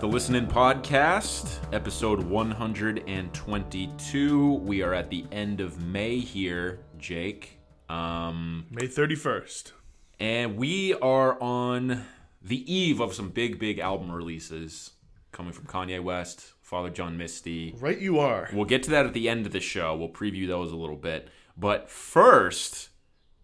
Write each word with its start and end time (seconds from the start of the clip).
the 0.00 0.06
Listening 0.06 0.46
Podcast, 0.46 1.58
episode 1.72 2.22
122. 2.22 4.52
We 4.54 4.82
are 4.82 4.92
at 4.92 5.08
the 5.08 5.24
end 5.32 5.60
of 5.60 5.80
May 5.80 6.18
here, 6.18 6.80
Jake. 6.98 7.58
Um, 7.88 8.66
May 8.70 8.88
31st. 8.88 9.72
and 10.20 10.56
we 10.56 10.92
are 10.94 11.40
on 11.40 12.04
the 12.42 12.70
eve 12.72 13.00
of 13.00 13.14
some 13.14 13.30
big, 13.30 13.58
big 13.58 13.78
album 13.78 14.12
releases 14.12 14.90
coming 15.32 15.52
from 15.52 15.64
Kanye 15.64 16.02
West, 16.02 16.52
Father 16.60 16.90
John 16.90 17.16
Misty. 17.16 17.74
Right 17.78 17.98
you 17.98 18.18
are. 18.18 18.50
We'll 18.52 18.66
get 18.66 18.82
to 18.84 18.90
that 18.90 19.06
at 19.06 19.14
the 19.14 19.30
end 19.30 19.46
of 19.46 19.52
the 19.52 19.60
show. 19.60 19.96
We'll 19.96 20.10
preview 20.10 20.46
those 20.46 20.72
a 20.72 20.76
little 20.76 20.96
bit. 20.96 21.28
But 21.56 21.88
first, 21.88 22.90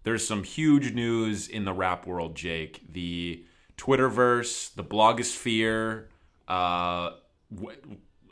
there's 0.02 0.26
some 0.26 0.44
huge 0.44 0.92
news 0.92 1.48
in 1.48 1.64
the 1.64 1.72
rap 1.72 2.06
world, 2.06 2.36
Jake. 2.36 2.82
The 2.92 3.42
Twitterverse, 3.78 4.74
the 4.74 4.84
blogosphere, 4.84 6.08
uh, 6.52 7.10
w- 7.54 7.78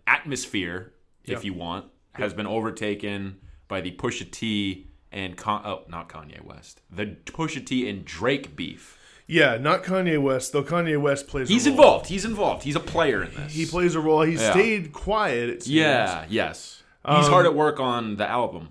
atmosphere, 0.07 0.93
if 1.25 1.45
you 1.45 1.55
want, 1.55 1.87
has 2.15 2.35
been 2.35 2.47
overtaken 2.47 3.37
by 3.69 3.81
the 3.81 3.93
Pusha 3.93 4.31
T 4.31 4.89
and 5.13 5.37
Con- 5.37 5.63
oh, 5.65 5.83
not 5.89 6.09
Kanye 6.09 6.43
West, 6.45 6.83
the 6.91 7.07
Pusha 7.27 7.65
T 7.65 7.89
and 7.89 8.05
Drake 8.05 8.55
beef. 8.57 8.97
Yeah, 9.27 9.59
not 9.59 9.85
Kanye 9.85 10.21
West, 10.21 10.53
though 10.53 10.65
Kanye 10.65 11.01
West 11.01 11.29
plays 11.29 11.49
He's 11.49 11.67
a 11.67 11.71
role. 11.71 11.79
involved. 11.79 12.07
He's 12.09 12.25
involved. 12.25 12.63
He's 12.65 12.75
a 12.77 12.81
player 12.81 13.23
in 13.23 13.33
this. 13.35 13.53
He 13.55 13.65
plays 13.65 13.95
a 13.95 14.01
role. 14.01 14.23
He 14.23 14.35
Yeah. 14.35 14.51
stayed 14.51 14.93
quiet. 14.93 15.49
It 15.51 15.63
seems. 15.63 15.75
Yeah. 15.77 16.25
Yes. 16.29 16.83
He's 17.07 17.27
Um, 17.27 17.31
hard 17.33 17.47
at 17.47 17.55
work 17.55 17.79
on 17.79 18.17
the 18.17 18.29
album. 18.29 18.71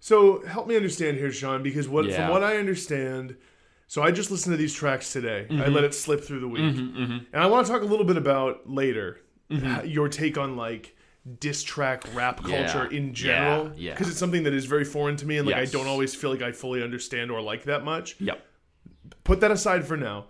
So 0.00 0.42
help 0.46 0.66
me 0.66 0.76
understand 0.76 1.18
here, 1.18 1.30
Sean, 1.30 1.62
because 1.62 1.88
what 1.88 2.06
Yeah. 2.06 2.16
from 2.24 2.30
what 2.32 2.42
I 2.42 2.56
understand, 2.56 3.36
so 3.88 4.02
I 4.02 4.12
just 4.12 4.30
listened 4.30 4.52
to 4.52 4.56
these 4.56 4.72
tracks 4.72 5.12
today. 5.12 5.46
Mm-hmm. 5.50 5.62
I 5.62 5.66
let 5.66 5.82
it 5.82 5.94
slip 5.94 6.22
through 6.22 6.40
the 6.40 6.48
week, 6.48 6.62
and 6.62 7.26
I 7.32 7.46
want 7.46 7.66
to 7.66 7.72
talk 7.72 7.82
a 7.82 7.86
little 7.86 8.06
bit 8.06 8.16
about 8.16 8.70
later 8.70 9.18
Mm-hmm. 9.50 9.86
your 9.88 10.10
take 10.10 10.36
on 10.36 10.56
like 10.56 10.94
diss 11.40 11.62
track 11.62 12.04
rap 12.14 12.40
Yeah. 12.46 12.70
culture 12.70 12.86
in 12.90 13.14
general, 13.14 13.64
Yeah, 13.68 13.72
yeah. 13.76 13.90
because 13.94 14.10
it's 14.10 14.18
something 14.18 14.42
that 14.42 14.52
is 14.52 14.66
very 14.66 14.84
foreign 14.84 15.16
to 15.16 15.26
me, 15.26 15.38
and 15.38 15.46
like 15.46 15.56
Yes. 15.56 15.70
I 15.70 15.72
don't 15.72 15.86
always 15.86 16.14
feel 16.14 16.28
like 16.30 16.42
I 16.42 16.52
fully 16.52 16.82
understand 16.82 17.30
or 17.30 17.40
like 17.40 17.64
that 17.64 17.82
much. 17.82 18.16
Yep. 18.20 18.44
put 19.24 19.40
that 19.40 19.50
aside 19.50 19.86
for 19.86 19.96
now. 19.96 20.26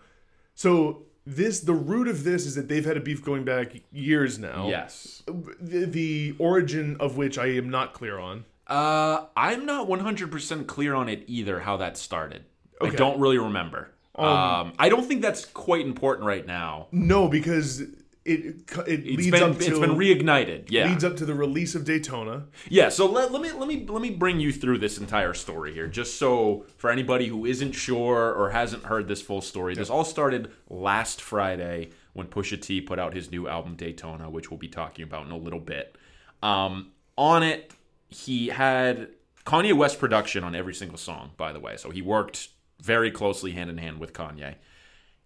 So 0.54 1.02
this 1.26 1.58
the 1.60 1.72
root 1.74 2.06
of 2.06 2.22
this 2.22 2.46
is 2.46 2.54
that 2.54 2.68
they've 2.68 2.84
had 2.84 2.96
a 2.96 3.00
beef 3.00 3.24
going 3.24 3.44
back 3.44 3.72
years 3.90 4.38
now. 4.38 4.68
Yes. 4.68 5.24
The, 5.26 5.84
the 5.86 6.36
origin 6.38 6.96
of 7.00 7.16
which 7.16 7.38
I 7.38 7.46
am 7.46 7.68
not 7.70 7.92
clear 7.94 8.18
on. 8.20 8.44
Uh, 8.68 9.26
I'm 9.36 9.66
not 9.66 9.88
100% 9.88 10.66
clear 10.68 10.94
on 10.94 11.08
it 11.08 11.24
either, 11.26 11.60
how 11.60 11.76
that 11.78 11.96
started. 11.96 12.44
I 12.80 12.90
don't 12.90 13.20
really 13.20 13.38
remember. 13.38 13.90
Um, 14.14 14.72
I 14.78 14.88
don't 14.88 15.06
think 15.06 15.22
that's 15.22 15.44
quite 15.44 15.86
important 15.86 16.26
right 16.26 16.44
now. 16.44 16.88
No, 16.90 17.28
because 17.28 17.80
it 17.80 17.94
it 18.24 18.64
It's 18.86 19.16
leads 19.16 19.30
been 19.30 19.42
up 19.42 19.58
to 19.58 19.64
it's 19.64 19.78
been 19.78 19.96
reignited. 19.96 20.66
Yeah. 20.70 20.88
leads 20.88 21.04
up 21.04 21.16
to 21.16 21.24
the 21.24 21.34
release 21.34 21.74
of 21.74 21.84
Daytona. 21.84 22.46
Yeah, 22.68 22.88
so 22.88 23.06
let, 23.06 23.32
let 23.32 23.40
me 23.40 23.52
let 23.52 23.68
me 23.68 23.86
let 23.88 24.02
me 24.02 24.10
bring 24.10 24.40
you 24.40 24.52
through 24.52 24.78
this 24.78 24.98
entire 24.98 25.34
story 25.34 25.72
here, 25.72 25.86
just 25.86 26.18
so 26.18 26.66
for 26.76 26.90
anybody 26.90 27.28
who 27.28 27.46
isn't 27.46 27.72
sure 27.72 28.32
or 28.32 28.50
hasn't 28.50 28.84
heard 28.84 29.08
this 29.08 29.22
full 29.22 29.40
story. 29.40 29.74
This 29.74 29.90
all 29.90 30.04
started 30.04 30.50
last 30.68 31.22
Friday 31.22 31.90
when 32.12 32.26
Pusha 32.26 32.60
T 32.60 32.80
put 32.80 32.98
out 32.98 33.14
his 33.14 33.30
new 33.30 33.48
album 33.48 33.76
Daytona, 33.76 34.28
which 34.28 34.50
we'll 34.50 34.58
be 34.58 34.68
talking 34.68 35.04
about 35.04 35.26
in 35.26 35.32
a 35.32 35.36
little 35.36 35.60
bit. 35.60 35.96
Um, 36.42 36.90
on 37.16 37.42
it, 37.42 37.72
he 38.08 38.48
had 38.48 39.08
Kanye 39.46 39.72
West 39.72 39.98
production 39.98 40.44
on 40.44 40.54
every 40.54 40.74
single 40.74 40.98
song, 40.98 41.30
by 41.36 41.52
the 41.52 41.60
way. 41.60 41.76
So 41.76 41.90
he 41.90 42.02
worked 42.02 42.48
very 42.82 43.10
closely 43.10 43.52
hand 43.52 43.70
in 43.70 43.78
hand 43.78 43.98
with 44.00 44.12
Kanye. 44.12 44.54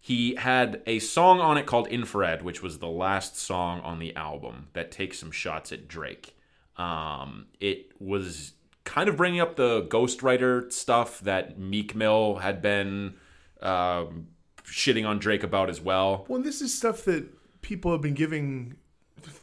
He 0.01 0.35
had 0.35 0.83
a 0.87 0.99
song 0.99 1.41
on 1.41 1.57
it 1.59 1.67
called 1.67 1.87
Infrared, 1.89 2.43
which 2.43 2.63
was 2.63 2.79
the 2.79 2.89
last 2.89 3.37
song 3.39 3.81
on 3.83 3.99
the 4.01 4.15
album 4.17 4.69
that 4.73 4.91
takes 4.91 5.19
some 5.19 5.31
shots 5.31 5.71
at 5.71 5.87
Drake. 5.87 6.37
Um, 6.77 7.47
it 7.61 7.93
was 8.01 8.53
kind 8.85 9.09
of 9.09 9.17
bringing 9.17 9.41
up 9.41 9.55
the 9.55 9.83
ghostwriter 9.83 10.73
stuff 10.73 11.21
that 11.21 11.57
Meek 11.59 11.95
Mill 11.95 12.37
had 12.37 12.61
been 12.61 13.15
um, 13.61 14.27
shitting 14.65 15.07
on 15.07 15.21
Drake 15.21 15.45
about 15.45 15.71
as 15.71 15.81
well. 15.81 16.25
Well, 16.29 16.43
this 16.43 16.61
is 16.63 16.75
stuff 16.75 17.05
that 17.05 17.29
people 17.63 17.93
have 17.93 18.01
been 18.01 18.15
giving, 18.15 18.75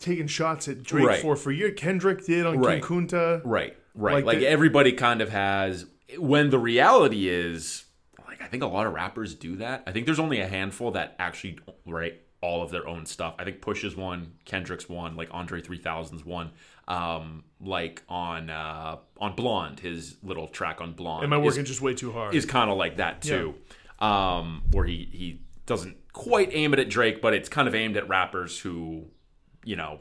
taking 0.02 0.28
shots 0.28 0.68
at 0.68 0.84
Drake 0.84 1.06
Right. 1.08 1.22
for 1.22 1.38
for 1.38 1.52
years. 1.54 1.74
Kendrick 1.78 2.26
did 2.26 2.46
on 2.46 2.60
Right. 2.60 2.84
King 2.84 3.08
Kunta. 3.08 3.42
Right, 3.46 3.78
right. 3.96 4.16
Like 4.16 4.26
Like, 4.26 4.40
the- 4.40 4.48
everybody 4.48 4.92
kind 4.92 5.22
of 5.22 5.30
has. 5.30 5.86
When 6.18 6.50
the 6.50 6.60
reality 6.60 7.30
is, 7.30 7.86
like 7.86 7.89
think 8.50 8.64
a 8.64 8.68
lot 8.68 8.86
of 8.86 8.94
rappers 8.94 9.34
do 9.36 9.56
that. 9.58 9.84
I 9.88 9.92
think 9.92 10.06
there's 10.06 10.20
only 10.20 10.42
a 10.42 10.48
handful 10.48 10.92
that 10.92 11.16
actually 11.20 11.60
write 11.86 12.22
all 12.42 12.64
of 12.64 12.72
their 12.72 12.88
own 12.88 13.06
stuff. 13.06 13.36
I 13.40 13.44
think 13.44 13.62
Push 13.62 13.84
is 13.84 13.96
one, 13.96 14.34
Kendrick's 14.46 14.88
one, 14.88 15.16
like 15.16 15.30
Andre 15.32 15.62
3000's 15.62 16.26
one. 16.26 16.52
Um, 16.88 17.44
like 17.62 18.02
on 18.10 18.50
uh, 18.50 18.98
on 19.20 19.36
Blonde, 19.36 19.80
his 19.80 20.18
little 20.24 20.48
track 20.48 20.82
on 20.82 20.94
Blonde. 20.94 21.24
Am 21.24 21.34
I 21.34 21.40
is- 21.40 21.46
working 21.46 21.66
just 21.66 21.82
way 21.82 21.94
too 21.94 22.12
hard? 22.12 22.34
is 22.34 22.46
kind 22.46 22.70
of 22.72 22.78
like 22.78 22.98
that 22.98 23.22
too. 23.22 23.56
Um, 24.00 24.64
where 24.72 24.86
he 24.86 25.08
he 25.12 25.42
doesn't 25.66 25.98
quite 26.14 26.50
aim 26.52 26.74
it 26.74 26.80
at 26.80 26.90
Drake, 26.90 27.22
but 27.22 27.34
it's 27.34 27.50
kind 27.50 27.68
of 27.68 27.76
aimed 27.76 27.96
at 27.96 28.10
rappers 28.10 28.58
who, 28.60 29.06
you 29.64 29.76
know, 29.76 30.00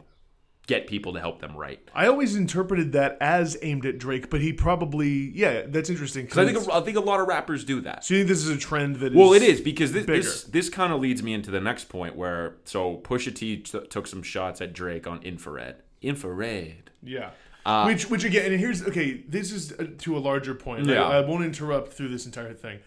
get 0.69 0.87
people 0.87 1.13
to 1.15 1.19
help 1.19 1.41
them 1.41 1.57
write. 1.57 1.81
I 1.93 2.07
always 2.07 2.37
interpreted 2.37 2.93
that 2.93 3.17
as 3.21 3.57
aimed 3.63 3.85
at 3.87 3.99
Drake, 3.99 4.31
but 4.31 4.41
he 4.41 4.53
probably 4.53 5.09
yeah, 5.35 5.63
that's 5.67 5.91
interesting. 5.91 6.27
Because 6.27 6.39
I 6.39 6.53
think 6.53 6.71
I 6.73 6.81
think 6.83 6.97
a 6.97 7.01
lot 7.01 7.19
of 7.19 7.27
rappers 7.27 7.65
do 7.65 7.81
that. 7.81 8.05
so 8.05 8.15
you 8.15 8.21
think 8.21 8.29
this 8.29 8.45
is 8.45 8.51
a 8.51 8.57
trend 8.57 8.97
that 8.97 9.13
is 9.13 9.17
Well, 9.17 9.33
it 9.33 9.43
is 9.43 9.61
because 9.61 9.91
this 9.93 10.07
bigger. 10.07 10.23
this, 10.23 10.45
this 10.45 10.71
kind 10.71 10.93
of 10.93 11.01
leads 11.01 11.25
me 11.25 11.33
into 11.33 11.51
the 11.51 11.61
next 11.61 11.89
point 11.89 12.15
where 12.15 12.55
so 12.65 12.99
Pusha 12.99 13.35
T 13.35 13.57
t- 13.57 13.81
took 13.91 14.07
some 14.07 14.23
shots 14.23 14.61
at 14.61 14.73
Drake 14.73 15.09
on 15.09 15.21
Infrared. 15.23 15.77
Infrared. 16.03 16.91
Yeah. 17.03 17.31
Uh, 17.67 17.85
which, 17.85 18.09
which 18.09 18.25
again, 18.25 18.51
and 18.53 18.61
here's 18.61 18.83
okay. 18.87 19.23
This 19.29 19.53
is 19.53 19.73
uh, 19.73 19.89
to 19.99 20.17
a 20.17 20.21
larger 20.21 20.55
point. 20.55 20.87
Yeah. 20.87 21.03
I, 21.03 21.19
I 21.19 21.21
won't 21.21 21.45
interrupt 21.45 21.93
through 21.93 22.09
this 22.09 22.25
entire 22.25 22.55
thing. 22.55 22.79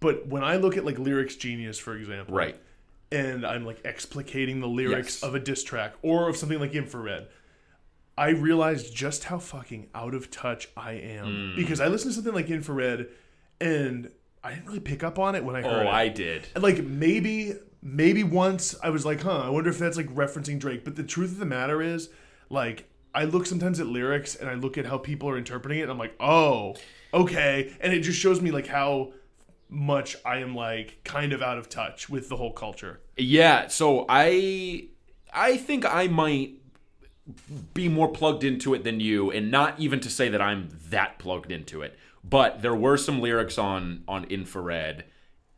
But 0.00 0.26
when 0.28 0.44
I 0.44 0.56
look 0.56 0.76
at 0.76 0.84
like 0.84 0.98
lyrics 0.98 1.36
genius, 1.36 1.78
for 1.78 1.96
example, 1.96 2.34
Right. 2.34 2.56
And 3.12 3.46
I'm 3.46 3.64
like 3.64 3.82
explicating 3.84 4.60
the 4.60 4.66
lyrics 4.68 5.16
Yes. 5.16 5.22
of 5.22 5.34
a 5.34 5.40
diss 5.40 5.62
track 5.64 5.94
or 6.02 6.28
of 6.28 6.36
something 6.36 6.58
like 6.58 6.74
Infrared, 6.74 7.28
I 8.18 8.30
realized 8.30 8.94
just 8.94 9.24
how 9.24 9.38
fucking 9.38 9.88
out 9.94 10.14
of 10.14 10.30
touch 10.30 10.68
I 10.76 10.92
am 10.92 11.26
Mm. 11.26 11.56
because 11.56 11.80
I 11.80 11.88
listened 11.88 12.12
to 12.12 12.14
something 12.16 12.34
like 12.34 12.50
Infrared, 12.50 13.08
and 13.60 14.10
I 14.42 14.50
didn't 14.54 14.66
really 14.66 14.80
pick 14.80 15.02
up 15.04 15.18
on 15.18 15.34
it 15.34 15.44
when 15.44 15.54
I 15.56 15.62
heard 15.62 15.86
Oh, 15.86 15.90
it. 15.90 15.92
I 15.92 16.08
did. 16.08 16.46
And, 16.54 16.62
like 16.64 16.82
maybe 16.82 17.54
maybe 17.82 18.24
once 18.24 18.74
I 18.82 18.90
was 18.90 19.04
like, 19.06 19.20
huh, 19.22 19.42
I 19.42 19.48
wonder 19.50 19.70
if 19.70 19.78
that's 19.78 19.96
like 19.96 20.12
referencing 20.12 20.58
Drake. 20.58 20.82
But 20.84 20.96
the 20.96 21.04
truth 21.04 21.30
of 21.32 21.38
the 21.38 21.44
matter 21.46 21.80
is, 21.82 22.08
like, 22.50 22.88
I 23.14 23.24
look 23.24 23.46
sometimes 23.46 23.78
at 23.80 23.86
lyrics 23.86 24.34
and 24.34 24.50
I 24.50 24.54
look 24.54 24.76
at 24.76 24.86
how 24.86 24.98
people 24.98 25.28
are 25.28 25.38
interpreting 25.38 25.78
it, 25.78 25.82
and 25.82 25.90
I'm 25.92 25.98
like, 25.98 26.14
oh, 26.18 26.74
okay. 27.14 27.76
And 27.80 27.92
it 27.92 28.00
just 28.00 28.18
shows 28.18 28.40
me 28.40 28.50
like 28.50 28.66
how 28.66 29.12
much 29.68 30.16
I 30.24 30.38
am 30.38 30.54
like 30.54 31.02
kind 31.04 31.32
of 31.32 31.42
out 31.42 31.58
of 31.58 31.68
touch 31.68 32.08
with 32.08 32.28
the 32.28 32.36
whole 32.36 32.52
culture. 32.52 33.00
Yeah, 33.16 33.68
so 33.68 34.06
I 34.08 34.88
I 35.32 35.56
think 35.56 35.84
I 35.84 36.06
might 36.08 36.60
be 37.74 37.88
more 37.88 38.08
plugged 38.08 38.44
into 38.44 38.74
it 38.74 38.84
than 38.84 39.00
you 39.00 39.30
and 39.30 39.50
not 39.50 39.78
even 39.80 39.98
to 40.00 40.10
say 40.10 40.28
that 40.28 40.40
I'm 40.40 40.68
that 40.90 41.18
plugged 41.18 41.50
into 41.50 41.82
it. 41.82 41.98
But 42.22 42.62
there 42.62 42.74
were 42.74 42.96
some 42.96 43.20
lyrics 43.20 43.58
on 43.58 44.04
on 44.06 44.24
Infrared 44.24 45.04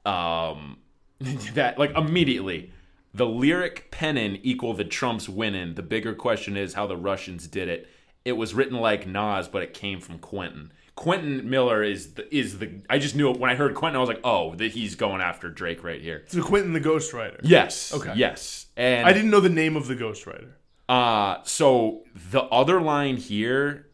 um 0.06 0.78
that 1.54 1.78
like 1.78 1.96
immediately 1.96 2.72
the 3.12 3.26
lyric 3.26 3.90
pennin 3.90 4.38
equal 4.42 4.74
the 4.74 4.84
Trumps 4.84 5.28
winning. 5.28 5.74
The 5.74 5.82
bigger 5.82 6.14
question 6.14 6.56
is 6.56 6.74
how 6.74 6.86
the 6.86 6.96
Russians 6.96 7.46
did 7.46 7.68
it. 7.68 7.88
It 8.24 8.32
was 8.32 8.54
written 8.54 8.78
like 8.78 9.06
Nas, 9.06 9.48
but 9.48 9.62
it 9.62 9.74
came 9.74 10.00
from 10.00 10.18
Quentin. 10.18 10.72
Quentin 10.98 11.48
Miller 11.48 11.84
is 11.84 12.14
the 12.14 12.36
is 12.36 12.58
the 12.58 12.80
I 12.90 12.98
just 12.98 13.14
knew 13.14 13.30
it 13.30 13.38
when 13.38 13.50
I 13.50 13.54
heard 13.54 13.72
Quentin 13.76 13.96
I 13.96 14.00
was 14.00 14.08
like, 14.08 14.18
"Oh, 14.24 14.56
that 14.56 14.72
he's 14.72 14.96
going 14.96 15.20
after 15.20 15.48
Drake 15.48 15.84
right 15.84 16.00
here." 16.00 16.24
So 16.26 16.42
Quentin 16.42 16.72
the 16.72 16.80
Ghostwriter. 16.80 17.38
Yes. 17.44 17.94
Okay. 17.94 18.12
Yes. 18.16 18.66
And 18.76 19.06
I 19.06 19.12
didn't 19.12 19.30
know 19.30 19.38
the 19.38 19.48
name 19.48 19.76
of 19.76 19.86
the 19.86 19.94
Ghostwriter. 19.94 20.54
uh 20.88 21.36
so 21.44 22.02
the 22.32 22.42
other 22.42 22.80
line 22.80 23.16
here, 23.16 23.86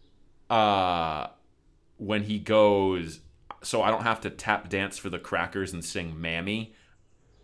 uh 0.49 1.27
when 1.99 2.23
he 2.23 2.39
goes, 2.39 3.21
so 3.63 3.83
I 3.83 3.91
don't 3.91 4.05
have 4.05 4.23
to 4.23 4.31
tap 4.31 4.71
dance 4.71 4.97
for 4.97 5.11
the 5.11 5.19
crackers 5.19 5.75
and 5.75 5.85
sing 5.85 6.19
Mammy. 6.19 6.75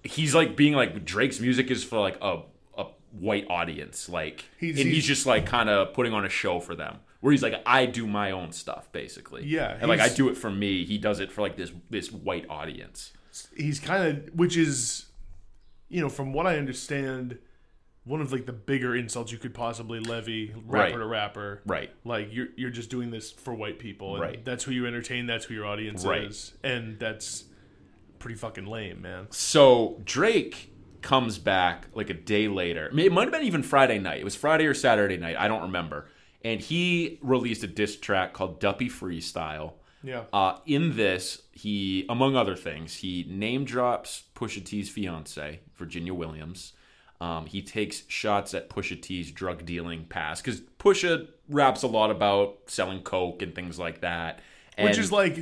He's 0.02 0.34
like 0.34 0.56
being 0.56 0.72
like 0.72 1.04
Drake's 1.04 1.38
music 1.38 1.70
is 1.70 1.84
for 1.84 1.98
like 2.00 2.16
a 2.22 2.44
a 2.78 2.86
white 3.12 3.46
audience, 3.50 4.08
like 4.08 4.46
He's- 4.58 4.78
and 4.78 4.86
he's, 4.86 4.94
he's- 4.94 5.04
just 5.04 5.26
like 5.26 5.44
kind 5.44 5.68
of 5.68 5.92
putting 5.92 6.14
on 6.14 6.24
a 6.24 6.30
show 6.30 6.60
for 6.60 6.74
them. 6.74 7.00
Where 7.20 7.32
he's 7.32 7.42
like, 7.42 7.54
I 7.66 7.84
do 7.86 8.06
my 8.06 8.30
own 8.30 8.52
stuff, 8.52 8.90
basically. 8.92 9.44
Yeah, 9.44 9.76
and 9.78 9.88
like 9.88 10.00
I 10.00 10.08
do 10.08 10.28
it 10.30 10.36
for 10.36 10.50
me. 10.50 10.84
He 10.86 10.96
does 10.98 11.20
it 11.20 11.30
for 11.30 11.42
like 11.42 11.56
this 11.56 11.72
this 11.90 12.10
white 12.10 12.46
audience. 12.48 13.12
He's 13.56 13.78
kind 13.78 14.04
of, 14.28 14.34
which 14.34 14.56
is, 14.56 15.06
you 15.88 16.00
know, 16.00 16.08
from 16.08 16.32
what 16.32 16.46
I 16.46 16.56
understand, 16.56 17.38
one 18.04 18.20
of 18.22 18.32
like 18.32 18.46
the 18.46 18.52
bigger 18.54 18.96
insults 18.96 19.30
you 19.32 19.38
could 19.38 19.52
possibly 19.54 20.00
levy 20.00 20.52
rapper 20.66 20.92
Right. 20.96 20.98
to 20.98 21.04
rapper. 21.06 21.62
Right. 21.66 21.90
Like 22.04 22.28
you're 22.32 22.48
you're 22.56 22.70
just 22.70 22.88
doing 22.90 23.10
this 23.10 23.30
for 23.30 23.52
white 23.54 23.78
people, 23.78 24.14
and 24.14 24.22
Right. 24.22 24.44
that's 24.44 24.64
who 24.64 24.72
you 24.72 24.86
entertain. 24.86 25.26
That's 25.26 25.44
who 25.44 25.54
your 25.54 25.66
audience 25.66 26.04
Right. 26.06 26.22
is, 26.24 26.54
and 26.64 26.98
that's 26.98 27.44
pretty 28.18 28.36
fucking 28.36 28.64
lame, 28.66 29.02
man. 29.02 29.26
So 29.30 30.00
Drake 30.04 30.72
comes 31.02 31.38
back 31.38 31.86
like 31.94 32.08
a 32.10 32.14
day 32.14 32.48
later. 32.48 32.86
It 32.98 33.12
might 33.12 33.22
have 33.24 33.32
been 33.32 33.42
even 33.42 33.62
Friday 33.62 33.98
night. 33.98 34.20
It 34.20 34.24
was 34.24 34.36
Friday 34.36 34.66
or 34.66 34.74
Saturday 34.74 35.16
night. 35.18 35.36
I 35.38 35.48
don't 35.48 35.62
remember. 35.62 36.08
And 36.42 36.60
he 36.60 37.18
released 37.22 37.62
a 37.62 37.66
diss 37.66 37.96
track 37.96 38.32
called 38.32 38.60
Duppy 38.60 38.88
Freestyle. 38.88 39.72
Yeah. 40.02 40.22
Uh, 40.32 40.56
in 40.64 40.96
this, 40.96 41.42
he, 41.52 42.06
among 42.08 42.34
other 42.34 42.56
things, 42.56 42.96
he 42.96 43.26
name 43.28 43.64
drops 43.64 44.22
Pusha 44.34 44.64
T's 44.64 44.88
fiance, 44.88 45.60
Virginia 45.76 46.14
Williams. 46.14 46.72
Um, 47.20 47.44
he 47.44 47.60
takes 47.60 48.04
shots 48.08 48.54
at 48.54 48.70
Pusha 48.70 49.00
T's 49.00 49.30
drug 49.30 49.66
dealing 49.66 50.06
past 50.06 50.42
because 50.42 50.62
Pusha 50.78 51.28
raps 51.50 51.82
a 51.82 51.86
lot 51.86 52.10
about 52.10 52.60
selling 52.66 53.02
coke 53.02 53.42
and 53.42 53.54
things 53.54 53.78
like 53.78 54.00
that. 54.00 54.40
And 54.78 54.88
Which 54.88 54.96
is 54.96 55.12
like, 55.12 55.38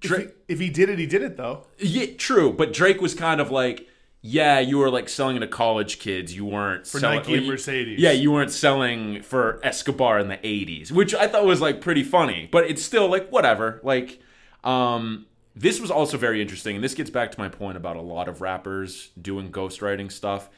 Drake- 0.00 0.30
if, 0.48 0.58
he, 0.58 0.66
if 0.66 0.68
he 0.68 0.68
did 0.70 0.88
it, 0.90 0.98
he 0.98 1.06
did 1.06 1.22
it 1.22 1.36
though. 1.36 1.66
yeah, 1.78 2.06
true. 2.18 2.52
But 2.52 2.72
Drake 2.72 3.00
was 3.00 3.14
kind 3.14 3.40
of 3.40 3.52
like, 3.52 3.88
yeah, 4.28 4.58
you 4.58 4.78
were 4.78 4.90
like 4.90 5.08
selling 5.08 5.38
to 5.40 5.46
college 5.46 6.00
kids. 6.00 6.34
You 6.34 6.44
weren't 6.44 6.84
for 6.86 6.98
selling, 6.98 7.18
Nike 7.18 7.34
and 7.34 7.44
you- 7.44 7.52
Mercedes. 7.52 8.00
Yeah, 8.00 8.10
you 8.10 8.32
weren't 8.32 8.50
selling 8.50 9.22
for 9.22 9.60
Escobar 9.62 10.18
in 10.18 10.26
the 10.28 10.38
'80s, 10.38 10.90
which 10.90 11.14
I 11.14 11.28
thought 11.28 11.44
was 11.44 11.60
like 11.60 11.80
pretty 11.80 12.02
funny. 12.02 12.48
But 12.50 12.64
it's 12.68 12.82
still 12.82 13.08
like 13.08 13.28
whatever. 13.30 13.80
Like, 13.84 14.20
um, 14.64 15.26
this 15.54 15.80
was 15.80 15.90
also 15.92 16.18
very 16.18 16.42
interesting, 16.42 16.74
and 16.74 16.84
this 16.84 16.94
gets 16.94 17.08
back 17.10 17.30
to 17.32 17.38
my 17.38 17.48
point 17.48 17.76
about 17.76 17.96
a 17.96 18.02
lot 18.02 18.26
of 18.28 18.40
rappers 18.40 19.10
doing 19.20 19.52
ghostwriting 19.52 20.10
stuff. 20.10 20.50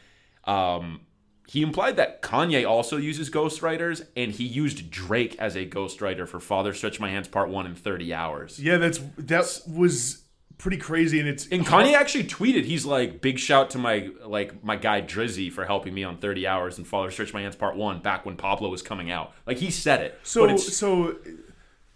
Um, 0.44 1.02
he 1.46 1.62
implied 1.62 1.96
that 1.96 2.22
Kanye 2.22 2.68
also 2.68 2.96
uses 2.96 3.28
ghostwriters, 3.30 4.06
and 4.16 4.32
he 4.32 4.44
used 4.44 4.90
Drake 4.90 5.36
as 5.38 5.56
a 5.56 5.66
ghostwriter 5.66 6.26
for 6.26 6.40
"Father 6.40 6.72
Stretch 6.72 7.00
My 7.00 7.10
Hands" 7.10 7.28
Part 7.28 7.50
One 7.50 7.66
in 7.66 7.74
30 7.74 8.14
hours. 8.14 8.58
Yeah, 8.58 8.78
that's 8.78 8.98
that 9.18 9.60
was 9.68 10.22
pretty 10.58 10.76
crazy, 10.76 11.20
and 11.20 11.28
it's 11.28 11.46
And 11.49 11.64
Kanye 11.64 11.94
actually 11.94 12.25
tweeted, 12.25 12.64
he's 12.64 12.84
like, 12.84 13.20
"Big 13.20 13.38
shout 13.38 13.70
to 13.70 13.78
my 13.78 14.10
like 14.25 14.62
my 14.62 14.76
guy 14.76 15.00
Drizzy 15.00 15.50
for 15.50 15.64
helping 15.64 15.94
me 15.94 16.05
on 16.05 16.19
30 16.19 16.46
Hours 16.46 16.78
and 16.78 16.87
Father 16.87 17.10
Stretch 17.10 17.32
My 17.32 17.43
Hands 17.43 17.56
Part 17.56 17.76
One 17.76 18.00
back 18.00 18.26
when 18.26 18.37
Pablo 18.37 18.69
was 18.69 18.82
coming 18.82 19.10
out." 19.10 19.32
Like 19.46 19.58
he 19.58 19.70
said 19.70 20.02
it. 20.02 20.19
So 20.22 20.56
so 20.56 21.16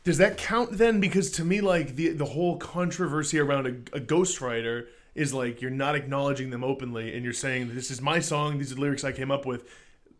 does 0.04 0.18
that 0.18 0.36
count 0.36 0.78
then? 0.78 1.00
Because 1.00 1.30
to 1.32 1.44
me, 1.44 1.60
like 1.60 1.96
the 1.96 2.10
the 2.10 2.24
whole 2.24 2.56
controversy 2.56 3.38
around 3.38 3.66
a, 3.66 3.96
a 3.96 4.00
ghostwriter 4.00 4.86
is 5.14 5.34
like 5.34 5.60
you're 5.60 5.70
not 5.70 5.94
acknowledging 5.94 6.50
them 6.50 6.64
openly, 6.64 7.14
and 7.14 7.24
you're 7.24 7.32
saying 7.32 7.74
this 7.74 7.90
is 7.90 8.00
my 8.00 8.18
song, 8.18 8.58
these 8.58 8.72
are 8.72 8.76
the 8.76 8.80
lyrics 8.80 9.04
I 9.04 9.12
came 9.12 9.30
up 9.30 9.44
with. 9.44 9.68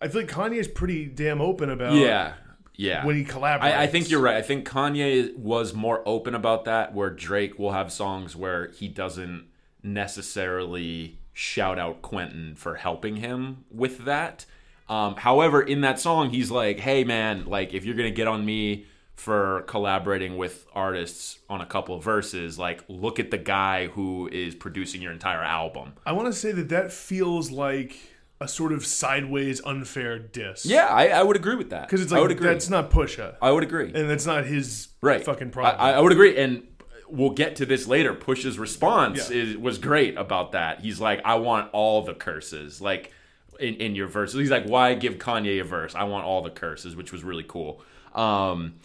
I 0.01 0.09
feel 0.09 0.23
like 0.23 0.31
Kanye 0.31 0.57
is 0.57 0.69
pretty 0.69 1.07
damn 1.07 1.41
open 1.41 1.71
about 1.71 1.95
yeah, 1.95 2.35
yeah. 2.75 3.05
when 3.05 3.17
he 3.17 3.25
collaborates. 3.25 3.63
I, 3.63 3.85
I 3.85 3.87
think 3.87 4.11
you're 4.11 4.21
right. 4.21 4.37
I 4.37 4.43
think 4.43 4.69
Kanye 4.69 5.37
was 5.37 5.75
more 5.75 6.03
open 6.07 6.35
about 6.35 6.65
that, 6.65 6.95
where 6.95 7.11
Drake 7.11 7.59
will 7.59 7.73
have 7.73 7.93
songs 7.93 8.35
where 8.35 8.69
he 8.69 8.89
doesn't 8.89 9.47
necessarily 9.83 11.19
shout 11.33 11.79
out 11.79 12.03
Quentin 12.03 12.55
for 12.55 12.77
helping 12.77 13.17
him 13.17 13.65
with 13.71 14.05
that. 14.05 14.45
Um, 14.89 15.17
however, 15.17 15.63
in 15.63 15.81
that 15.83 15.99
song, 15.99 16.31
he's 16.31 16.51
like, 16.51 16.81
"Hey, 16.81 17.05
man, 17.05 17.47
like 17.47 17.73
if 17.73 17.85
you're 17.85 17.95
gonna 17.95 18.11
get 18.11 18.29
on 18.29 18.45
me 18.45 18.87
for 19.15 19.63
collaborating 19.63 20.37
with 20.37 20.67
artists 20.75 21.39
on 21.49 21.61
a 21.61 21.67
couple 21.67 21.95
of 21.95 22.03
verses, 22.03 22.59
like 22.59 22.85
look 22.89 23.19
at 23.19 23.31
the 23.31 23.39
guy 23.39 23.87
who 23.87 24.29
is 24.31 24.55
producing 24.55 25.01
your 25.01 25.13
entire 25.13 25.43
album." 25.43 25.95
I 26.05 26.13
want 26.13 26.27
to 26.27 26.39
say 26.39 26.53
that 26.53 26.69
that 26.71 26.93
feels 26.93 27.51
like 27.51 27.97
a 28.43 28.49
sort 28.49 28.73
of 28.73 28.85
sideways 28.85 29.61
unfair 29.65 30.19
diss. 30.19 30.67
Yeah, 30.67 30.87
I, 30.87 31.09
I 31.09 31.23
would 31.23 31.37
agree 31.37 31.55
with 31.57 31.71
that 31.71 31.87
because 31.89 32.03
it's 32.03 32.13
I 32.13 32.17
like 32.17 32.23
would 32.23 32.31
agree. 32.33 32.49
that's 32.49 32.69
not 32.69 32.91
Pusha, 32.91 33.37
I 33.41 33.51
would 33.51 33.63
agree. 33.63 33.93
and 33.95 34.11
that's 34.11 34.27
not 34.27 34.45
his 34.45 34.89
right 35.01 35.25
fucking 35.25 35.51
problem. 35.51 35.77
I, 35.81 35.93
I 35.95 36.01
would 36.01 36.13
agree 36.13 36.37
and 36.37 36.65
we'll 37.09 37.31
get 37.31 37.57
to 37.57 37.67
this 37.67 37.87
later 37.87 38.15
push's 38.15 38.59
response 38.59 39.31
Yeah. 39.31 39.37
is, 39.37 39.57
was 39.59 39.77
great 39.79 40.17
about 40.17 40.53
that 40.53 40.81
he's 40.81 40.99
like 40.99 41.21
i 41.27 41.35
want 41.35 41.69
all 41.75 42.01
the 42.03 42.15
curses 42.15 42.81
like 42.81 43.13
in, 43.61 43.75
in 43.75 43.95
your 43.95 44.07
verses 44.09 44.41
he's 44.41 44.51
like 44.51 44.65
why 44.65 44.95
give 44.95 45.19
kanye 45.19 45.61
a 45.61 45.65
verse 45.65 45.95
i 45.95 46.05
want 46.05 46.25
all 46.25 46.41
the 46.41 46.49
curses 46.51 46.97
which 46.97 47.13
was 47.13 47.23
really 47.23 47.45
cool 47.47 47.83
um, 48.15 48.77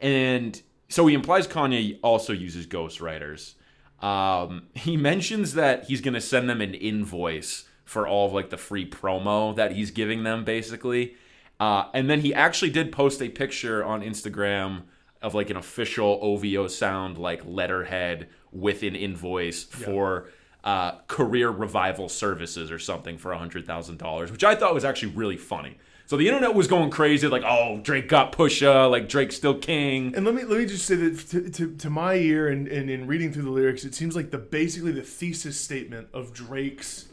and 0.00 0.62
so 0.88 1.06
he 1.08 1.14
implies 1.16 1.48
kanye 1.48 1.98
also 2.02 2.32
uses 2.32 2.68
ghostwriters 2.68 3.54
um, 4.00 4.68
he 4.74 4.96
mentions 4.96 5.54
that 5.54 5.84
he's 5.86 6.00
going 6.00 6.14
to 6.14 6.20
send 6.20 6.48
them 6.48 6.60
an 6.60 6.74
invoice 6.74 7.64
for 7.92 8.08
all 8.08 8.26
of 8.26 8.32
like 8.32 8.48
the 8.48 8.56
free 8.56 8.88
promo 8.88 9.54
that 9.54 9.72
he's 9.72 9.90
giving 9.90 10.24
them 10.24 10.44
basically. 10.44 11.14
Uh, 11.60 11.84
and 11.92 12.08
then 12.08 12.20
he 12.20 12.32
actually 12.32 12.70
did 12.70 12.90
post 12.90 13.20
a 13.20 13.28
picture 13.28 13.84
on 13.84 14.00
instagram 14.00 14.82
of 15.20 15.34
like 15.34 15.50
an 15.50 15.56
official 15.56 16.18
ovo 16.22 16.66
sound 16.66 17.18
like 17.18 17.42
letterhead 17.44 18.28
with 18.50 18.82
an 18.82 18.96
invoice 18.96 19.62
for 19.62 20.30
uh, 20.64 20.92
career 21.06 21.50
revival 21.50 22.08
services 22.08 22.72
or 22.72 22.78
something 22.78 23.18
for 23.18 23.30
$100000 23.30 24.30
which 24.30 24.42
i 24.42 24.54
thought 24.54 24.72
was 24.74 24.84
actually 24.84 25.12
really 25.12 25.36
funny. 25.36 25.76
So 26.06 26.16
the 26.16 26.28
internet 26.28 26.54
was 26.54 26.66
going 26.66 26.90
crazy 26.90 27.28
like 27.28 27.44
oh 27.44 27.78
drake 27.82 28.08
got 28.08 28.32
pusha 28.32 28.90
like 28.90 29.08
drake's 29.08 29.36
still 29.36 29.58
king. 29.58 30.14
And 30.16 30.24
let 30.24 30.34
me 30.34 30.44
let 30.44 30.58
me 30.58 30.66
just 30.66 30.86
say 30.86 30.96
that 30.96 31.28
to, 31.28 31.50
to, 31.50 31.76
to 31.76 31.90
my 31.90 32.14
ear 32.14 32.48
and, 32.48 32.66
and 32.68 32.88
in 32.88 33.06
reading 33.06 33.32
through 33.32 33.44
the 33.44 33.50
lyrics, 33.50 33.84
it 33.84 33.94
seems 33.94 34.16
like 34.16 34.30
the 34.30 34.38
basically 34.38 34.92
the 34.92 35.02
thesis 35.02 35.60
statement 35.60 36.08
of 36.12 36.32
Drake's 36.32 37.08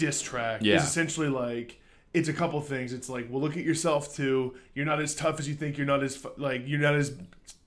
diss 0.00 0.20
track 0.22 0.60
Yeah. 0.62 0.76
is 0.76 0.84
essentially 0.84 1.28
like 1.28 1.78
it's 2.12 2.28
a 2.28 2.32
couple 2.32 2.60
things. 2.60 2.92
It's 2.92 3.08
like, 3.08 3.28
well, 3.30 3.40
look 3.40 3.56
at 3.56 3.62
yourself 3.64 4.14
too. 4.16 4.54
You're 4.74 4.86
not 4.86 5.00
as 5.00 5.14
tough 5.14 5.38
as 5.38 5.48
you 5.48 5.54
think. 5.54 5.76
You're 5.78 5.86
not 5.86 6.02
as 6.02 6.26
like 6.36 6.62
you're 6.66 6.80
not 6.80 6.94
as 6.96 7.12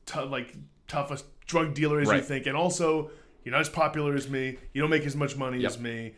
t- 0.05 0.19
like 0.21 0.53
tough 0.87 1.11
a 1.11 1.17
drug 1.47 1.73
dealer 1.73 2.01
as 2.01 2.09
you 2.11 2.21
think, 2.21 2.45
and 2.47 2.57
also 2.57 3.09
you're 3.43 3.51
not 3.53 3.61
as 3.61 3.69
popular 3.69 4.15
as 4.15 4.29
me. 4.29 4.57
You 4.73 4.81
don't 4.81 4.89
make 4.89 5.05
as 5.05 5.15
much 5.15 5.35
money 5.37 5.59
Yep. 5.59 5.71
as 5.71 5.79
me. 5.79 6.13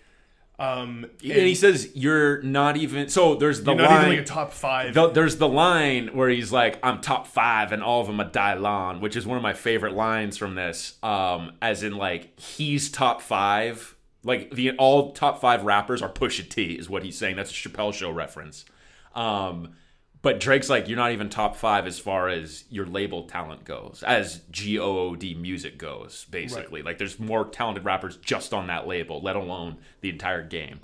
Um, 0.57 1.05
and 1.21 1.31
and 1.33 1.45
he 1.47 1.53
says 1.53 1.91
you're 1.95 2.41
not 2.41 2.77
even 2.77 3.09
so 3.09 3.35
there's 3.35 3.61
the 3.63 3.73
you're 3.73 3.81
not 3.81 3.89
line 3.91 4.05
even 4.05 4.17
like 4.19 4.25
a 4.25 4.27
top 4.27 4.53
five. 4.53 4.93
The- 4.93 5.09
there's 5.09 5.35
the 5.35 5.49
line 5.49 6.07
where 6.13 6.29
he's 6.29 6.51
like, 6.51 6.79
"I'm 6.81 7.01
top 7.01 7.27
five, 7.27 7.73
and 7.73 7.83
all 7.83 7.99
of 8.01 8.07
them 8.07 8.21
are 8.21 8.29
Dylan," 8.29 9.01
which 9.01 9.17
is 9.17 9.27
one 9.27 9.35
of 9.37 9.43
my 9.43 9.53
favorite 9.53 9.93
lines 9.93 10.37
from 10.37 10.55
this. 10.55 10.97
Um, 11.03 11.51
as 11.61 11.83
in, 11.83 11.97
like 11.97 12.39
he's 12.39 12.89
top 12.89 13.21
five, 13.21 13.94
like 14.25 14.51
the 14.51 14.71
all 14.71 15.13
top 15.13 15.39
five 15.39 15.63
rappers 15.63 16.01
are 16.01 16.09
Pusha 16.09 16.49
T, 16.49 16.73
is 16.73 16.89
what 16.89 17.03
he's 17.03 17.17
saying. 17.17 17.37
That's 17.37 17.51
a 17.51 17.53
Chappelle 17.53 17.93
Show 17.93 18.11
reference. 18.11 18.65
Um, 19.13 19.73
but 20.21 20.39
Drake's 20.39 20.69
like, 20.69 20.87
"You're 20.89 20.97
not 20.97 21.11
even 21.11 21.29
top 21.29 21.55
five 21.55 21.85
as 21.85 21.99
far 21.99 22.27
as 22.27 22.65
your 22.69 22.85
label 22.87 23.23
talent 23.27 23.63
goes, 23.63 24.03
as 24.05 24.41
G 24.51 24.79
O 24.79 24.97
O 24.99 25.15
D 25.15 25.35
music 25.35 25.77
goes. 25.77 26.25
Basically, 26.31 26.81
like 26.81 26.97
there's 26.97 27.19
more 27.19 27.45
talented 27.45 27.85
rappers 27.85 28.17
just 28.17 28.53
on 28.53 28.67
that 28.67 28.87
label, 28.87 29.21
let 29.21 29.35
alone 29.35 29.77
the 30.01 30.09
entire 30.09 30.43
game." 30.43 30.79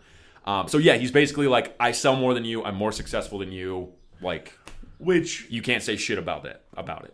Um, 0.45 0.67
so 0.67 0.77
yeah, 0.77 0.95
he's 0.95 1.11
basically 1.11 1.47
like, 1.47 1.75
I 1.79 1.91
sell 1.91 2.15
more 2.15 2.33
than 2.33 2.45
you. 2.45 2.63
I'm 2.63 2.75
more 2.75 2.91
successful 2.91 3.39
than 3.39 3.51
you. 3.51 3.89
Like, 4.21 4.53
which 4.99 5.47
you 5.49 5.61
can't 5.63 5.81
say 5.83 5.95
shit 5.97 6.17
about 6.19 6.43
that 6.43 6.63
About 6.77 7.05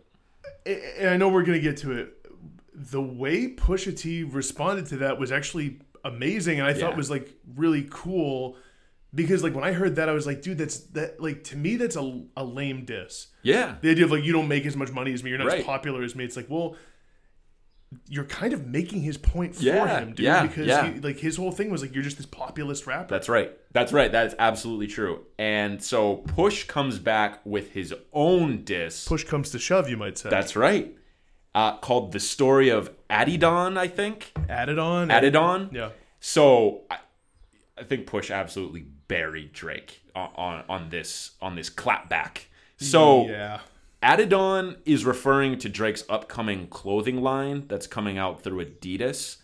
it. 0.65 0.98
and 1.00 1.10
I 1.10 1.15
know 1.17 1.29
we're 1.29 1.43
gonna 1.43 1.60
get 1.60 1.77
to 1.77 1.93
it. 1.93 2.13
The 2.74 3.01
way 3.01 3.53
Pusha 3.55 3.98
T 3.98 4.24
responded 4.24 4.86
to 4.88 4.98
that 4.98 5.17
was 5.17 5.31
actually 5.31 5.79
amazing, 6.08 6.60
and 6.60 6.68
I 6.68 6.74
thought 6.74 6.96
was 6.98 7.10
like 7.10 7.32
really 7.56 7.88
cool 7.90 8.56
because 9.16 9.42
like 9.44 9.56
when 9.56 9.64
I 9.64 9.72
heard 9.72 9.96
that, 9.96 10.10
I 10.10 10.12
was 10.12 10.26
like, 10.28 10.42
dude, 10.42 10.58
that's 10.58 10.78
that 10.92 11.22
like 11.22 11.44
to 11.46 11.56
me 11.58 11.76
that's 11.78 11.96
a, 11.96 12.22
a 12.36 12.44
lame 12.44 12.86
diss. 12.86 13.28
Yeah. 13.44 13.76
The 13.82 13.92
idea 13.92 14.06
of 14.06 14.12
like 14.12 14.24
you 14.24 14.34
don't 14.34 14.48
make 14.48 14.66
as 14.66 14.76
much 14.76 14.92
money 14.92 15.14
as 15.14 15.24
me, 15.24 15.30
you're 15.30 15.40
not 15.40 15.48
Right. 15.48 15.60
as 15.60 15.66
popular 15.66 16.04
as 16.04 16.16
me. 16.16 16.26
It's 16.26 16.36
like, 16.36 16.48
well, 16.50 16.76
you're 18.10 18.26
kind 18.26 18.52
of 18.52 18.68
making 18.68 19.02
his 19.02 19.18
point 19.18 19.56
for 19.56 19.64
Yeah, 19.64 20.00
him, 20.02 20.10
dude. 20.10 20.20
yeah, 20.26 20.46
because 20.46 20.68
yeah. 20.68 20.92
He, 20.92 21.00
like 21.00 21.18
his 21.20 21.38
whole 21.38 21.54
thing 21.54 21.70
was 21.72 21.82
like 21.82 21.94
you're 21.94 22.04
just 22.04 22.18
this 22.18 22.26
populist 22.26 22.86
rapper. 22.86 23.08
That's 23.08 23.30
right. 23.30 23.52
That's 23.72 23.94
right. 23.94 24.12
That 24.12 24.28
is 24.28 24.36
absolutely 24.40 24.88
true. 24.88 25.22
And 25.40 25.82
so 25.82 26.18
Push 26.18 26.66
comes 26.66 27.00
back 27.00 27.40
with 27.46 27.72
his 27.72 27.94
own 28.12 28.64
diss. 28.66 29.08
Push 29.08 29.24
comes 29.24 29.52
to 29.52 29.60
shove, 29.60 29.90
you 29.90 29.96
might 29.96 30.18
say. 30.18 30.30
That's 30.30 30.58
right. 30.58 30.94
Uh, 31.58 31.76
called 31.78 32.12
the 32.12 32.20
story 32.20 32.70
of 32.70 32.92
Adidon, 33.10 33.80
I 33.80 33.88
think. 33.88 34.32
added 34.48 34.78
on. 34.78 35.08
Adidon. 35.08 35.74
Yeah. 35.74 35.90
So 36.20 36.82
I, 36.92 37.00
I 37.76 37.84
think 37.84 38.06
Push 38.06 38.30
absolutely 38.30 38.86
buried 39.08 39.54
Drake 39.54 40.02
on, 40.16 40.30
on 40.36 40.64
on 40.70 40.90
this 40.90 41.32
on 41.42 41.56
this 41.56 41.72
clapback. 41.72 42.42
So 42.78 43.26
yeah. 43.26 43.62
Adidon 44.04 44.78
is 44.86 45.04
referring 45.04 45.58
to 45.58 45.68
Drake's 45.68 46.04
upcoming 46.08 46.68
clothing 46.68 47.24
line 47.24 47.66
that's 47.68 47.88
coming 47.88 48.20
out 48.20 48.44
through 48.44 48.64
Adidas. 48.64 49.38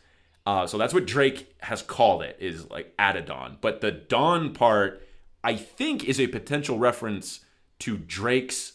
Uh, 0.45 0.67
so 0.67 0.77
that's 0.77 0.93
what 0.93 1.07
Drake 1.07 1.55
has 1.61 1.81
called 1.81 2.21
it, 2.21 2.37
is 2.39 2.69
like 2.69 2.95
Adidon. 2.97 3.57
But 3.59 3.81
the 3.81 3.91
Dawn 3.91 4.53
part, 4.53 5.01
I 5.43 5.55
think, 5.55 6.03
is 6.03 6.19
a 6.19 6.27
potential 6.27 6.77
reference 6.77 7.39
to 7.79 7.97
Drake's 7.97 8.73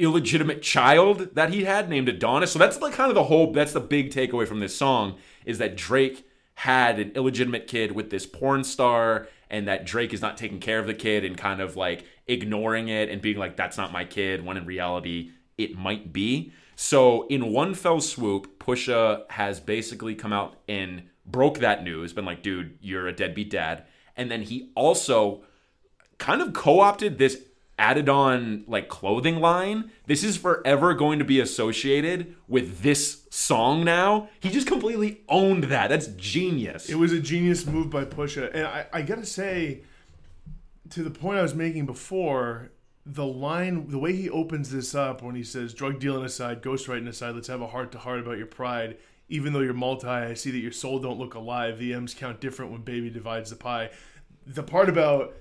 illegitimate 0.00 0.62
child 0.62 1.34
that 1.34 1.52
he 1.52 1.64
had 1.64 1.88
named 1.88 2.08
Adonis. 2.08 2.52
So 2.52 2.58
that's 2.58 2.80
like 2.80 2.94
kind 2.94 3.10
of 3.10 3.14
the 3.14 3.24
whole, 3.24 3.52
that's 3.52 3.72
the 3.72 3.80
big 3.80 4.10
takeaway 4.10 4.46
from 4.46 4.60
this 4.60 4.74
song, 4.74 5.16
is 5.44 5.58
that 5.58 5.76
Drake 5.76 6.26
had 6.54 6.98
an 6.98 7.12
illegitimate 7.14 7.66
kid 7.66 7.92
with 7.92 8.10
this 8.10 8.26
porn 8.26 8.64
star 8.64 9.28
and 9.48 9.66
that 9.66 9.86
Drake 9.86 10.12
is 10.12 10.20
not 10.20 10.36
taking 10.36 10.60
care 10.60 10.78
of 10.78 10.86
the 10.86 10.94
kid 10.94 11.24
and 11.24 11.36
kind 11.36 11.60
of 11.60 11.76
like 11.76 12.04
ignoring 12.26 12.88
it 12.88 13.08
and 13.08 13.20
being 13.20 13.38
like, 13.38 13.56
that's 13.56 13.76
not 13.76 13.92
my 13.92 14.04
kid, 14.04 14.44
when 14.44 14.56
in 14.56 14.66
reality, 14.66 15.32
it 15.58 15.76
might 15.76 16.12
be. 16.12 16.52
So, 16.76 17.26
in 17.26 17.52
one 17.52 17.74
fell 17.74 18.00
swoop, 18.00 18.58
Pusha 18.58 19.30
has 19.30 19.60
basically 19.60 20.14
come 20.14 20.32
out 20.32 20.56
and 20.66 21.02
broke 21.26 21.58
that 21.58 21.84
news, 21.84 22.12
been 22.12 22.24
like, 22.24 22.42
dude, 22.42 22.78
you're 22.80 23.06
a 23.06 23.12
deadbeat 23.12 23.50
dad. 23.50 23.84
And 24.16 24.30
then 24.30 24.42
he 24.42 24.70
also 24.74 25.42
kind 26.18 26.40
of 26.40 26.52
co-opted 26.52 27.18
this 27.18 27.42
Adidon 27.80 28.64
like 28.68 28.88
clothing 28.88 29.40
line. 29.40 29.90
This 30.06 30.22
is 30.22 30.36
forever 30.36 30.92
going 30.92 31.18
to 31.18 31.24
be 31.24 31.40
associated 31.40 32.36
with 32.46 32.82
this 32.82 33.26
song 33.30 33.84
now. 33.84 34.28
He 34.38 34.50
just 34.50 34.66
completely 34.66 35.22
owned 35.28 35.64
that. 35.64 35.88
That's 35.88 36.08
genius. 36.08 36.90
It 36.90 36.96
was 36.96 37.12
a 37.12 37.20
genius 37.20 37.66
move 37.66 37.88
by 37.88 38.04
Pusha, 38.04 38.54
and 38.54 38.66
I, 38.66 38.86
I 38.92 39.02
gotta 39.02 39.24
say, 39.24 39.82
to 40.90 41.02
the 41.02 41.10
point 41.10 41.38
I 41.38 41.42
was 41.42 41.54
making 41.54 41.86
before, 41.86 42.70
the 43.06 43.24
line, 43.24 43.88
the 43.88 43.98
way 43.98 44.14
he 44.14 44.28
opens 44.28 44.70
this 44.70 44.94
up 44.94 45.22
when 45.22 45.34
he 45.34 45.42
says, 45.42 45.72
"Drug 45.72 45.98
dealing 45.98 46.24
aside, 46.24 46.62
ghostwriting 46.62 47.08
aside, 47.08 47.34
let's 47.34 47.48
have 47.48 47.62
a 47.62 47.68
heart 47.68 47.92
to 47.92 47.98
heart 47.98 48.20
about 48.20 48.36
your 48.36 48.46
pride." 48.46 48.98
Even 49.30 49.52
though 49.52 49.60
you're 49.60 49.72
multi, 49.72 50.08
I 50.08 50.34
see 50.34 50.50
that 50.50 50.58
your 50.58 50.72
soul 50.72 50.98
don't 50.98 51.18
look 51.18 51.34
alive. 51.34 51.78
The 51.78 51.94
M's 51.94 52.14
count 52.14 52.40
different 52.40 52.72
when 52.72 52.82
baby 52.82 53.08
divides 53.08 53.50
the 53.50 53.56
pie. 53.56 53.90
The 54.44 54.64
part 54.64 54.88
about 54.88 55.34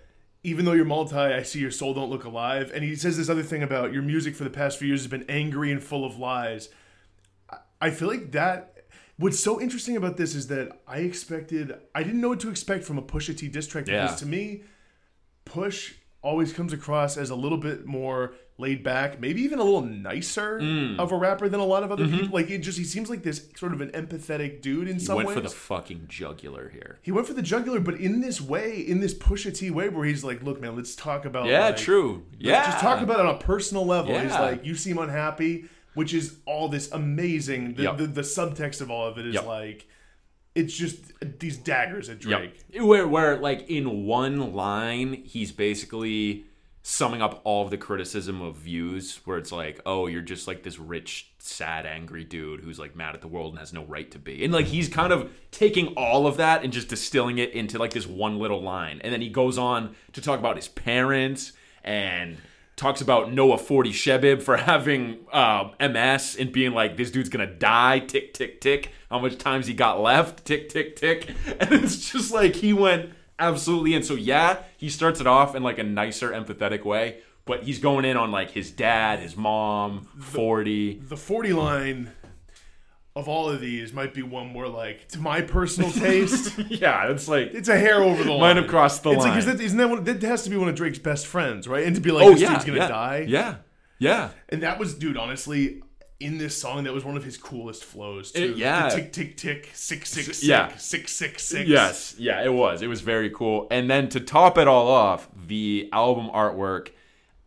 even 0.44 0.66
though 0.66 0.74
you're 0.74 0.86
multi, 0.86 1.16
I 1.16 1.44
see 1.44 1.60
your 1.60 1.72
soul 1.72 1.94
don't 1.94 2.10
look 2.10 2.24
alive. 2.24 2.72
And 2.74 2.84
he 2.84 2.96
says 2.96 3.18
this 3.18 3.30
other 3.30 3.44
thing 3.44 3.62
about 3.64 3.92
your 3.94 4.02
music 4.02 4.36
for 4.36 4.44
the 4.44 4.50
past 4.50 4.78
few 4.80 4.88
years 4.88 5.02
has 5.02 5.08
been 5.12 5.26
angry 5.30 5.72
and 5.72 5.84
full 5.84 6.06
of 6.06 6.18
lies. 6.18 6.70
I- 7.82 7.92
feel 7.92 8.08
like 8.08 8.32
that. 8.32 8.86
What's 9.18 9.40
so 9.40 9.60
interesting 9.60 9.98
about 9.98 10.16
this 10.18 10.34
is 10.36 10.48
that 10.48 10.82
I 10.88 11.00
expected, 11.00 11.74
I 11.94 12.04
didn't 12.04 12.22
know 12.22 12.30
what 12.30 12.40
to 12.42 12.50
expect 12.50 12.86
from 12.86 12.98
a 12.98 13.02
Pusha 13.02 13.36
T 13.38 13.48
diss 13.50 13.68
track 13.68 13.86
because 13.86 14.12
Yeah. 14.12 14.16
to 14.18 14.26
me, 14.26 14.64
Push 15.46 15.94
always 16.22 16.54
comes 16.54 16.74
across 16.74 17.18
as 17.18 17.30
a 17.30 17.36
little 17.36 17.58
bit 17.58 17.86
more 17.86 18.34
laid 18.60 18.84
back, 18.84 19.20
maybe 19.22 19.42
even 19.42 19.58
a 19.58 19.64
little 19.64 19.82
nicer 19.82 20.60
Mm. 20.60 21.00
of 21.00 21.12
a 21.12 21.16
rapper 21.16 21.48
than 21.48 21.60
a 21.62 21.66
lot 21.66 21.82
of 21.84 21.92
other 21.92 22.08
people. 22.08 22.28
Like 22.32 22.50
it 22.50 22.60
just, 22.60 22.78
he 22.78 22.84
seems 22.84 23.10
like 23.10 23.24
this 23.24 23.48
sort 23.56 23.74
of 23.74 23.82
an 23.82 23.90
empathetic 23.92 24.62
dude 24.62 24.88
in 24.88 24.96
Mm-hmm. 24.96 25.00
he 25.00 25.06
some 25.06 25.16
went 25.18 25.28
ways. 25.30 25.36
for 25.38 25.42
the 25.42 25.50
fucking 25.50 26.06
jugular 26.10 26.70
here. 26.70 27.00
He 27.02 27.12
went 27.12 27.26
for 27.26 27.34
the 27.34 27.42
jugular, 27.42 27.80
but 27.80 27.96
in 27.96 28.20
this 28.22 28.42
way, 28.42 28.78
in 28.80 29.00
this 29.00 29.14
Pusha 29.14 29.58
T 29.58 29.70
way, 29.72 29.90
where 29.90 30.06
he's 30.06 30.24
like, 30.24 30.44
"Look, 30.44 30.60
man, 30.62 30.76
let's 30.76 30.96
talk 30.96 31.26
about 31.26 31.48
Yeah, 31.48 31.68
like, 31.68 31.78
true. 31.78 32.26
Yeah. 32.38 32.66
just 32.66 32.80
talk 32.80 33.02
about 33.02 33.20
it 33.22 33.26
on 33.26 33.36
a 33.36 33.40
personal 33.40 33.86
level." 33.86 34.20
He's 34.20 34.32
like, 34.32 34.66
"You 34.66 34.76
seem 34.76 34.98
unhappy," 34.98 35.66
which 35.94 36.14
is 36.14 36.36
all 36.46 36.68
this 36.68 36.92
amazing. 36.92 37.76
The, 37.76 37.84
Yep. 37.84 37.98
the, 37.98 38.08
the 38.08 38.22
subtext 38.22 38.82
of 38.82 38.92
all 38.92 39.08
of 39.08 39.18
it 39.18 39.26
is 39.26 39.36
Yep. 39.36 39.46
like, 39.46 39.88
it's 40.56 40.76
just 40.76 40.98
these 41.40 41.58
daggers 41.58 42.10
at 42.10 42.20
Drake. 42.20 42.60
Yep. 42.74 42.84
Where, 42.84 43.08
where, 43.08 43.38
like, 43.38 43.70
in 43.70 44.06
one 44.06 44.54
line, 44.54 45.14
he's 45.26 45.52
basically 45.54 46.46
summing 46.90 47.22
up 47.22 47.40
all 47.44 47.64
of 47.64 47.70
the 47.70 47.78
criticism 47.78 48.42
of 48.42 48.56
views, 48.56 49.20
where 49.24 49.38
it's 49.38 49.52
like, 49.52 49.80
oh, 49.86 50.08
you're 50.08 50.24
just 50.24 50.48
like 50.48 50.64
this 50.64 50.80
rich, 50.80 51.30
sad, 51.38 51.86
angry 51.86 52.24
dude 52.24 52.62
who's 52.62 52.80
like 52.80 52.96
mad 52.96 53.14
at 53.14 53.22
the 53.22 53.28
world 53.28 53.52
and 53.52 53.60
has 53.60 53.72
no 53.72 53.84
right 53.84 54.10
to 54.10 54.18
be. 54.18 54.44
And 54.44 54.52
like, 54.52 54.66
he's 54.66 54.90
kind 54.90 55.14
of 55.14 55.32
taking 55.52 55.90
all 55.90 56.26
of 56.26 56.38
that 56.38 56.64
and 56.64 56.74
just 56.74 56.88
distilling 56.88 57.38
it 57.38 57.52
into 57.52 57.78
like 57.78 57.92
this 57.92 58.08
one 58.08 58.40
little 58.40 58.64
line. 58.64 59.02
And 59.04 59.14
then 59.14 59.22
he 59.22 59.30
goes 59.30 59.56
on 59.56 59.96
to 60.14 60.22
talk 60.22 60.40
about 60.40 60.56
his 60.56 60.68
parents 60.68 61.54
and 61.84 62.38
talks 62.76 63.02
about 63.02 63.32
Noah 63.32 63.60
40 63.60 63.92
Shebib 63.92 64.42
for 64.42 64.58
having 64.58 65.20
uh, 65.32 65.70
MS 65.80 66.38
and 66.40 66.52
being 66.52 66.72
like, 66.72 66.98
this 66.98 67.12
dude's 67.12 67.30
gonna 67.30 67.46
die, 67.46 68.00
tick, 68.00 68.34
tick, 68.34 68.62
tick. 68.62 68.92
How 69.12 69.20
much 69.20 69.38
times 69.38 69.68
he 69.68 69.76
got 69.76 70.02
left, 70.02 70.44
tick, 70.44 70.70
tick, 70.70 70.96
tick. 70.96 71.30
And 71.60 71.72
it's 71.72 72.12
just 72.12 72.32
like 72.32 72.56
he 72.56 72.74
went 72.74 73.12
absolutely 73.40 73.94
in. 73.94 74.04
So, 74.04 74.16
yeah, 74.16 74.64
he 74.78 74.90
starts 74.90 75.20
it 75.20 75.28
off 75.28 75.56
in 75.56 75.64
like 75.64 75.80
a 75.80 75.84
nicer, 75.84 76.32
empathetic 76.32 76.84
way, 76.84 77.20
but 77.46 77.64
he's 77.64 77.80
going 77.80 78.06
in 78.06 78.18
on 78.18 78.32
like 78.32 78.52
his 78.52 78.72
dad, 78.72 79.20
his 79.20 79.36
mom, 79.36 80.08
40. 80.20 81.00
The 81.08 81.18
forty 81.18 81.54
line 81.54 82.12
of 83.16 83.28
all 83.28 83.50
of 83.50 83.60
these 83.60 83.92
might 83.92 84.14
be 84.14 84.22
one 84.22 84.48
more 84.48 84.68
like, 84.68 85.08
to 85.10 85.20
my 85.20 85.42
personal 85.42 85.92
taste, 85.92 86.58
yeah, 86.70 87.12
it's 87.12 87.28
like, 87.28 87.54
it's 87.54 87.68
a 87.68 87.78
hair 87.78 88.02
over 88.02 88.24
the 88.24 88.32
line. 88.32 88.56
Might 88.56 88.58
have 88.58 88.68
crossed 88.68 89.04
the 89.04 89.12
it's 89.12 89.20
line. 89.20 89.36
Like, 89.36 89.46
that, 89.46 89.62
isn't 89.62 89.78
that 89.78 89.90
one? 89.90 90.04
That 90.04 90.22
has 90.24 90.44
to 90.44 90.50
be 90.50 90.58
one 90.58 90.70
of 90.70 90.76
Drake's 90.76 91.00
best 91.00 91.28
friends, 91.28 91.68
right? 91.68 91.86
And 91.86 91.96
to 91.96 92.02
be 92.02 92.12
like, 92.12 92.26
oh, 92.26 92.32
this 92.32 92.42
yeah, 92.42 92.54
dude's 92.54 92.66
gonna 92.66 92.78
yeah, 92.80 92.88
die. 92.88 93.26
Yeah, 93.28 93.56
yeah. 93.98 94.30
And 94.50 94.64
that 94.64 94.80
was, 94.80 94.94
dude, 94.94 95.18
honestly, 95.18 95.82
in 96.20 96.38
this 96.38 96.60
song, 96.60 96.84
that 96.84 96.94
was 96.94 97.06
one 97.06 97.16
of 97.16 97.24
his 97.24 97.38
coolest 97.38 97.84
flows 97.86 98.32
too. 98.32 98.52
It- 98.52 98.58
yeah. 98.58 98.90
The 98.90 98.96
tick 98.96 99.14
tick 99.14 99.38
tick, 99.38 99.70
six 99.74 100.10
six 100.10 100.26
six, 100.28 100.44
Yeah. 100.44 100.76
six 100.78 101.12
six 101.14 101.44
six. 101.44 101.70
Yes, 101.70 102.16
yeah, 102.18 102.44
it 102.44 102.54
was. 102.54 102.82
It 102.82 102.88
was 102.88 103.02
very 103.02 103.30
cool. 103.30 103.68
And 103.72 103.90
then 103.90 104.10
to 104.10 104.20
top 104.20 104.58
it 104.58 104.68
all 104.68 104.88
off, 104.90 105.30
the 105.48 105.90
album 105.94 106.30
artwork 106.30 106.90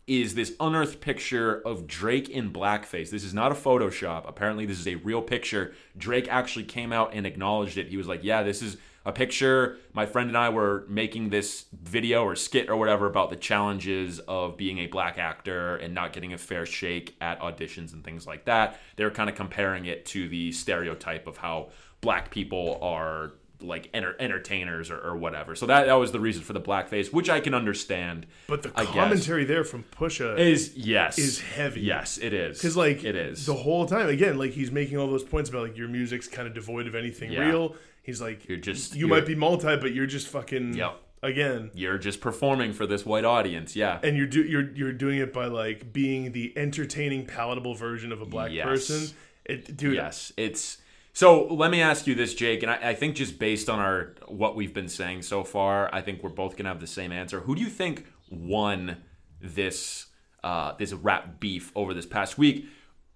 is 0.06 0.34
this 0.34 0.54
unearthed 0.58 1.00
picture 1.00 1.60
of 1.64 1.86
Drake 1.86 2.28
in 2.28 2.52
blackface. 2.52 3.10
This 3.10 3.22
is 3.24 3.32
not 3.32 3.52
a 3.52 3.54
Photoshop. 3.54 4.28
Apparently, 4.28 4.66
this 4.66 4.80
is 4.80 4.88
a 4.88 4.96
real 4.96 5.22
picture. 5.22 5.74
Drake 5.96 6.26
actually 6.28 6.64
came 6.64 6.92
out 6.92 7.12
and 7.14 7.26
acknowledged 7.26 7.78
it. 7.78 7.88
He 7.88 7.96
was 7.96 8.08
like, 8.08 8.24
"Yeah, 8.24 8.42
this 8.42 8.62
is 8.62 8.76
a 9.04 9.12
picture. 9.12 9.76
My 9.92 10.06
friend 10.06 10.28
and 10.28 10.36
I 10.36 10.48
were 10.48 10.84
making 10.88 11.30
this 11.30 11.66
video 11.72 12.24
or 12.24 12.36
skit 12.36 12.68
or 12.70 12.76
whatever 12.76 13.06
about 13.06 13.30
the 13.30 13.36
challenges 13.36 14.20
of 14.20 14.56
being 14.56 14.78
a 14.78 14.86
black 14.86 15.18
actor 15.18 15.76
and 15.76 15.94
not 15.94 16.12
getting 16.12 16.32
a 16.32 16.38
fair 16.38 16.64
shake 16.66 17.16
at 17.20 17.40
auditions 17.40 17.92
and 17.92 18.04
things 18.04 18.26
like 18.26 18.44
that. 18.44 18.78
They 18.96 19.04
were 19.04 19.10
kind 19.10 19.28
of 19.28 19.36
comparing 19.36 19.86
it 19.86 20.06
to 20.06 20.28
the 20.28 20.52
stereotype 20.52 21.26
of 21.26 21.36
how 21.38 21.70
black 22.00 22.30
people 22.30 22.78
are 22.82 23.32
like 23.60 23.88
enter- 23.94 24.16
entertainers 24.18 24.90
or, 24.90 24.98
or 24.98 25.16
whatever. 25.16 25.54
So 25.54 25.66
that 25.66 25.86
that 25.86 25.94
was 25.94 26.10
the 26.10 26.18
reason 26.18 26.42
for 26.42 26.52
the 26.52 26.60
blackface, 26.60 27.12
which 27.12 27.30
I 27.30 27.38
can 27.38 27.54
understand. 27.54 28.26
But 28.48 28.62
the 28.64 28.72
I 28.74 28.84
guess. 28.84 28.92
commentary 28.94 29.44
there 29.44 29.62
from 29.62 29.84
Pusha 29.84 30.36
is 30.36 30.72
yes 30.76 31.16
is 31.16 31.40
heavy. 31.40 31.80
Yes, 31.82 32.18
it 32.18 32.32
is 32.32 32.58
Because 32.58 32.76
like 32.76 33.04
it 33.04 33.14
is. 33.14 33.46
the 33.46 33.54
whole 33.54 33.86
time 33.86 34.08
again, 34.08 34.36
like 34.36 34.50
he's 34.50 34.72
making 34.72 34.98
all 34.98 35.06
those 35.06 35.22
points 35.22 35.48
about 35.48 35.62
like 35.62 35.76
your 35.76 35.86
music's 35.86 36.26
kind 36.26 36.48
of 36.48 36.54
devoid 36.54 36.88
of 36.88 36.96
anything 36.96 37.30
Yeah. 37.30 37.46
real. 37.48 37.76
He's 38.02 38.20
like 38.20 38.48
You're 38.48 38.58
just- 38.58 38.94
you 38.96 39.06
might 39.08 39.26
be 39.26 39.34
multi, 39.34 39.76
but 39.76 39.92
you're 39.94 40.06
just 40.06 40.28
fucking 40.28 40.74
Yep. 40.74 41.00
again. 41.22 41.70
You're 41.74 41.98
just 41.98 42.20
performing 42.20 42.72
for 42.72 42.86
this 42.86 43.06
white 43.06 43.24
audience. 43.24 43.76
Yeah. 43.76 44.00
And 44.02 44.16
you're 44.16 44.26
do 44.26 44.42
you're 44.42 44.70
you're 44.74 44.92
doing 44.92 45.18
it 45.18 45.32
by 45.32 45.46
like 45.46 45.92
being 45.92 46.32
the 46.32 46.52
entertaining, 46.56 47.26
palatable 47.26 47.74
version 47.74 48.10
of 48.12 48.20
a 48.20 48.26
black 48.26 48.50
Yes. 48.52 48.64
person. 48.66 49.16
It, 49.44 49.76
dude, 49.76 49.94
Yes, 49.94 50.32
it's 50.36 50.78
so. 51.12 51.46
Let 51.52 51.70
me 51.70 51.80
ask 51.80 52.06
you 52.06 52.14
this, 52.14 52.32
Jake, 52.34 52.62
and 52.62 52.70
I, 52.72 52.90
I 52.90 52.94
think 52.94 53.16
just 53.16 53.38
based 53.38 53.68
on 53.68 53.78
our 53.80 54.14
what 54.28 54.54
we've 54.56 54.72
been 54.74 54.88
saying 54.88 55.22
so 55.22 55.42
far, 55.44 55.88
I 55.92 56.00
think 56.00 56.22
we're 56.22 56.30
both 56.30 56.56
gonna 56.56 56.68
have 56.68 56.80
the 56.80 56.86
same 56.86 57.10
answer. 57.12 57.40
Who 57.40 57.54
do 57.56 57.60
you 57.60 57.68
think 57.68 58.06
won 58.30 58.98
this 59.40 60.06
uh, 60.44 60.74
this 60.78 60.92
rap 60.92 61.38
beef 61.40 61.70
over 61.76 61.92
this 61.94 62.06
past 62.06 62.38
week? 62.38 62.66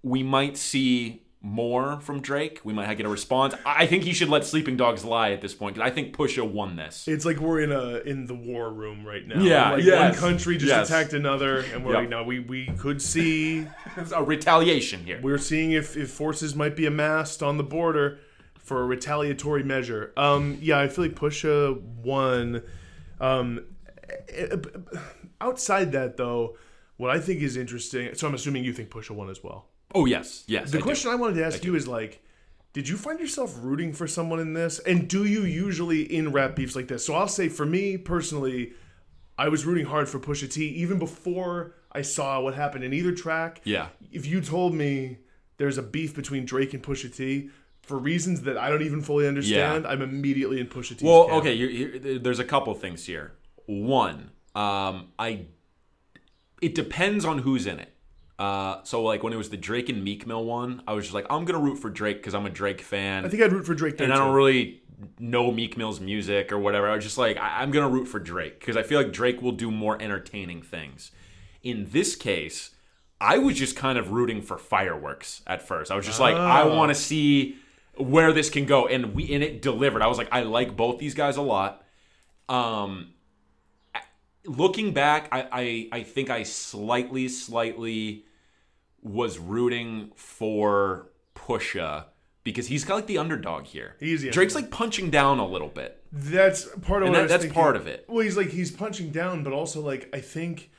We 0.03 0.23
might 0.23 0.57
see 0.57 1.23
more 1.43 2.01
from 2.01 2.21
Drake. 2.21 2.61
We 2.65 2.73
might 2.73 2.93
get 2.97 3.07
a 3.07 3.09
response. 3.09 3.55
I 3.65 3.87
think 3.87 4.03
he 4.05 4.13
should 4.13 4.29
let 4.29 4.45
sleeping 4.45 4.77
dogs 4.77 5.05
lie 5.05 5.31
at 5.31 5.41
this 5.41 5.55
point 5.55 5.75
because 5.75 5.91
I 5.91 5.95
think 5.95 6.17
Pusha 6.17 6.49
won 6.49 6.77
this. 6.77 7.07
It's 7.07 7.25
like 7.25 7.39
we're 7.39 7.61
in 7.61 7.73
a 7.73 7.99
in 7.99 8.27
the 8.27 8.35
war 8.35 8.73
room 8.73 9.07
right 9.07 9.27
now. 9.27 9.41
Yeah, 9.41 9.73
like 9.73 9.85
yes, 9.85 10.21
one 10.21 10.31
country 10.33 10.57
just 10.57 10.69
yes. 10.69 10.89
attacked 10.89 11.13
another, 11.13 11.59
and 11.59 11.85
we're 11.85 11.93
Yep. 11.93 12.01
like, 12.01 12.09
no, 12.09 12.25
we 12.25 12.41
we 12.41 12.67
could 12.79 13.01
see. 13.01 13.67
A 14.15 14.23
retaliation 14.23 15.05
here. 15.05 15.21
We're 15.23 15.39
seeing 15.39 15.73
if 15.73 15.97
if 15.97 16.11
forces 16.11 16.55
might 16.55 16.75
be 16.77 16.87
amassed 16.87 17.43
on 17.43 17.57
the 17.57 17.65
border 17.65 18.19
for 18.59 18.83
a 18.83 18.87
retaliatory 18.87 19.63
measure. 19.63 20.13
Um, 20.17 20.59
yeah, 20.61 20.81
I 20.81 20.89
feel 20.89 21.05
like 21.05 21.15
Pusha 21.15 21.81
won. 21.81 22.63
Um, 23.21 23.65
eh, 24.29 24.49
eh, 24.51 24.99
outside 25.41 25.93
that 25.93 26.17
though, 26.17 26.57
what 26.97 27.11
I 27.11 27.21
think 27.21 27.41
is 27.43 27.57
interesting. 27.57 28.15
So 28.15 28.27
I'm 28.27 28.35
assuming 28.35 28.65
you 28.65 28.73
think 28.73 28.91
Pusha 28.91 29.13
won 29.13 29.31
as 29.31 29.43
well. 29.43 29.69
Oh 29.95 30.05
yes, 30.07 30.45
yes. 30.47 30.71
The 30.71 30.79
I 30.79 30.81
do. 30.81 30.85
question 30.85 31.11
I 31.11 31.15
wanted 31.15 31.35
to 31.35 31.45
ask 31.45 31.65
you 31.65 31.75
is 31.75 31.87
like, 31.89 32.23
did 32.73 32.89
you 32.89 32.97
find 32.97 33.19
yourself 33.19 33.57
rooting 33.63 33.93
for 33.93 34.07
someone 34.07 34.41
in 34.41 34.53
this? 34.53 34.79
And 34.81 35.09
do 35.09 35.25
you 35.25 35.45
usually 35.45 36.03
in 36.03 36.33
rap 36.33 36.57
beefs 36.57 36.77
like 36.77 36.89
this? 36.89 37.07
So 37.07 37.15
I'll 37.15 37.29
say 37.29 37.49
for 37.49 37.65
me 37.65 37.97
personally, 37.97 38.73
I 39.39 39.49
was 39.49 39.65
rooting 39.65 39.87
hard 39.87 40.09
for 40.09 40.19
Pusha 40.19 40.53
T 40.53 40.67
even 40.69 40.99
before 40.99 41.75
I 41.93 42.03
saw 42.03 42.41
what 42.41 42.55
happened 42.55 42.85
in 42.85 42.93
either 42.93 43.13
track. 43.13 43.63
Yeah. 43.65 43.89
If 44.13 44.27
you 44.27 44.41
told 44.41 44.75
me 44.75 45.19
there's 45.57 45.79
a 45.79 45.83
beef 45.83 46.15
between 46.15 46.45
Drake 46.45 46.75
and 46.75 46.83
Pusha 46.83 47.15
T 47.15 47.51
for 47.81 47.97
reasons 47.97 48.43
that 48.43 48.59
I 48.59 48.69
don't 48.69 48.83
even 48.83 49.01
fully 49.01 49.27
understand, 49.27 49.87
I'm 49.87 50.03
immediately 50.03 50.61
in 50.61 50.67
Pusha 50.67 50.99
T. 50.99 51.07
Well, 51.07 51.29
camp. 51.29 51.39
okay. 51.39 51.55
You, 51.55 51.67
you, 51.69 52.19
there's 52.19 52.41
a 52.41 52.45
couple 52.45 52.75
things 52.75 53.07
here. 53.07 53.33
One, 53.67 54.33
um, 54.55 55.13
I. 55.19 55.47
It 56.61 56.75
depends 56.75 57.25
on 57.25 57.39
who's 57.39 57.67
in 57.67 57.79
it. 57.79 57.93
Uh, 58.39 58.83
so 58.85 59.03
like 59.03 59.23
when 59.23 59.33
it 59.33 59.37
was 59.37 59.49
the 59.51 59.57
Drake 59.57 59.89
and 59.89 60.05
Meek 60.05 60.27
Mill 60.27 60.45
one, 60.45 60.83
I 60.87 60.93
was 60.93 61.05
just 61.05 61.15
like, 61.15 61.27
I'm 61.31 61.45
gonna 61.45 61.59
root 61.63 61.77
for 61.79 61.89
Drake 61.91 62.19
because 62.19 62.35
I'm 62.35 62.45
a 62.47 62.51
Drake 62.51 62.81
fan, 62.83 63.25
I 63.25 63.29
think 63.29 63.43
I'd 63.43 63.53
root 63.53 63.65
for 63.67 63.75
Drake 63.75 63.99
and 64.01 64.13
I 64.13 64.17
don't 64.17 64.35
really 64.35 64.83
know 65.19 65.51
Meek 65.51 65.77
Mill's 65.77 66.01
music 66.01 66.53
or 66.53 66.59
whatever. 66.59 66.89
I 66.89 66.95
was 66.95 67.05
just 67.05 67.19
like, 67.19 67.37
I, 67.39 67.63
I'm 67.63 67.71
gonna 67.71 67.89
root 67.89 68.07
for 68.09 68.19
Drake 68.19 68.59
because 68.61 68.77
I 68.77 68.83
feel 68.83 69.01
like 69.03 69.13
Drake 69.13 69.41
will 69.41 69.53
do 69.53 69.71
more 69.71 70.01
entertaining 70.01 70.61
things. 70.63 71.13
In 71.63 71.89
this 71.91 72.15
case, 72.15 72.71
I 73.21 73.39
was 73.39 73.57
just 73.57 73.75
kind 73.77 73.97
of 73.99 74.11
rooting 74.13 74.43
for 74.43 74.59
fireworks 74.59 75.41
at 75.47 75.63
first. 75.63 75.91
I 75.91 75.97
was 75.97 76.05
just 76.05 76.21
like, 76.21 76.37
I 76.37 76.63
Oh. 76.63 76.77
want 76.77 76.91
to 76.91 76.95
see 76.95 77.57
where 77.97 78.31
this 78.35 78.51
can 78.51 78.67
go, 78.67 78.87
and 78.87 79.15
we 79.15 79.33
and 79.35 79.43
it 79.43 79.63
delivered. 79.63 80.03
I 80.03 80.07
was 80.09 80.19
like, 80.19 80.29
I 80.31 80.43
like 80.43 80.77
both 80.77 80.99
these 80.99 81.15
guys 81.15 81.39
a 81.39 81.43
lot. 81.43 81.83
Um, 82.51 83.15
looking 84.47 84.93
back, 84.93 85.29
I, 85.33 85.49
I 85.53 85.99
I 85.99 86.03
think 86.03 86.31
I 86.31 86.43
slightly 86.43 87.29
slightly 87.29 88.25
was 89.03 89.39
rooting 89.39 90.13
for 90.17 91.09
Pusha 91.35 92.07
because 92.45 92.67
he's 92.69 92.85
got 92.85 92.95
like 92.97 93.07
the 93.07 93.19
underdog 93.19 93.65
here. 93.67 93.97
He 94.01 94.13
is 94.13 94.23
the 94.23 94.31
Drake's 94.31 94.55
like 94.55 94.71
punching 94.71 95.11
down 95.11 95.39
a 95.39 95.47
little 95.47 95.69
bit. 95.69 96.03
That's 96.13 96.65
part 96.83 97.03
of 97.03 97.09
And 97.09 97.11
what 97.11 97.13
that- 97.15 97.19
I 97.19 97.23
was 97.23 97.31
that's 97.31 97.43
thinking. 97.45 97.55
part 97.63 97.77
of 97.77 97.87
it. 97.87 98.05
Well, 98.09 98.21
he's 98.25 98.37
like 98.37 98.49
he's 98.51 98.71
punching 98.71 99.11
down, 99.11 99.43
but 99.45 99.53
also 99.53 99.81
like 99.81 100.09
I 100.15 100.21
think, 100.21 100.71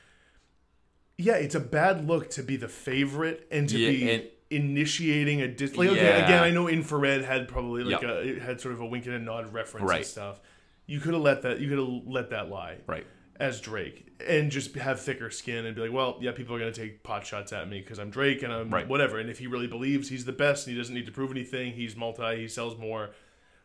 yeah, 1.16 1.34
it's 1.34 1.54
a 1.54 1.60
bad 1.60 2.06
look 2.06 2.30
to 2.30 2.42
be 2.42 2.56
the 2.56 2.68
favorite 2.68 3.46
and 3.50 3.68
to 3.68 3.78
Yeah, 3.78 3.90
be 3.90 4.10
and- 4.10 4.24
initiating 4.50 5.42
a 5.42 5.48
dis. 5.48 5.76
Like 5.76 5.90
okay, 5.90 6.04
Yeah. 6.04 6.24
again, 6.24 6.42
I 6.42 6.50
know 6.50 6.68
infrared 6.68 7.22
had 7.22 7.48
probably 7.48 7.84
like 7.84 8.00
Yep. 8.02 8.10
a 8.10 8.18
it 8.28 8.42
had 8.42 8.60
sort 8.60 8.74
of 8.74 8.80
a 8.80 8.86
wink 8.86 9.04
and 9.06 9.14
a 9.14 9.18
nod 9.18 9.52
reference 9.52 9.90
and 9.90 10.04
stuff. 10.06 10.40
You 10.86 11.00
could 11.00 11.12
have 11.12 11.22
let 11.22 11.42
that. 11.42 11.60
You 11.60 11.68
could 11.68 11.78
have 11.78 12.06
let 12.06 12.30
that 12.30 12.48
lie. 12.48 12.78
Right. 12.86 13.06
As 13.40 13.60
Drake, 13.60 14.08
and 14.26 14.50
just 14.50 14.74
have 14.74 15.00
thicker 15.00 15.30
skin 15.30 15.64
and 15.64 15.76
be 15.76 15.82
like, 15.82 15.92
well, 15.92 16.18
yeah, 16.20 16.32
people 16.32 16.56
are 16.56 16.58
gonna 16.58 16.72
take 16.72 17.04
pot 17.04 17.24
shots 17.24 17.52
at 17.52 17.68
me 17.68 17.80
because 17.80 17.98
I'm 18.00 18.10
Drake 18.10 18.42
and 18.42 18.52
I'm 18.52 18.68
Right. 18.68 18.88
whatever. 18.88 19.18
And 19.20 19.30
if 19.30 19.38
he 19.38 19.46
really 19.46 19.68
believes 19.68 20.08
he's 20.08 20.24
the 20.24 20.32
best 20.32 20.66
and 20.66 20.74
he 20.74 20.80
doesn't 20.80 20.94
need 20.94 21.06
to 21.06 21.12
prove 21.12 21.30
anything, 21.30 21.72
he's 21.74 21.94
multi, 21.94 22.36
he 22.36 22.48
sells 22.48 22.76
more. 22.76 23.10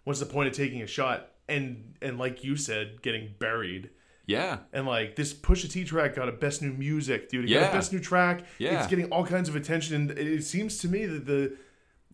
What's 0.04 0.20
the 0.20 0.28
point 0.28 0.48
of 0.50 0.54
taking 0.54 0.82
a 0.84 0.88
shot? 0.88 1.32
And 1.50 1.96
and 2.02 2.20
like 2.20 2.44
you 2.44 2.56
said, 2.56 3.02
getting 3.02 3.34
buried. 3.40 3.90
Yeah. 4.28 4.60
And 4.72 4.86
like 4.86 5.16
this 5.16 5.34
Pusha 5.34 5.70
T 5.72 5.84
track 5.86 6.16
got 6.16 6.30
a 6.30 6.32
best 6.32 6.62
new 6.62 6.72
music, 6.74 7.30
dude. 7.30 7.46
It 7.46 7.54
got 7.54 7.62
Yeah. 7.62 7.70
a 7.70 7.74
best 7.74 7.92
new 7.92 8.00
track. 8.00 8.46
Yeah. 8.60 8.78
It's 8.78 8.88
getting 8.88 9.06
all 9.12 9.26
kinds 9.26 9.50
of 9.50 9.56
attention. 9.56 9.96
And 9.96 10.12
it 10.18 10.44
seems 10.44 10.78
to 10.80 10.88
me 10.88 11.06
that 11.08 11.26
the 11.26 11.58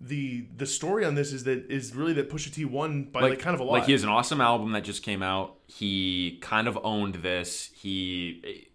the 0.01 0.45
the 0.55 0.65
story 0.65 1.03
on 1.03 1.15
this 1.15 1.33
is 1.33 1.43
that 1.43 1.69
is 1.69 1.93
really 1.95 2.13
that 2.13 2.29
Pusha 2.29 2.53
T 2.53 2.65
won 2.65 3.03
by 3.03 3.21
like, 3.21 3.39
kind 3.39 3.53
of 3.53 3.59
a 3.59 3.63
lot. 3.63 3.73
Like 3.73 3.85
he 3.85 3.91
has 3.91 4.03
an 4.03 4.09
awesome 4.09 4.39
album 4.41 4.71
that 4.71 4.83
just 4.83 5.03
came 5.03 5.21
out. 5.21 5.55
He 5.67 6.37
kind 6.41 6.67
of 6.67 6.79
owned 6.83 7.15
this. 7.15 7.69
He, 7.75 8.67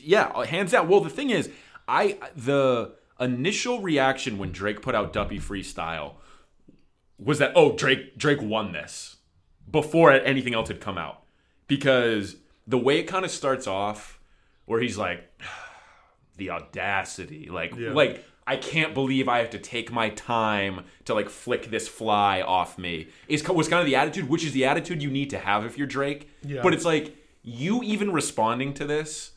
yeah, 0.00 0.44
hands 0.44 0.72
down. 0.72 0.88
Well, 0.88 1.00
the 1.00 1.10
thing 1.10 1.30
is, 1.30 1.50
I 1.86 2.18
the 2.34 2.94
initial 3.20 3.80
reaction 3.80 4.38
when 4.38 4.50
Drake 4.50 4.82
put 4.82 4.94
out 4.94 5.12
Duppy 5.12 5.38
Freestyle 5.38 6.14
was 7.18 7.38
that 7.38 7.52
oh 7.54 7.76
Drake 7.76 8.18
Drake 8.18 8.42
won 8.42 8.72
this 8.72 9.16
before 9.70 10.10
anything 10.12 10.54
else 10.54 10.68
had 10.68 10.80
come 10.80 10.98
out 10.98 11.22
because 11.68 12.36
the 12.66 12.78
way 12.78 12.98
it 12.98 13.04
kind 13.04 13.24
of 13.24 13.30
starts 13.30 13.66
off 13.66 14.18
where 14.64 14.80
he's 14.80 14.98
like 14.98 15.22
the 16.36 16.50
audacity 16.50 17.48
like 17.48 17.74
Yeah. 17.76 17.92
like 17.92 18.24
I 18.46 18.56
can't 18.56 18.92
believe 18.92 19.28
I 19.28 19.38
have 19.38 19.50
to 19.50 19.58
take 19.58 19.90
my 19.90 20.10
time 20.10 20.84
to 21.06 21.14
like 21.14 21.30
flick 21.30 21.70
this 21.70 21.88
fly 21.88 22.42
off 22.42 22.78
me. 22.78 23.08
Is 23.28 23.46
was 23.48 23.68
kind 23.68 23.80
of 23.80 23.86
the 23.86 23.96
attitude, 23.96 24.28
which 24.28 24.44
is 24.44 24.52
the 24.52 24.64
attitude 24.66 25.02
you 25.02 25.10
need 25.10 25.30
to 25.30 25.38
have 25.38 25.64
if 25.64 25.78
you're 25.78 25.86
Drake. 25.86 26.28
Yeah. 26.42 26.62
But 26.62 26.74
it's 26.74 26.84
like 26.84 27.16
you 27.42 27.82
even 27.82 28.12
responding 28.12 28.74
to 28.74 28.86
this, 28.86 29.32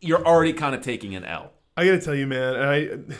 you're 0.00 0.24
already 0.24 0.52
kind 0.52 0.74
of 0.74 0.82
taking 0.82 1.14
an 1.14 1.24
L. 1.24 1.52
I 1.76 1.86
gotta 1.86 2.00
tell 2.00 2.14
you, 2.14 2.26
man, 2.26 2.56
I 2.56 3.14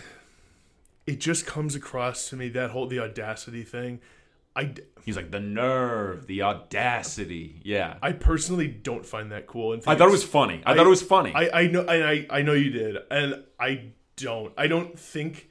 it 1.07 1.19
just 1.19 1.47
comes 1.47 1.75
across 1.75 2.29
to 2.31 2.37
me 2.37 2.49
that 2.51 2.71
whole 2.71 2.87
the 2.87 3.01
audacity 3.01 3.63
thing. 3.63 4.01
I 4.57 4.75
He's 5.05 5.17
like 5.17 5.31
the 5.31 5.41
nerve, 5.41 6.27
the 6.27 6.43
audacity. 6.43 7.61
Yeah. 7.63 7.97
I 8.01 8.13
personally 8.13 8.69
don't 8.69 9.05
find 9.05 9.33
that 9.33 9.47
cool. 9.47 9.75
And 9.75 9.83
I 9.87 9.97
thought 9.97 10.09
it 10.09 10.13
was 10.13 10.25
funny. 10.25 10.63
I, 10.65 10.75
thought 10.75 10.87
it 10.87 10.91
was 10.91 11.03
funny. 11.03 11.33
I, 11.35 11.63
I 11.63 11.67
know 11.67 11.81
and 11.83 12.05
I, 12.05 12.27
I 12.31 12.43
know 12.43 12.55
you 12.55 12.71
did. 12.71 12.97
And 13.11 13.45
I 13.61 13.93
don't. 14.17 14.53
I 14.57 14.67
don't 14.67 14.99
think 14.99 15.51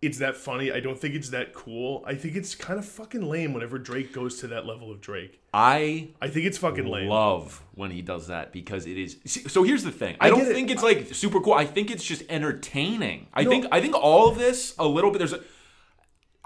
it's 0.00 0.18
that 0.18 0.36
funny. 0.36 0.72
I 0.72 0.80
don't 0.80 0.98
think 0.98 1.14
it's 1.14 1.28
that 1.30 1.52
cool. 1.52 2.02
I 2.06 2.14
think 2.16 2.34
it's 2.34 2.54
kind 2.56 2.78
of 2.78 2.84
fucking 2.84 3.22
lame 3.28 3.52
whenever 3.54 3.78
Drake 3.78 4.12
goes 4.12 4.40
to 4.40 4.48
that 4.48 4.66
level 4.66 4.90
of 4.90 5.00
Drake. 5.00 5.40
I 5.54 6.08
I 6.20 6.28
think 6.28 6.46
it's 6.46 6.58
fucking 6.58 6.86
lame. 6.86 7.08
love 7.08 7.62
when 7.74 7.90
he 7.90 8.02
does 8.02 8.26
that 8.28 8.52
because 8.52 8.86
it 8.86 8.98
is 8.98 9.18
so 9.24 9.62
here's 9.62 9.84
the 9.84 9.90
thing 9.92 10.16
i, 10.20 10.26
I 10.26 10.30
don't 10.30 10.40
get 10.40 10.48
it. 10.48 10.54
think 10.54 10.70
it's 10.70 10.82
like 10.82 11.14
super 11.14 11.40
cool 11.40 11.52
i 11.54 11.64
think 11.66 11.90
it's 11.90 12.04
just 12.04 12.22
entertaining 12.30 13.26
i 13.34 13.44
No. 13.44 13.50
think 13.50 13.66
i 13.72 13.80
think 13.80 13.94
all 13.94 14.28
of 14.30 14.38
this 14.38 14.74
a 14.78 14.86
little 14.86 15.10
bit 15.10 15.18
there's 15.18 15.32
a 15.34 15.40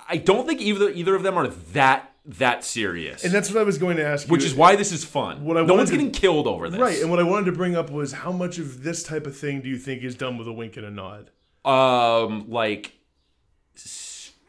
i 0.08 0.16
don't 0.16 0.46
think 0.46 0.60
either 0.60 0.90
either 0.90 1.14
of 1.14 1.22
them 1.22 1.36
are 1.36 1.46
that 1.48 2.12
that 2.24 2.64
serious 2.64 3.22
And 3.24 3.32
that's 3.32 3.48
what 3.48 3.60
I 3.60 3.62
was 3.62 3.78
going 3.78 3.96
to 3.98 4.04
ask 4.04 4.26
you. 4.26 4.32
which 4.32 4.42
is 4.44 4.52
why 4.56 4.74
this 4.74 4.90
is 4.90 5.04
fun 5.04 5.44
What 5.44 5.56
I 5.56 5.62
no 5.64 5.74
one's 5.74 5.90
to- 5.90 5.96
getting 5.96 6.10
killed 6.10 6.48
over 6.48 6.68
this 6.68 6.80
Right, 6.80 7.00
and 7.00 7.08
what 7.08 7.20
I 7.20 7.22
wanted 7.22 7.46
to 7.46 7.52
bring 7.52 7.76
up 7.76 7.88
was 7.90 8.12
how 8.12 8.32
much 8.32 8.58
of 8.58 8.82
this 8.82 9.04
type 9.04 9.28
of 9.28 9.36
thing 9.36 9.60
do 9.60 9.68
you 9.68 9.78
think 9.78 10.02
is 10.02 10.16
done 10.16 10.36
with 10.36 10.48
a 10.48 10.52
wink 10.52 10.76
and 10.76 10.84
a 10.84 10.90
nod? 10.90 11.30
Um 11.66 12.48
like 12.48 12.92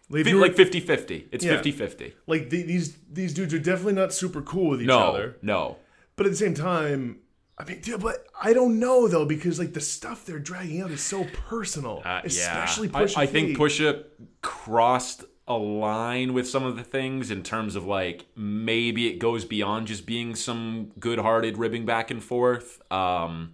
Like, 0.09 0.21
if 0.21 0.25
fi- 0.25 0.29
you 0.29 0.35
were- 0.37 0.41
like 0.41 0.55
50-50 0.55 1.25
it's 1.31 1.43
Yeah. 1.43 1.61
50-50 1.61 2.13
like 2.27 2.49
the, 2.49 2.61
these 2.63 2.97
these 3.11 3.33
dudes 3.33 3.53
are 3.53 3.59
definitely 3.59 3.93
not 3.93 4.13
super 4.13 4.41
cool 4.41 4.69
with 4.69 4.81
each 4.81 4.87
no 4.87 4.99
other. 5.09 5.37
no 5.41 5.77
But 6.15 6.25
at 6.25 6.31
the 6.31 6.37
same 6.37 6.53
time, 6.53 7.19
I 7.59 7.63
mean, 7.65 7.81
dude, 7.81 8.01
but 8.01 8.25
I 8.41 8.53
don't 8.53 8.79
know 8.79 9.07
though 9.07 9.25
because 9.25 9.57
like 9.59 9.73
the 9.73 9.81
stuff 9.81 10.25
they're 10.25 10.39
dragging 10.39 10.81
out 10.81 10.91
is 10.91 11.01
so 11.01 11.25
personal, 11.49 12.01
Uh, 12.05 12.21
especially 12.23 12.87
yeah. 12.89 12.93
Pusha 13.01 13.17
I 13.17 13.25
think 13.25 13.57
Pusha 13.57 14.03
crossed 14.41 15.23
a 15.49 15.57
line 15.57 16.33
with 16.33 16.47
some 16.47 16.63
of 16.63 16.75
the 16.75 16.83
things 16.83 17.31
in 17.31 17.41
terms 17.41 17.75
of 17.75 17.85
like 17.85 18.25
maybe 18.35 19.07
it 19.07 19.17
goes 19.17 19.43
beyond 19.45 19.87
just 19.87 20.05
being 20.05 20.35
some 20.35 20.91
good-hearted 20.99 21.57
ribbing 21.57 21.85
back 21.85 22.11
and 22.11 22.21
forth. 22.23 22.81
Um, 22.91 23.53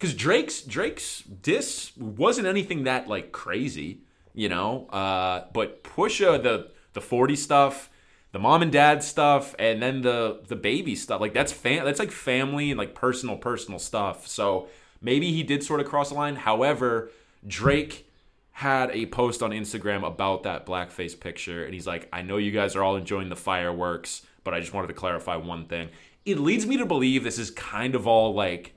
because 0.00 0.14
Drake's 0.14 0.62
Drake's 0.62 1.20
diss 1.22 1.94
wasn't 1.96 2.46
anything 2.46 2.84
that 2.84 3.06
like 3.06 3.32
crazy, 3.32 4.00
you 4.32 4.48
know. 4.48 4.86
Uh, 4.86 5.44
but 5.52 5.84
Pusha 5.84 6.42
the 6.42 6.70
the 6.94 7.02
forty 7.02 7.36
stuff, 7.36 7.90
the 8.32 8.38
mom 8.38 8.62
and 8.62 8.72
dad 8.72 9.04
stuff, 9.04 9.54
and 9.58 9.82
then 9.82 10.00
the 10.00 10.40
the 10.48 10.56
baby 10.56 10.96
stuff 10.96 11.20
like 11.20 11.34
that's 11.34 11.52
fam- 11.52 11.84
that's 11.84 11.98
like 11.98 12.10
family 12.10 12.70
and 12.70 12.78
like 12.78 12.94
personal 12.94 13.36
personal 13.36 13.78
stuff. 13.78 14.26
So 14.26 14.68
maybe 15.02 15.32
he 15.32 15.42
did 15.42 15.62
sort 15.62 15.80
of 15.80 15.86
cross 15.86 16.08
the 16.08 16.14
line. 16.14 16.36
However, 16.36 17.10
Drake 17.46 18.10
had 18.52 18.90
a 18.92 19.04
post 19.06 19.42
on 19.42 19.50
Instagram 19.50 20.06
about 20.06 20.44
that 20.44 20.64
blackface 20.64 21.18
picture, 21.18 21.64
and 21.66 21.74
he's 21.74 21.86
like, 21.86 22.08
"I 22.10 22.22
know 22.22 22.38
you 22.38 22.52
guys 22.52 22.74
are 22.74 22.82
all 22.82 22.96
enjoying 22.96 23.28
the 23.28 23.36
fireworks, 23.36 24.26
but 24.44 24.54
I 24.54 24.60
just 24.60 24.72
wanted 24.72 24.88
to 24.88 24.94
clarify 24.94 25.36
one 25.36 25.66
thing." 25.66 25.90
It 26.24 26.38
leads 26.38 26.66
me 26.66 26.78
to 26.78 26.86
believe 26.86 27.22
this 27.22 27.38
is 27.38 27.50
kind 27.50 27.94
of 27.94 28.06
all 28.06 28.32
like 28.32 28.74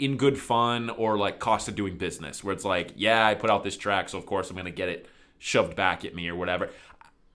in 0.00 0.16
good 0.16 0.38
fun 0.38 0.90
or 0.90 1.18
like 1.18 1.38
cost 1.38 1.68
of 1.68 1.74
doing 1.74 1.96
business 1.96 2.42
where 2.42 2.54
it's 2.54 2.64
like 2.64 2.92
yeah 2.96 3.26
i 3.26 3.34
put 3.34 3.50
out 3.50 3.62
this 3.62 3.76
track 3.76 4.08
so 4.08 4.16
of 4.16 4.26
course 4.26 4.50
i'm 4.50 4.56
gonna 4.56 4.70
get 4.70 4.88
it 4.88 5.06
shoved 5.38 5.74
back 5.74 6.04
at 6.04 6.14
me 6.14 6.28
or 6.28 6.36
whatever. 6.36 6.70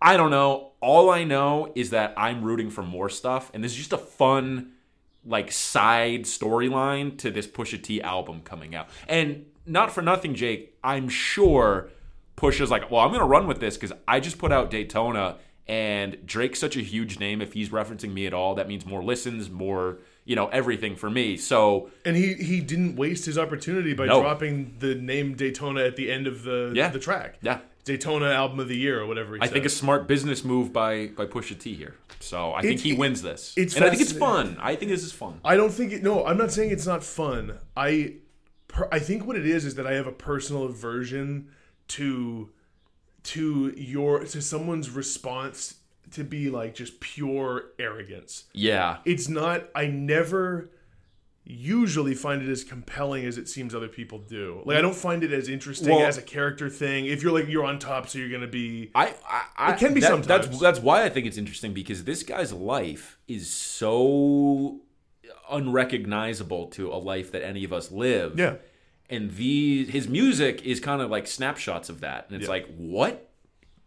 I 0.01 0.15
don't 0.15 0.31
know. 0.31 0.71
All 0.79 1.09
i 1.09 1.23
know 1.23 1.71
is 1.75 1.89
that 1.89 2.13
i'm 2.15 2.43
rooting 2.43 2.69
for 2.69 2.83
more 2.83 3.09
stuff 3.09 3.51
and 3.53 3.63
this 3.63 3.71
is 3.71 3.77
just 3.77 3.93
a 3.93 3.97
fun 3.97 4.71
like 5.25 5.51
side 5.51 6.23
storyline 6.23 7.17
to 7.17 7.31
this 7.31 7.47
pusha 7.47 7.81
t 7.81 8.01
album 8.01 8.41
coming 8.43 8.75
out. 8.75 8.87
And 9.07 9.47
not 9.65 9.91
for 9.91 10.03
nothing 10.03 10.35
jake 10.35 10.77
i'm 10.83 11.09
sure 11.09 11.89
pusha's 12.37 12.69
like 12.69 12.91
well 12.91 13.01
i'm 13.01 13.11
gonna 13.11 13.25
run 13.25 13.47
with 13.47 13.59
this 13.59 13.75
because 13.75 13.91
i 14.07 14.19
just 14.19 14.37
put 14.37 14.51
out 14.51 14.69
daytona 14.69 15.37
and 15.67 16.23
drake's 16.23 16.59
such 16.59 16.77
a 16.77 16.81
huge 16.81 17.19
name 17.19 17.41
if 17.41 17.53
he's 17.53 17.69
referencing 17.69 18.13
me 18.13 18.27
at 18.27 18.33
all 18.33 18.53
that 18.53 18.67
means 18.67 18.85
more 18.85 19.03
listens 19.03 19.49
more 19.49 19.97
you 20.25 20.35
know 20.35 20.47
everything 20.47 20.95
for 20.95 21.09
me 21.09 21.37
so 21.37 21.89
and 22.03 22.15
he 22.17 22.33
he 22.33 22.59
didn't 22.59 22.95
waste 22.95 23.25
his 23.25 23.37
opportunity 23.37 23.93
by 23.93 24.05
No. 24.07 24.21
dropping 24.21 24.75
the 24.79 24.95
name 24.95 25.35
Daytona 25.35 25.83
at 25.83 25.95
the 25.95 26.11
end 26.11 26.25
of 26.27 26.43
the 26.43 26.71
Yeah. 26.75 26.89
the 26.89 26.99
track. 26.99 27.37
Yeah. 27.41 27.59
Daytona 27.83 28.31
album 28.31 28.59
of 28.59 28.67
the 28.67 28.75
year 28.75 28.99
or 28.99 29.05
whatever. 29.05 29.35
He 29.35 29.41
I 29.43 29.47
think 29.47 29.63
a 29.65 29.69
smart 29.69 30.07
business 30.07 30.43
move 30.43 30.73
by 30.73 31.07
by 31.15 31.25
Pusha 31.27 31.57
T 31.59 31.75
here. 31.75 31.93
So 32.19 32.53
I 32.53 32.61
think 32.61 32.73
It's- 32.79 32.83
he 32.83 32.93
wins 32.93 33.21
this. 33.21 33.53
it's 33.55 33.75
and 33.75 33.85
I 33.85 33.89
think 33.91 34.01
it's 34.01 34.11
fun. 34.11 34.57
I 34.59 34.75
think 34.75 34.89
this 34.89 35.03
is 35.03 35.11
fun. 35.11 35.39
I 35.45 35.55
don't 35.55 35.71
think 35.71 35.91
it. 35.93 36.01
No, 36.01 36.25
I'm 36.25 36.37
not 36.37 36.51
saying 36.51 36.71
it's 36.71 36.87
not 36.87 37.03
fun. 37.03 37.59
I, 37.77 38.13
per, 38.67 38.87
I 38.91 38.97
think 38.97 39.27
what 39.27 39.35
it 39.35 39.45
is 39.45 39.63
is 39.65 39.75
that 39.75 39.85
I 39.85 39.93
have 39.93 40.07
a 40.07 40.11
personal 40.11 40.63
aversion 40.63 41.49
to, 41.89 42.49
to 43.25 43.73
your 43.77 44.23
to 44.25 44.41
someone's 44.41 44.89
response 44.89 45.75
to 46.15 46.23
be 46.23 46.49
like 46.49 46.75
just 46.75 46.99
pure 46.99 47.65
arrogance. 47.79 48.45
Yeah. 48.53 48.97
It's 49.05 49.29
not. 49.29 49.69
I 49.75 49.87
never 49.87 50.71
usually 51.47 52.15
find 52.15 52.41
it 52.41 52.49
as 52.49 52.63
compelling 52.63 53.23
as 53.23 53.37
it 53.37 53.47
seems 53.47 53.75
other 53.75 53.87
people 53.87 54.17
do. 54.17 54.63
Like 54.65 54.77
I 54.77 54.81
don't 54.81 54.95
find 54.95 55.23
it 55.23 55.31
as 55.31 55.47
interesting 55.47 55.95
Well- 55.95 56.05
as 56.05 56.17
a 56.17 56.21
character 56.23 56.69
thing. 56.69 57.05
If 57.05 57.21
you're 57.21 57.31
like 57.31 57.47
you're 57.47 57.65
on 57.65 57.77
top, 57.77 58.09
so 58.09 58.17
you're 58.17 58.29
gonna 58.31 58.47
be. 58.47 58.89
I, 58.95 59.13
I, 59.29 59.43
I 59.57 59.73
It 59.73 59.77
can 59.79 59.93
be 59.93 60.01
that- 60.01 60.07
sometimes. 60.07 60.27
That's 60.47 60.59
that's 60.59 60.79
why 60.79 61.03
I 61.03 61.09
think 61.09 61.27
it's 61.27 61.37
interesting 61.37 61.71
because 61.73 62.03
this 62.03 62.23
guy's 62.23 62.51
life 62.51 63.19
is 63.27 63.49
so 63.49 64.79
unrecognizable 65.51 66.67
to 66.67 66.91
a 66.91 66.95
life 66.97 67.31
that 67.31 67.43
any 67.43 67.63
of 67.63 67.71
us 67.73 67.91
live. 67.91 68.37
Yeah. 68.39 68.55
And 69.09 69.35
these 69.35 69.89
his 69.89 70.07
music 70.07 70.63
is 70.65 70.79
kind 70.79 71.01
of 71.01 71.09
like 71.11 71.27
snapshots 71.27 71.89
of 71.89 72.01
that. 72.01 72.25
And 72.27 72.37
it's 72.37 72.45
Yeah. 72.45 72.49
like 72.49 72.75
what 72.75 73.29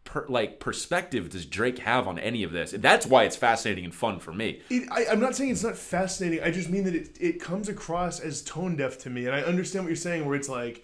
per, 0.09 0.25
like 0.27 0.59
perspective 0.59 1.29
does 1.29 1.45
Drake 1.45 1.81
have 1.81 2.09
on 2.09 2.19
any 2.19 2.43
of 2.43 2.51
this? 2.51 2.73
And 2.73 2.83
that's 2.83 3.07
why 3.07 3.25
it's 3.25 3.37
fascinating 3.37 3.85
and 3.85 3.95
fun 3.95 4.19
for 4.21 4.33
me. 4.33 4.63
It, 4.71 4.89
I, 4.91 5.05
I'm 5.13 5.21
not 5.21 5.37
saying 5.37 5.51
it's 5.51 5.63
not 5.63 5.77
fascinating. 5.77 6.43
I 6.43 6.51
just 6.51 6.71
mean 6.71 6.85
that 6.85 6.95
it, 6.95 7.11
it 7.21 7.41
comes 7.41 7.69
across 7.69 8.19
as 8.19 8.43
tone 8.43 8.75
deaf 8.75 8.97
to 9.01 9.11
me. 9.11 9.27
And 9.27 9.35
I 9.35 9.43
understand 9.43 9.85
what 9.85 9.91
you're 9.91 9.97
saying, 9.97 10.25
where 10.25 10.35
it's 10.35 10.49
like 10.49 10.83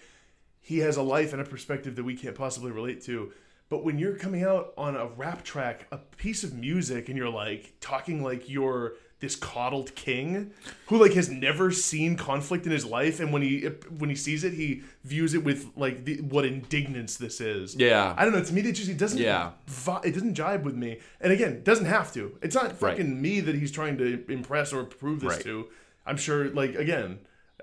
he 0.61 0.77
has 0.79 0.95
a 0.95 1.01
life 1.01 1.33
and 1.33 1.41
a 1.41 1.45
perspective 1.45 1.95
that 1.95 2.03
we 2.03 2.15
can't 2.15 2.35
possibly 2.35 2.71
relate 2.71 3.03
to. 3.05 3.33
But 3.67 3.83
when 3.83 3.97
you're 3.97 4.15
coming 4.15 4.43
out 4.43 4.73
on 4.77 4.95
a 4.95 5.07
rap 5.07 5.43
track, 5.43 5.87
a 5.91 5.97
piece 5.97 6.43
of 6.43 6.53
music, 6.53 7.09
and 7.09 7.17
you're 7.17 7.27
like 7.27 7.73
talking 7.81 8.23
like 8.23 8.47
you're 8.47 8.93
this 9.21 9.35
coddled 9.35 9.95
king 9.95 10.51
who 10.87 10.97
like 11.01 11.13
has 11.13 11.29
never 11.29 11.71
seen 11.71 12.15
conflict 12.17 12.65
in 12.65 12.71
his 12.71 12.85
life 12.85 13.19
and 13.19 13.31
when 13.31 13.41
he 13.41 13.61
when 13.97 14.09
he 14.09 14.15
sees 14.15 14.43
it 14.43 14.53
he 14.53 14.81
views 15.03 15.33
it 15.33 15.43
with 15.43 15.67
like 15.75 16.03
the, 16.05 16.17
what 16.21 16.45
indignance 16.45 17.15
this 17.17 17.39
is 17.41 17.75
Yeah. 17.75 18.13
i 18.17 18.25
don't 18.25 18.33
know 18.33 18.43
to 18.43 18.53
me 18.53 18.61
it 18.61 18.73
just 18.73 18.89
it 18.89 18.97
doesn't 18.97 19.17
Yeah. 19.19 19.51
vi- 19.67 20.01
it 20.03 20.11
doesn't 20.13 20.35
jibe 20.35 20.63
with 20.65 20.75
me 20.75 20.99
and 21.21 21.31
again 21.31 21.63
doesn't 21.63 21.85
have 21.85 22.11
to 22.13 22.37
it's 22.41 22.53
not 22.55 22.65
Right. 22.81 22.97
fucking 22.97 23.21
me 23.21 23.39
that 23.39 23.55
he's 23.55 23.71
trying 23.71 23.97
to 23.99 24.23
impress 24.29 24.73
or 24.73 24.83
prove 24.83 25.21
this 25.21 25.35
Right. 25.35 25.43
to 25.43 25.67
i'm 26.05 26.17
sure 26.17 26.49
like 26.49 26.75
again 26.75 27.19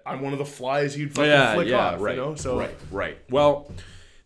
i'm 0.07 0.21
one 0.23 0.33
of 0.33 0.39
the 0.39 0.47
flies 0.47 0.95
he'd 0.95 1.15
fucking 1.15 1.31
yeah, 1.31 1.55
flick 1.55 1.69
yeah, 1.69 1.77
off 1.93 2.01
right, 2.01 2.17
you 2.17 2.21
know 2.23 2.35
so 2.35 2.59
right, 2.59 2.75
right. 2.91 3.19
Well, 3.31 3.71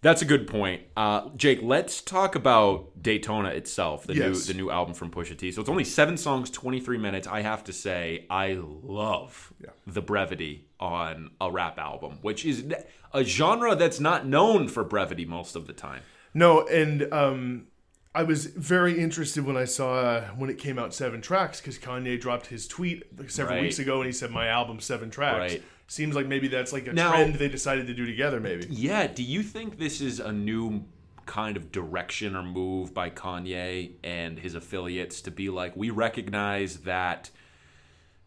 that's 0.06 0.22
a 0.22 0.24
good 0.24 0.46
point, 0.46 0.82
uh, 0.96 1.28
Jake. 1.36 1.58
Let's 1.62 2.00
talk 2.00 2.34
about 2.36 3.02
Daytona 3.02 3.48
itself, 3.50 4.06
the 4.06 4.14
Yes. 4.14 4.46
new 4.46 4.52
the 4.52 4.54
new 4.54 4.70
album 4.70 4.94
from 4.94 5.10
Pusha 5.10 5.36
T. 5.36 5.50
So 5.52 5.60
it's 5.60 5.68
only 5.70 5.84
seven 5.84 6.16
songs, 6.16 6.48
twenty 6.50 6.80
three 6.80 6.98
minutes. 6.98 7.26
I 7.26 7.40
have 7.42 7.64
to 7.64 7.72
say, 7.72 8.24
I 8.30 8.58
love 8.60 9.52
Yeah. 9.62 9.70
the 9.86 10.02
brevity 10.02 10.66
on 10.78 11.30
a 11.40 11.50
rap 11.50 11.78
album, 11.78 12.18
which 12.22 12.44
is 12.44 12.64
a 13.12 13.24
genre 13.24 13.74
that's 13.74 13.98
not 14.00 14.26
known 14.26 14.68
for 14.68 14.84
brevity 14.84 15.24
most 15.24 15.56
of 15.56 15.66
the 15.66 15.72
time. 15.72 16.02
No, 16.34 16.66
and 16.66 17.12
um, 17.12 17.66
I 18.14 18.22
was 18.22 18.46
very 18.46 18.98
interested 18.98 19.44
when 19.44 19.56
I 19.56 19.64
saw 19.64 19.94
uh, 19.98 20.24
when 20.36 20.50
it 20.50 20.58
came 20.58 20.78
out 20.78 20.94
seven 20.94 21.20
tracks 21.20 21.60
because 21.60 21.78
Kanye 21.78 22.20
dropped 22.20 22.46
his 22.46 22.66
tweet 22.68 23.02
several 23.28 23.56
Right. 23.56 23.62
weeks 23.62 23.78
ago 23.78 23.96
and 23.98 24.06
he 24.06 24.12
said 24.12 24.30
my 24.30 24.46
album 24.48 24.80
seven 24.80 25.10
tracks. 25.10 25.54
Right. 25.54 25.62
Seems 25.88 26.16
like 26.16 26.26
maybe 26.26 26.48
that's 26.48 26.72
like 26.72 26.88
a 26.88 26.92
Now- 26.92 27.12
trend 27.12 27.34
they 27.36 27.48
decided 27.48 27.86
to 27.86 27.94
do 27.94 28.06
together. 28.06 28.40
Maybe. 28.40 28.66
Yeah. 28.68 29.06
Do 29.06 29.22
you 29.22 29.42
think 29.42 29.78
this 29.78 30.00
is 30.00 30.18
a 30.20 30.32
new 30.32 30.84
kind 31.26 31.56
of 31.56 31.72
direction 31.72 32.36
or 32.36 32.42
move 32.42 32.94
by 32.94 33.10
Kanye 33.10 33.92
and 34.04 34.38
his 34.38 34.54
affiliates 34.54 35.20
to 35.22 35.30
be 35.30 35.48
like, 35.50 35.76
we 35.76 35.90
recognize 35.90 36.78
that 36.78 37.30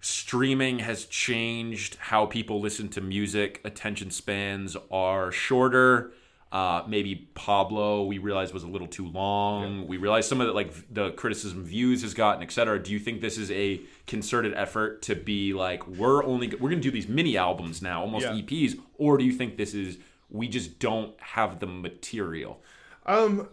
streaming 0.02 0.80
has 0.80 1.06
changed 1.06 1.96
how 2.00 2.26
people 2.26 2.60
listen 2.62 2.88
to 2.90 3.02
music, 3.02 3.60
attention 3.66 4.12
spans 4.12 4.78
are 4.92 5.32
shorter. 5.32 6.12
Uh, 6.52 6.82
maybe 6.88 7.30
Pablo, 7.36 8.06
we 8.06 8.18
realized 8.18 8.56
was 8.56 8.64
a 8.64 8.68
little 8.68 8.88
too 8.88 9.08
long. 9.08 9.86
We 9.88 9.98
realized 9.98 10.28
some 10.30 10.42
of 10.42 10.48
the 10.48 10.54
like 10.54 10.74
the 10.92 11.12
criticism 11.12 11.64
views 11.64 12.02
has 12.02 12.16
gotten, 12.16 12.42
et 12.42 12.52
cetera. 12.52 12.82
Do 12.82 12.92
you 12.92 12.98
think 12.98 13.22
this 13.22 13.38
is 13.38 13.52
a 13.52 13.82
concerted 14.08 14.54
effort 14.56 15.04
to 15.04 15.16
be 15.16 15.54
like 15.54 15.86
we're 15.88 16.24
only 16.24 16.48
we're 16.48 16.70
gonna 16.72 16.82
do 16.82 16.90
these 16.90 17.08
mini 17.08 17.38
albums 17.38 17.84
now, 17.84 18.02
almost 18.02 18.26
Yeah. 18.26 18.34
EPs, 18.34 18.80
or 18.98 19.20
do 19.20 19.24
you 19.26 19.32
think 19.32 19.58
this 19.58 19.76
is 19.76 20.00
we 20.32 20.48
just 20.48 20.80
don't 20.80 21.14
have 21.22 21.60
the 21.60 21.68
material? 21.68 22.64
Um, 23.06 23.50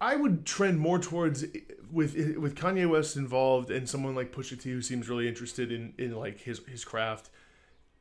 I 0.00 0.16
would 0.16 0.44
trend 0.44 0.80
more 0.80 0.98
towards 0.98 1.44
with 1.92 2.16
with 2.36 2.56
Kanye 2.56 2.88
West 2.88 3.16
involved 3.16 3.70
and 3.70 3.88
someone 3.88 4.16
like 4.16 4.32
Pusha 4.32 4.60
T 4.60 4.70
who 4.72 4.82
seems 4.82 5.08
really 5.08 5.28
interested 5.28 5.70
in 5.70 5.94
in 5.98 6.16
like 6.16 6.40
his 6.40 6.60
his 6.66 6.84
craft. 6.84 7.30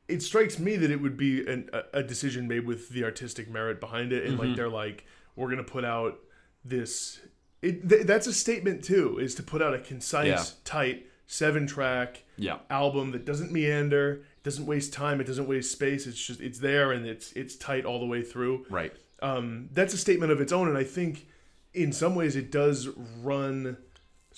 It 0.09 0.21
strikes 0.23 0.57
me 0.59 0.75
that 0.77 0.89
it 0.91 1.01
would 1.01 1.17
be 1.17 1.45
an, 1.47 1.69
a, 1.71 1.99
a 1.99 2.03
decision 2.03 2.47
made 2.47 2.65
with 2.65 2.89
the 2.89 3.03
artistic 3.03 3.49
merit 3.49 3.79
behind 3.79 4.11
it, 4.11 4.25
and 4.25 4.39
like 4.39 4.55
they're 4.55 4.69
like, 4.69 5.05
we're 5.35 5.49
gonna 5.49 5.63
put 5.63 5.85
out 5.85 6.19
this. 6.65 7.19
It 7.61 7.87
th- 7.89 8.05
that's 8.05 8.27
a 8.27 8.33
statement 8.33 8.83
too, 8.83 9.19
is 9.19 9.35
to 9.35 9.43
put 9.43 9.61
out 9.61 9.73
a 9.73 9.79
concise, 9.79 10.27
Yeah. 10.27 10.43
tight 10.63 11.05
seven 11.27 11.67
track 11.67 12.23
Yeah. 12.37 12.57
album 12.69 13.11
that 13.11 13.23
doesn't 13.25 13.51
meander, 13.51 14.23
it 14.37 14.43
doesn't 14.43 14.65
waste 14.65 14.93
time, 14.93 15.21
it 15.21 15.25
doesn't 15.27 15.47
waste 15.47 15.71
space. 15.71 16.07
It's 16.07 16.19
just 16.25 16.41
it's 16.41 16.59
there 16.59 16.91
and 16.91 17.05
it's 17.05 17.31
it's 17.33 17.55
tight 17.55 17.85
all 17.85 17.99
the 17.99 18.05
way 18.05 18.21
through 18.23 18.65
Right. 18.69 18.93
um, 19.21 19.69
that's 19.73 19.93
a 19.93 19.97
statement 19.97 20.31
of 20.31 20.41
its 20.41 20.51
own, 20.51 20.67
and 20.67 20.77
I 20.77 20.83
think 20.83 21.27
in 21.73 21.91
some 21.93 22.15
ways 22.15 22.35
it 22.35 22.49
does 22.51 22.87
run 23.21 23.77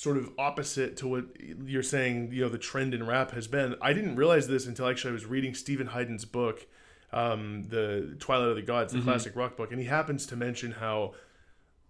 sort 0.02 0.18
of 0.18 0.32
opposite 0.40 0.98
to 0.98 1.08
what 1.08 1.26
you're 1.40 1.84
saying. 1.84 2.32
You 2.34 2.42
know, 2.42 2.50
the 2.50 2.58
trend 2.58 2.96
in 2.96 3.06
rap 3.06 3.32
has 3.32 3.48
been. 3.48 3.76
I 3.84 3.94
didn't 3.94 4.16
realize 4.16 4.48
this 4.48 4.66
until 4.66 4.88
actually 4.88 5.12
I 5.12 5.14
was 5.14 5.28
reading 5.28 5.54
Steven 5.54 5.86
Hyden's 5.86 6.26
book, 6.26 6.66
um, 7.14 7.66
the 7.70 8.16
Twilight 8.20 8.50
of 8.50 8.56
the 8.56 8.64
Gods, 8.64 8.94
the 8.94 9.02
classic 9.02 9.36
rock 9.36 9.56
book, 9.56 9.70
and 9.72 9.80
he 9.80 9.86
happens 9.86 10.26
to 10.28 10.36
mention 10.36 10.72
how 10.72 11.14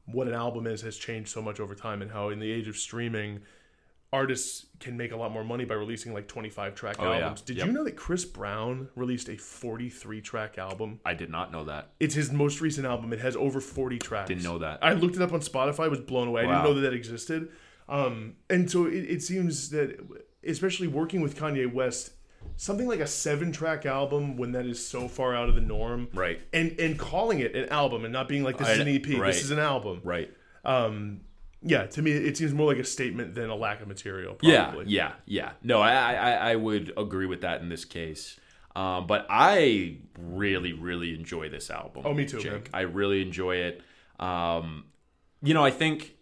what 0.06 0.28
an 0.28 0.34
album 0.34 0.68
is 0.68 0.82
has 0.82 0.98
changed 0.98 1.30
so 1.30 1.42
much 1.42 1.62
over 1.62 1.74
time, 1.74 2.02
and 2.02 2.12
how 2.12 2.28
in 2.28 2.40
the 2.40 2.52
age 2.52 2.68
of 2.68 2.76
streaming. 2.76 3.40
Artists 4.14 4.66
can 4.82 4.98
make 4.98 5.14
a 5.14 5.16
lot 5.16 5.32
more 5.32 5.46
money 5.46 5.64
by 5.64 5.74
releasing 5.74 6.14
like 6.14 6.28
25 6.28 6.76
track 6.76 6.98
Oh, 7.00 7.14
yeah. 7.14 7.20
albums. 7.20 7.40
Did 7.40 7.56
Yep. 7.56 7.66
you 7.68 7.72
know 7.72 7.86
that 7.86 7.96
Chris 7.96 8.26
Brown 8.26 8.90
released 8.94 9.30
a 9.30 9.38
43 9.38 10.20
track 10.20 10.58
album? 10.58 11.00
I 11.06 11.14
did 11.14 11.30
not 11.30 11.54
know 11.54 11.64
that. 11.64 11.94
It's 11.98 12.14
his 12.14 12.30
most 12.30 12.60
recent 12.60 12.86
album. 12.86 13.14
It 13.14 13.20
has 13.22 13.38
over 13.38 13.62
40 13.62 14.00
tracks. 14.00 14.28
Didn't 14.28 14.44
know 14.44 14.58
that. 14.58 14.80
I 14.82 14.92
looked 14.92 15.16
it 15.16 15.22
up 15.22 15.32
on 15.32 15.40
Spotify, 15.40 15.90
was 15.90 16.02
blown 16.02 16.28
away. 16.28 16.42
I 16.42 16.48
didn't 16.48 16.64
know 16.66 16.74
that 16.74 16.82
that 16.82 16.94
existed. 16.94 17.54
Um, 17.92 18.38
and 18.50 18.72
so 18.72 18.86
it, 18.86 19.04
it 19.04 19.22
seems 19.22 19.70
that, 19.70 20.00
especially 20.48 20.88
working 20.88 21.22
with 21.22 21.38
Kanye 21.38 21.72
West, 21.72 22.12
something 22.56 22.88
like 22.88 23.02
a 23.02 23.06
seven 23.08 23.52
track 23.52 23.86
album 23.86 24.38
when 24.38 24.54
that 24.54 24.66
is 24.66 24.84
so 24.86 25.10
far 25.10 25.36
out 25.36 25.50
of 25.50 25.56
the 25.56 25.62
norm. 25.62 26.08
Right. 26.14 26.40
And 26.54 26.80
and 26.80 26.98
calling 26.98 27.40
it 27.40 27.54
an 27.54 27.68
album 27.70 28.06
and 28.06 28.14
not 28.14 28.30
being 28.30 28.44
like, 28.44 28.58
this 28.58 28.70
is 28.70 28.80
an 28.80 28.88
EP, 28.88 29.06
right. 29.20 29.28
this 29.28 29.44
is 29.44 29.52
an 29.52 29.60
album. 29.60 30.00
Right. 30.04 30.34
Um, 30.64 31.22
yeah, 31.64 31.86
to 31.86 32.02
me, 32.02 32.12
it 32.12 32.38
seems 32.38 32.54
more 32.54 32.66
like 32.66 32.82
a 32.82 32.84
statement 32.84 33.36
than 33.36 33.50
a 33.50 33.56
lack 33.56 33.82
of 33.82 33.88
material. 33.88 34.38
Yeah, 34.42 34.82
yeah, 34.86 35.12
yeah. 35.26 35.52
No, 35.62 35.80
I, 35.80 36.14
I, 36.14 36.32
I 36.52 36.56
would 36.56 36.92
agree 36.98 37.28
with 37.28 37.42
that 37.42 37.62
in 37.62 37.70
this 37.70 37.86
case. 37.86 38.40
Um, 38.76 39.06
but 39.06 39.28
I 39.30 39.98
really, 40.18 40.74
really 40.74 41.14
enjoy 41.14 41.50
this 41.50 41.70
album. 41.70 42.04
Oh, 42.06 42.14
me 42.14 42.26
too, 42.26 42.40
Jake. 42.40 42.52
man. 42.52 42.64
I 42.74 42.82
really 42.82 43.22
enjoy 43.22 43.58
it. 43.58 43.82
Um, 44.20 44.86
you 45.44 45.54
know, 45.54 45.64
I 45.64 45.72
think 45.72 46.16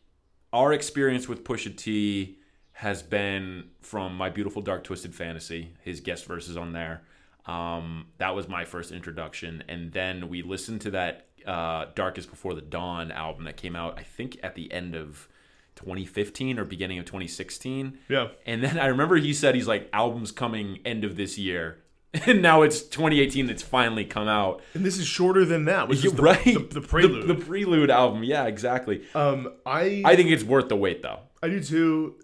our 0.51 0.73
experience 0.73 1.27
with 1.27 1.43
Pusha 1.43 1.75
T 1.75 2.37
has 2.73 3.03
been 3.03 3.69
from 3.81 4.15
My 4.15 4.29
Beautiful 4.29 4.61
Dark 4.61 4.83
Twisted 4.83 5.13
Fantasy, 5.13 5.73
his 5.81 5.99
guest 5.99 6.25
verses 6.25 6.55
on 6.55 6.73
there. 6.73 7.01
Um, 7.45 8.07
that 8.17 8.35
was 8.35 8.47
my 8.47 8.65
first 8.65 8.91
introduction, 8.91 9.63
and 9.67 9.91
then 9.91 10.29
we 10.29 10.41
listened 10.41 10.81
to 10.81 10.91
that 10.91 11.27
uh, 11.45 11.85
Darkest 11.95 12.29
Before 12.29 12.53
the 12.53 12.61
Dawn 12.61 13.11
album 13.11 13.45
that 13.45 13.57
came 13.57 13.75
out, 13.75 13.97
I 13.97 14.03
think, 14.03 14.37
at 14.43 14.55
the 14.55 14.71
end 14.71 14.95
of 14.95 15.27
2015 15.75 16.59
or 16.59 16.65
beginning 16.65 16.99
of 16.99 17.05
2016. 17.05 17.97
Yeah. 18.07 18.29
And 18.45 18.63
then 18.63 18.77
I 18.77 18.87
remember 18.87 19.15
he 19.17 19.33
said 19.33 19.55
he's 19.55 19.67
like 19.67 19.89
albums 19.93 20.31
coming 20.31 20.79
end 20.85 21.03
of 21.03 21.15
this 21.15 21.37
year. 21.37 21.79
And 22.25 22.41
now 22.41 22.63
it's 22.63 22.81
2018 22.81 23.49
it's 23.49 23.61
finally 23.61 24.03
come 24.03 24.27
out. 24.27 24.61
And 24.73 24.83
this 24.83 24.97
is 24.97 25.05
shorter 25.05 25.45
than 25.45 25.65
that, 25.65 25.87
which 25.87 26.03
is 26.03 26.13
the, 26.13 26.21
right. 26.21 26.43
the, 26.43 26.79
the 26.79 26.81
prelude. 26.81 27.27
The, 27.27 27.35
prelude 27.35 27.91
album. 27.91 28.23
Yeah, 28.23 28.45
exactly. 28.45 29.03
um, 29.13 29.53
I 29.65 30.01
I 30.03 30.15
think 30.15 30.31
it's 30.31 30.43
worth 30.43 30.69
the 30.69 30.75
wait 30.75 31.03
though. 31.03 31.19
I 31.43 31.49
do 31.49 31.61
too. 31.61 32.15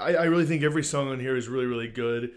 I, 0.00 0.14
I 0.14 0.24
really 0.24 0.46
think 0.46 0.62
every 0.62 0.82
song 0.82 1.08
on 1.08 1.20
here 1.20 1.36
is 1.36 1.48
really, 1.48 1.66
really 1.66 1.88
good. 1.88 2.32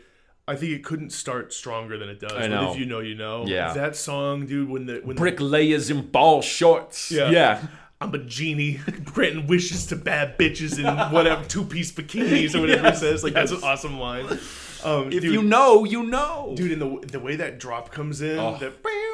I 0.48 0.56
think 0.56 0.74
it 0.74 0.84
couldn't 0.84 1.12
start 1.12 1.54
stronger 1.54 1.98
than 1.98 2.10
it 2.10 2.20
does. 2.20 2.34
I 2.34 2.48
know. 2.48 2.72
If 2.72 2.78
you 2.78 2.86
know, 2.86 3.00
you 3.00 3.16
know. 3.16 3.46
Yeah. 3.48 3.74
That 3.74 3.96
song, 3.96 4.46
dude. 4.46 4.70
When 4.70 4.86
the 4.86 5.00
when 5.04 5.16
the, 5.16 5.22
Bricklayers 5.22 5.90
in 5.90 6.08
ball 6.08 6.42
shorts. 6.42 7.12
Yeah. 7.12 7.30
Yeah. 7.30 7.66
I'm 8.02 8.14
a 8.14 8.18
genie 8.18 8.82
granting 9.06 9.48
wishes 9.48 9.86
to 9.88 9.96
bad 9.96 10.38
bitches 10.38 10.78
in 10.78 11.14
whatever 11.14 11.46
two 11.46 11.64
piece 11.64 11.94
bikinis 11.94 12.54
or 12.54 12.60
whatever 12.62 12.88
it 12.88 12.98
says. 12.98 13.24
Like 13.24 13.34
that's 13.34 13.54
an 13.54 13.64
awesome 13.64 13.98
line. 13.98 14.28
Um, 14.86 15.08
If 15.12 15.22
dude, 15.22 15.34
you 15.34 15.42
know, 15.44 15.84
you 15.86 16.04
know. 16.04 16.54
dude, 16.56 16.72
and 16.72 16.82
the 16.82 17.08
the 17.08 17.20
way 17.20 17.36
that 17.36 17.60
drop 17.60 17.92
comes 17.92 18.22
in, 18.22 18.38
Oh. 18.40 18.58
that, 18.60 18.74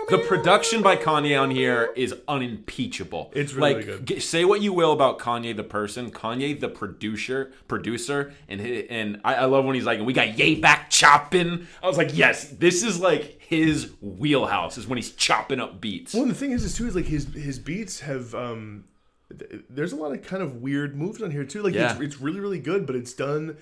The 0.10 0.18
production 0.28 0.82
by 0.82 0.96
Kanye 0.96 1.40
on 1.40 1.52
here 1.52 1.94
is 1.96 2.16
unimpeachable. 2.28 3.32
It's 3.36 3.54
really 3.54 3.76
like, 3.86 4.06
good. 4.06 4.22
say 4.24 4.44
what 4.46 4.62
you 4.62 4.74
will 4.74 4.92
about 4.92 5.20
Kanye 5.20 5.56
the 5.56 5.64
person, 5.64 6.10
Kanye 6.12 6.60
the 6.60 6.68
producer, 6.70 7.52
producer, 7.68 8.34
and 8.48 8.60
and 8.62 9.22
I, 9.24 9.36
I 9.36 9.46
love 9.46 9.66
when 9.66 9.76
he's 9.76 9.86
like, 9.86 10.00
"We 10.02 10.14
got 10.14 10.38
yay 10.38 10.56
back 10.56 10.90
chopping." 10.90 11.68
I 11.84 11.88
was 11.88 11.98
like, 11.98 12.18
"Yes, 12.18 12.50
this 12.50 12.84
is 12.84 13.00
like 13.00 13.38
his 13.42 13.92
wheelhouse. 14.02 14.78
Is 14.78 14.88
when 14.88 14.98
he's 14.98 15.12
chopping 15.12 15.60
up 15.60 15.80
beats." 15.80 16.14
Well, 16.14 16.26
the 16.26 16.34
thing 16.34 16.52
is, 16.52 16.64
is 16.64 16.76
too, 16.76 16.88
is 16.88 16.96
like 16.96 17.06
his 17.06 17.26
his 17.34 17.60
beats 17.60 18.00
have. 18.02 18.34
um 18.34 18.86
th- 19.38 19.62
There's 19.70 19.92
a 19.94 19.96
lot 19.96 20.12
of 20.12 20.24
kind 20.26 20.42
of 20.42 20.56
weird 20.56 20.96
moves 20.96 21.22
on 21.22 21.30
here 21.32 21.44
too. 21.46 21.62
Like 21.62 21.76
Yeah. 21.76 21.92
it's, 21.94 22.02
it's 22.02 22.20
really 22.22 22.40
really 22.40 22.60
good, 22.60 22.86
but 22.88 22.96
it's 22.96 23.14
done. 23.14 23.58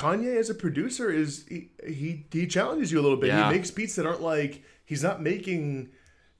Kanye 0.00 0.36
as 0.36 0.48
a 0.50 0.54
producer 0.54 1.10
is 1.10 1.44
he 1.48 1.70
he, 1.86 2.24
he 2.32 2.46
challenges 2.46 2.90
you 2.92 3.00
a 3.00 3.02
little 3.02 3.16
bit. 3.18 3.28
Yeah. 3.28 3.48
He 3.50 3.56
makes 3.56 3.70
beats 3.70 3.96
that 3.96 4.06
aren't 4.06 4.22
like 4.22 4.62
he's 4.84 5.02
not 5.02 5.20
making 5.22 5.90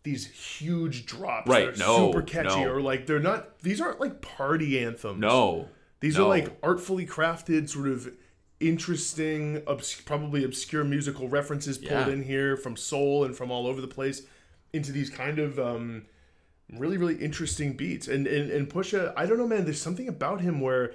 these 0.03 0.27
huge 0.27 1.05
drops 1.05 1.47
Right, 1.49 1.67
that 1.67 1.75
are 1.77 1.87
no, 1.87 2.07
super 2.11 2.23
catchy 2.23 2.65
no. 2.65 2.71
or 2.73 2.81
like 2.81 3.07
they're 3.07 3.19
not. 3.21 3.59
These 3.61 3.81
aren't 3.81 4.01
like 4.01 4.23
party 4.23 4.79
anthems. 4.83 5.21
no, 5.21 5.69
These 6.01 6.17
no. 6.17 6.25
are 6.25 6.29
like 6.29 6.57
artfully 6.63 7.05
crafted, 7.07 7.69
sort 7.69 7.89
of 7.89 8.11
interesting, 8.61 9.63
obs- 9.67 10.01
probably 10.01 10.45
obscure 10.45 10.85
musical 10.85 11.29
references 11.29 11.77
pulled 11.79 11.91
Yeah. 11.91 12.09
in 12.09 12.23
here 12.23 12.57
from 12.57 12.77
soul 12.77 13.25
and 13.25 13.37
from 13.37 13.51
all 13.51 13.67
over 13.67 13.81
the 13.81 13.89
place 13.89 14.23
into 14.73 14.93
these 14.93 15.11
kind 15.11 15.39
of 15.39 15.59
um, 15.59 16.07
really, 16.79 16.97
really 16.97 17.17
interesting 17.17 17.73
beats. 17.75 18.07
And, 18.09 18.27
and 18.27 18.51
and 18.51 18.69
Pusha, 18.71 19.13
I 19.17 19.27
don't 19.27 19.39
know, 19.39 19.47
man. 19.49 19.65
There's 19.65 19.83
something 19.83 20.09
about 20.09 20.41
him 20.41 20.61
where 20.61 20.93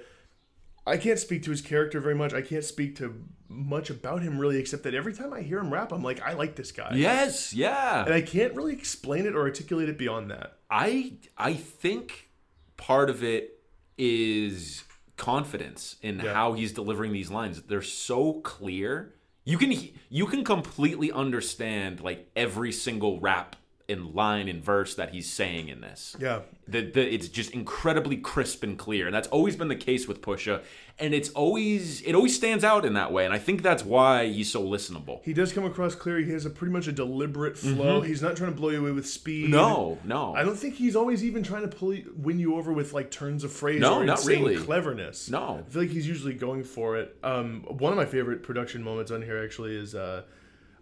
I 0.86 0.96
can't 0.96 1.18
speak 1.18 1.42
to 1.44 1.50
his 1.50 1.60
character 1.60 2.00
very 2.00 2.14
much. 2.14 2.32
I 2.32 2.42
can't 2.42 2.62
speak 2.64 2.96
to 2.96 3.24
much 3.48 3.90
about 3.90 4.22
him 4.22 4.38
really, 4.38 4.58
except 4.58 4.84
that 4.84 4.94
every 4.94 5.12
time 5.12 5.32
I 5.32 5.42
hear 5.42 5.58
him 5.58 5.72
rap, 5.72 5.92
I'm 5.92 6.02
like, 6.02 6.20
I 6.22 6.34
like 6.34 6.54
this 6.56 6.70
guy. 6.72 6.92
Yes, 6.94 7.52
yeah. 7.52 8.04
And 8.04 8.14
I 8.14 8.20
can't 8.22 8.54
really 8.54 8.72
explain 8.72 9.26
it 9.26 9.34
or 9.34 9.40
articulate 9.40 9.88
it 9.88 9.98
beyond 9.98 10.30
that. 10.30 10.58
I 10.70 11.14
I 11.36 11.54
think 11.54 12.28
part 12.76 13.10
of 13.10 13.24
it 13.24 13.60
is 13.98 14.84
confidence 15.16 15.96
in 16.02 16.20
Yeah. 16.20 16.34
how 16.34 16.52
he's 16.52 16.72
delivering 16.72 17.12
these 17.12 17.30
lines. 17.30 17.62
They're 17.62 17.82
so 17.82 18.34
clear. 18.40 19.14
You 19.44 19.58
can 19.58 19.72
you 20.08 20.26
can 20.26 20.44
completely 20.44 21.10
understand 21.10 22.00
like 22.00 22.28
every 22.36 22.72
single 22.72 23.18
rap 23.20 23.56
and 23.88 24.14
line 24.14 24.48
and 24.48 24.62
verse 24.64 24.94
that 24.96 25.10
he's 25.10 25.30
saying 25.30 25.68
in 25.68 25.80
this. 25.80 26.16
Yeah. 26.20 26.40
The, 26.66 26.82
the, 26.82 27.14
it's 27.14 27.28
just 27.28 27.52
incredibly 27.52 28.16
crisp 28.16 28.64
and 28.64 28.76
clear, 28.76 29.06
and 29.06 29.14
that's 29.14 29.28
always 29.28 29.54
been 29.54 29.68
the 29.68 29.76
case 29.76 30.08
with 30.08 30.20
Pusha, 30.20 30.62
and 30.98 31.14
it's 31.14 31.28
always 31.30 32.02
it 32.02 32.14
always 32.16 32.34
stands 32.34 32.64
out 32.64 32.84
in 32.84 32.94
that 32.94 33.12
way, 33.12 33.24
and 33.24 33.32
I 33.32 33.38
think 33.38 33.62
that's 33.62 33.84
why 33.84 34.26
he's 34.26 34.50
so 34.50 34.64
listenable. 34.64 35.22
He 35.24 35.32
does 35.32 35.52
come 35.52 35.64
across 35.64 35.94
clear. 35.94 36.18
He 36.18 36.32
has 36.32 36.44
a 36.44 36.50
pretty 36.50 36.72
much 36.72 36.88
a 36.88 36.92
deliberate 36.92 37.56
flow. 37.56 38.00
He's 38.00 38.20
not 38.20 38.36
trying 38.36 38.50
to 38.50 38.56
blow 38.56 38.70
you 38.70 38.80
away 38.80 38.90
with 38.90 39.06
speed. 39.06 39.44
Mm-hmm. 39.44 39.52
No, 39.52 39.98
no, 40.04 40.34
I 40.34 40.42
don't 40.42 40.56
think 40.56 40.74
he's 40.74 40.96
always 40.96 41.22
even 41.24 41.44
trying 41.44 41.62
to 41.68 41.76
pull 41.76 41.94
you, 41.94 42.12
win 42.16 42.40
you 42.40 42.56
over 42.56 42.72
with 42.72 42.92
like 42.92 43.12
turns 43.12 43.44
of 43.44 43.52
phrase 43.52 43.80
No, 43.80 44.00
or 44.00 44.04
not 44.04 44.24
really. 44.24 44.56
cleverness. 44.56 45.30
No. 45.30 45.62
I 45.64 45.70
feel 45.70 45.82
like 45.82 45.90
he's 45.92 46.08
usually 46.08 46.34
going 46.34 46.64
for 46.64 46.96
it. 46.96 47.16
Um, 47.22 47.62
one 47.68 47.92
of 47.92 47.96
my 47.96 48.06
favorite 48.06 48.42
production 48.42 48.82
moments 48.82 49.12
on 49.12 49.22
here 49.22 49.42
actually 49.42 49.76
is 49.76 49.94
uh, 49.94 50.22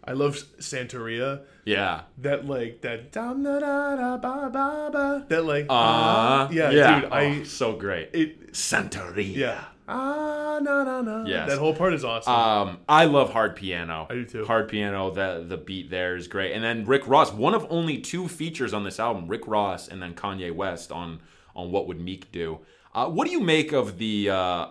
I 0.06 0.12
love 0.12 0.36
Santeria. 0.58 1.42
yeah. 1.64 2.02
That 2.18 2.46
like 2.46 2.82
that 2.82 3.10
dum 3.12 3.42
da 3.42 3.58
da 3.58 3.96
da 3.96 4.16
ba 4.18 4.50
ba 4.52 4.90
ba. 4.92 5.26
That 5.28 5.44
like 5.44 5.64
Uh, 5.64 5.72
ah 5.72 6.48
yeah, 6.50 6.70
yeah, 6.70 7.00
dude. 7.00 7.10
Oh, 7.10 7.14
I 7.16 7.42
so 7.44 7.72
great. 7.74 8.10
it 8.12 8.52
Santeria. 8.52 9.36
yeah 9.36 9.64
ah 9.88 10.58
na 10.62 10.84
na 10.84 11.02
na. 11.02 11.24
Yes. 11.26 11.48
that 11.48 11.58
whole 11.58 11.74
part 11.74 11.94
is 11.94 12.04
awesome. 12.04 12.32
Um, 12.32 12.78
I 12.88 13.04
love 13.04 13.32
hard 13.32 13.56
piano. 13.56 14.06
I 14.10 14.14
do 14.14 14.24
too. 14.24 14.44
Hard 14.44 14.68
piano. 14.68 15.10
The 15.10 15.44
the 15.46 15.56
beat 15.56 15.90
there 15.90 16.16
is 16.16 16.28
great. 16.28 16.52
And 16.52 16.62
then 16.64 16.84
Rick 16.84 17.06
Ross, 17.06 17.32
one 17.32 17.54
of 17.54 17.66
only 17.70 17.98
two 17.98 18.28
features 18.28 18.72
on 18.72 18.84
this 18.84 18.98
album, 18.98 19.28
Rick 19.28 19.46
Ross 19.46 19.88
and 19.88 20.02
then 20.02 20.14
Kanye 20.14 20.54
West 20.54 20.90
on 20.92 21.20
on 21.54 21.70
What 21.70 21.86
Would 21.86 22.00
Meek 22.00 22.32
Do. 22.32 22.60
Uh, 22.94 23.08
what 23.08 23.26
do 23.26 23.32
you 23.32 23.40
make 23.40 23.72
of 23.72 23.98
the 23.98 24.30
uh, 24.30 24.66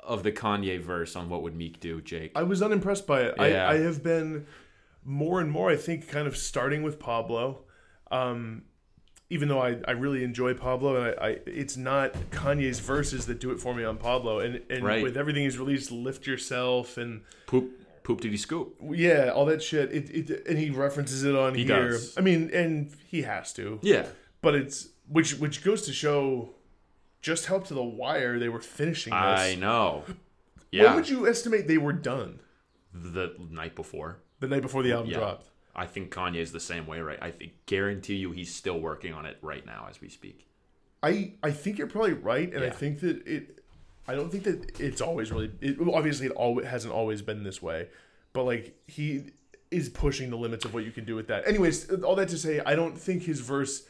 of 0.00 0.22
the 0.22 0.32
Kanye 0.32 0.80
verse 0.80 1.16
on 1.16 1.28
What 1.28 1.42
Would 1.42 1.56
Meek 1.56 1.80
Do, 1.80 2.00
Jake? 2.00 2.32
I 2.36 2.42
was 2.42 2.62
unimpressed 2.62 3.06
by 3.06 3.22
it. 3.22 3.34
Yeah. 3.38 3.68
I, 3.68 3.72
I 3.74 3.78
have 3.78 4.02
been 4.02 4.46
more 5.04 5.40
and 5.40 5.50
more, 5.50 5.70
I 5.70 5.76
think, 5.76 6.08
kind 6.08 6.26
of 6.26 6.36
starting 6.36 6.82
with 6.82 6.98
Pablo. 6.98 7.64
Um, 8.10 8.62
even 9.30 9.48
though 9.48 9.60
I, 9.60 9.78
I 9.88 9.92
really 9.92 10.22
enjoy 10.22 10.54
Pablo, 10.54 10.96
and 10.96 11.18
I, 11.18 11.26
I 11.26 11.38
it's 11.46 11.76
not 11.76 12.12
Kanye's 12.30 12.78
verses 12.78 13.26
that 13.26 13.40
do 13.40 13.50
it 13.50 13.60
for 13.60 13.74
me 13.74 13.82
on 13.84 13.96
Pablo. 13.96 14.38
And 14.40 14.60
and 14.70 14.84
Right. 14.84 15.02
with 15.02 15.16
everything 15.16 15.42
he's 15.44 15.58
released, 15.58 15.90
Lift 15.90 16.26
Yourself 16.26 16.96
and 16.98 17.22
Poop 17.46 17.70
poop 18.02 18.20
diddy 18.20 18.36
scoop. 18.36 18.76
yeah, 18.92 19.30
all 19.30 19.46
that 19.46 19.62
shit. 19.62 19.90
It, 19.92 20.10
it 20.30 20.46
and 20.46 20.58
he 20.58 20.70
references 20.70 21.24
it 21.24 21.34
on 21.34 21.54
He 21.54 21.64
here. 21.64 21.90
does. 21.92 22.16
I 22.18 22.20
mean, 22.20 22.50
and 22.52 22.92
he 23.08 23.22
has 23.22 23.52
to. 23.54 23.78
Yeah. 23.82 24.06
But 24.42 24.54
it's 24.54 24.88
which 25.08 25.38
which 25.38 25.64
goes 25.64 25.82
to 25.86 25.92
show 25.92 26.50
just 27.22 27.46
how 27.46 27.58
to 27.60 27.74
the 27.74 27.82
wire 27.82 28.38
they 28.38 28.50
were 28.50 28.60
finishing 28.60 29.12
this. 29.12 29.20
I 29.40 29.54
know. 29.54 30.04
Yeah. 30.70 30.84
When 30.84 30.96
would 30.96 31.08
you 31.08 31.26
estimate 31.26 31.66
they 31.66 31.78
were 31.78 31.92
done? 31.94 32.40
the 32.92 33.34
night 33.50 33.74
before. 33.74 34.18
The 34.40 34.48
night 34.48 34.62
before 34.62 34.82
the 34.82 34.92
album 34.92 35.10
Yeah. 35.10 35.18
dropped. 35.18 35.50
I 35.76 35.86
think 35.86 36.12
Kanye 36.12 36.36
is 36.36 36.52
the 36.52 36.60
same 36.60 36.86
way, 36.86 37.00
right? 37.00 37.18
I 37.20 37.30
think 37.30 37.52
guarantee 37.66 38.14
you 38.16 38.30
he's 38.30 38.54
still 38.54 38.78
working 38.80 39.12
on 39.12 39.26
it 39.26 39.38
right 39.42 39.64
now 39.66 39.86
as 39.90 40.00
we 40.00 40.08
speak. 40.08 40.46
I 41.02 41.34
I 41.42 41.50
think 41.50 41.78
you're 41.78 41.86
probably 41.88 42.12
right, 42.12 42.52
and 42.52 42.64
I 42.64 42.70
think 42.70 43.00
that 43.00 43.26
it. 43.26 43.60
I 44.06 44.14
don't 44.14 44.30
think 44.30 44.44
that 44.44 44.78
it's 44.80 45.00
always 45.00 45.32
really. 45.32 45.50
It, 45.60 45.76
obviously, 45.80 46.26
it 46.26 46.32
always 46.32 46.66
hasn't 46.66 46.94
always 46.94 47.22
been 47.22 47.42
this 47.42 47.60
way, 47.60 47.88
but 48.32 48.44
like 48.44 48.78
he 48.86 49.32
is 49.70 49.88
pushing 49.88 50.30
the 50.30 50.36
limits 50.36 50.64
of 50.64 50.72
what 50.72 50.84
you 50.84 50.92
can 50.92 51.04
do 51.04 51.16
with 51.16 51.26
that. 51.28 51.46
Anyways, 51.48 51.90
all 52.02 52.14
that 52.16 52.28
to 52.28 52.38
say, 52.38 52.60
I 52.60 52.76
don't 52.76 52.96
think 52.96 53.24
his 53.24 53.40
verse 53.40 53.82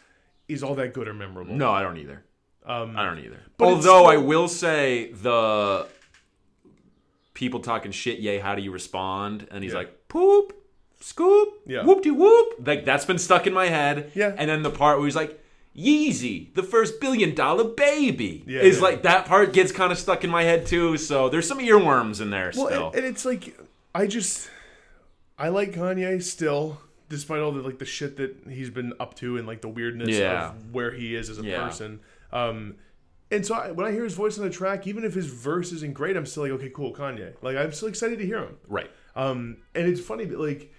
is 0.48 0.62
all 0.62 0.74
that 0.76 0.94
good 0.94 1.06
or 1.08 1.14
memorable. 1.14 1.54
No, 1.54 1.70
I 1.70 1.82
don't 1.82 1.98
either. 1.98 2.24
Um, 2.64 2.96
I 2.96 3.04
don't 3.04 3.18
either. 3.18 3.40
But 3.58 3.66
Although 3.66 4.06
I 4.06 4.16
will 4.16 4.48
say 4.48 5.12
the 5.12 5.86
people 7.34 7.60
talking 7.60 7.92
shit, 7.92 8.18
yay, 8.20 8.38
how 8.38 8.54
do 8.54 8.62
you 8.62 8.70
respond? 8.70 9.46
And 9.50 9.62
he's 9.62 9.72
Yeah. 9.72 9.78
like, 9.80 10.08
poop, 10.08 10.52
scoop, 11.00 11.60
Yeah. 11.66 11.84
whoop 11.84 12.02
de 12.02 12.10
whoop. 12.10 12.54
Like 12.64 12.84
that's 12.84 13.04
been 13.04 13.18
stuck 13.18 13.46
in 13.46 13.52
my 13.52 13.66
head. 13.66 14.10
Yeah. 14.14 14.34
And 14.38 14.48
then 14.48 14.62
the 14.62 14.70
part 14.70 14.98
where 14.98 15.06
he's 15.06 15.16
like, 15.16 15.40
Yeezy, 15.76 16.54
the 16.54 16.62
first 16.62 17.00
billion 17.00 17.34
dollar 17.34 17.64
baby. 17.64 18.44
Yeah, 18.46 18.60
is 18.60 18.76
yeah. 18.76 18.82
like 18.82 19.02
that 19.02 19.26
part 19.26 19.52
gets 19.52 19.72
kind 19.72 19.90
of 19.90 19.98
stuck 19.98 20.22
in 20.22 20.30
my 20.30 20.44
head 20.44 20.66
too. 20.66 20.96
So 20.96 21.28
there's 21.28 21.48
some 21.48 21.58
earworms 21.58 22.20
in 22.20 22.30
there 22.30 22.52
well, 22.56 22.66
still. 22.68 22.86
and, 22.88 22.96
and 22.98 23.06
it's 23.06 23.24
like 23.24 23.58
I 23.94 24.06
just 24.06 24.48
I 25.36 25.48
like 25.48 25.72
Kanye 25.72 26.22
still, 26.22 26.80
despite 27.08 27.40
all 27.40 27.50
the 27.50 27.60
like 27.60 27.80
the 27.80 27.84
shit 27.84 28.16
that 28.18 28.36
he's 28.48 28.70
been 28.70 28.92
up 29.00 29.14
to 29.16 29.36
and 29.36 29.48
like 29.48 29.62
the 29.62 29.68
weirdness 29.68 30.10
Yeah. 30.10 30.50
of 30.50 30.72
where 30.72 30.92
he 30.92 31.16
is 31.16 31.28
as 31.28 31.38
a 31.38 31.42
person. 31.42 31.98
Um, 32.32 32.76
and 33.30 33.44
so 33.44 33.54
I, 33.54 33.70
when 33.72 33.86
I 33.86 33.92
hear 33.92 34.04
his 34.04 34.14
voice 34.14 34.38
on 34.38 34.44
the 34.44 34.50
track, 34.50 34.86
even 34.86 35.04
if 35.04 35.14
his 35.14 35.26
verse 35.26 35.72
isn't 35.72 35.94
great, 35.94 36.16
I'm 36.16 36.26
still 36.26 36.42
like, 36.44 36.52
okay, 36.52 36.70
cool, 36.70 36.92
Kanye. 36.94 37.34
Like 37.42 37.56
I'm 37.56 37.72
still 37.72 37.88
excited 37.88 38.18
to 38.18 38.26
hear 38.26 38.38
him. 38.38 38.56
right. 38.68 38.90
Um, 39.16 39.58
and 39.74 39.86
it's 39.86 40.00
funny, 40.00 40.24
but 40.24 40.38
like, 40.38 40.72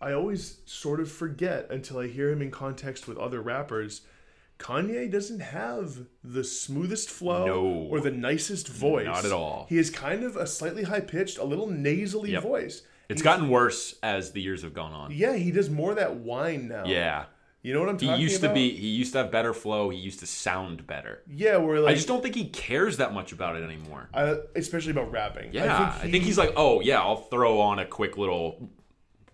I 0.00 0.12
always 0.12 0.58
sort 0.64 0.98
of 1.00 1.10
forget 1.10 1.68
until 1.70 1.98
I 1.98 2.08
hear 2.08 2.30
him 2.30 2.42
in 2.42 2.50
context 2.50 3.06
with 3.06 3.16
other 3.18 3.40
rappers. 3.40 4.02
Kanye 4.58 5.10
doesn't 5.10 5.40
have 5.40 5.96
the 6.22 6.44
smoothest 6.44 7.08
flow 7.10 7.46
No. 7.46 7.62
or 7.90 8.00
the 8.00 8.10
nicest 8.10 8.68
voice. 8.68 9.06
Not 9.06 9.24
at 9.24 9.32
all. 9.32 9.66
He 9.68 9.78
is 9.78 9.88
kind 9.88 10.22
of 10.22 10.36
a 10.36 10.46
slightly 10.46 10.82
high 10.82 11.00
pitched, 11.00 11.38
a 11.38 11.44
little 11.44 11.66
nasally 11.68 12.32
Yep. 12.32 12.42
voice. 12.42 12.82
It's 13.08 13.20
He's- 13.20 13.22
gotten 13.22 13.48
worse 13.48 13.94
as 14.02 14.32
the 14.32 14.40
years 14.42 14.62
have 14.62 14.74
gone 14.74 14.92
on. 14.92 15.12
yeah, 15.12 15.34
he 15.34 15.50
does 15.50 15.70
more 15.70 15.90
of 15.90 15.96
that 15.96 16.16
whine 16.16 16.68
now. 16.68 16.84
Yeah. 16.86 17.24
You 17.62 17.72
know 17.74 17.80
what 17.80 17.88
I'm 17.88 17.96
talking 17.96 18.08
about? 18.08 18.18
He 18.18 18.22
used 18.24 18.42
about? 18.42 18.48
to 18.48 18.54
be 18.54 18.76
he 18.76 18.88
used 18.88 19.12
to 19.12 19.18
have 19.18 19.30
better 19.30 19.52
flow, 19.52 19.90
he 19.90 19.98
used 19.98 20.20
to 20.20 20.26
sound 20.26 20.86
better. 20.86 21.22
Yeah, 21.28 21.56
where 21.58 21.80
like 21.80 21.92
I 21.92 21.94
just 21.94 22.08
don't 22.08 22.22
think 22.22 22.34
he 22.34 22.46
cares 22.48 22.96
that 22.98 23.12
much 23.12 23.32
about 23.32 23.56
it 23.56 23.62
anymore. 23.62 24.08
uh, 24.14 24.36
especially 24.56 24.92
about 24.92 25.10
rapping. 25.12 25.52
Yeah, 25.52 25.94
I 25.96 26.02
think, 26.02 26.14
he- 26.14 26.20
he's 26.20 26.38
like, 26.38 26.52
oh 26.56 26.80
yeah, 26.80 27.00
I'll 27.00 27.16
throw 27.16 27.60
on 27.60 27.78
a 27.78 27.86
quick 27.86 28.16
little 28.16 28.70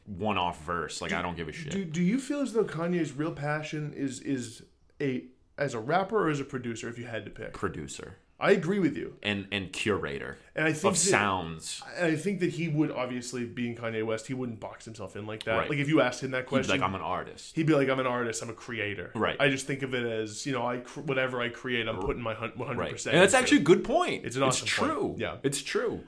one-off 0.07 0.65
verse. 0.65 1.01
Like 1.03 1.13
I 1.13 1.23
don't 1.23 1.37
give 1.37 1.49
a 1.49 1.53
shit. 1.53 1.73
Do, 1.73 1.85
do 1.85 2.03
you 2.03 2.19
feel 2.19 2.41
as 2.41 2.53
though 2.53 2.65
Kanye's 2.65 3.13
real 3.13 3.33
passion 3.33 3.93
is 3.95 4.21
is 4.21 4.63
a 5.01 5.25
as 5.59 5.75
a 5.75 5.81
rapper 5.81 6.27
or 6.27 6.31
as 6.31 6.41
a 6.41 6.45
producer? 6.45 6.89
If 6.89 6.99
you 6.99 7.05
had 7.07 7.25
to 7.25 7.31
pick, 7.31 7.53
Producer 7.53 8.17
I 8.39 8.51
agree 8.51 8.79
with 8.79 8.97
you, 8.99 9.17
and 9.23 9.47
and 9.51 9.73
curator 9.73 10.37
and 10.55 10.67
I 10.67 10.73
think 10.75 10.85
of 10.93 10.93
that- 11.03 11.09
sounds. 11.11 11.83
I 11.99 12.17
think 12.17 12.41
that 12.41 12.51
he 12.51 12.69
would 12.69 12.91
obviously, 12.91 13.45
being 13.47 13.75
Kanye 13.77 14.05
West, 14.05 14.27
he 14.27 14.35
wouldn't 14.35 14.61
box 14.61 14.85
himself 14.85 15.17
in 15.17 15.27
like 15.27 15.45
that. 15.45 15.57
Right. 15.57 15.71
Like 15.71 15.79
if 15.79 15.89
you 15.89 16.03
asked 16.03 16.23
him 16.23 16.33
that 16.33 16.45
question, 16.47 16.71
like, 16.71 16.83
I'm 16.83 16.95
an 16.95 17.01
artist. 17.01 17.57
he'd 17.57 17.67
be 17.67 17.73
like, 17.75 17.89
"I'm 17.89 17.99
an 17.99 18.07
artist. 18.07 18.43
I'm 18.43 18.51
a 18.51 18.55
creator." 18.55 19.11
Right. 19.15 19.37
I 19.41 19.49
just 19.49 19.67
think 19.67 19.83
of 19.83 19.95
it 19.95 20.05
as 20.05 20.45
you 20.45 20.53
know, 20.53 20.67
I 20.67 20.79
cr- 20.79 21.01
whatever 21.01 21.41
I 21.41 21.49
create, 21.49 21.89
I'm 21.89 21.99
putting 21.99 22.23
my 22.23 22.35
one 22.35 22.67
hundred 22.69 22.79
Right, 22.79 22.93
percent. 22.93 23.15
and 23.15 23.23
that's 23.23 23.33
actually 23.35 23.59
a 23.59 23.63
good 23.63 23.83
point. 23.85 24.27
It's 24.27 24.37
an 24.37 24.43
awesome 24.43 24.69
point. 24.69 24.93
true. 24.93 25.15
Yeah. 25.19 25.37
it's 25.43 25.63
true. 25.63 26.03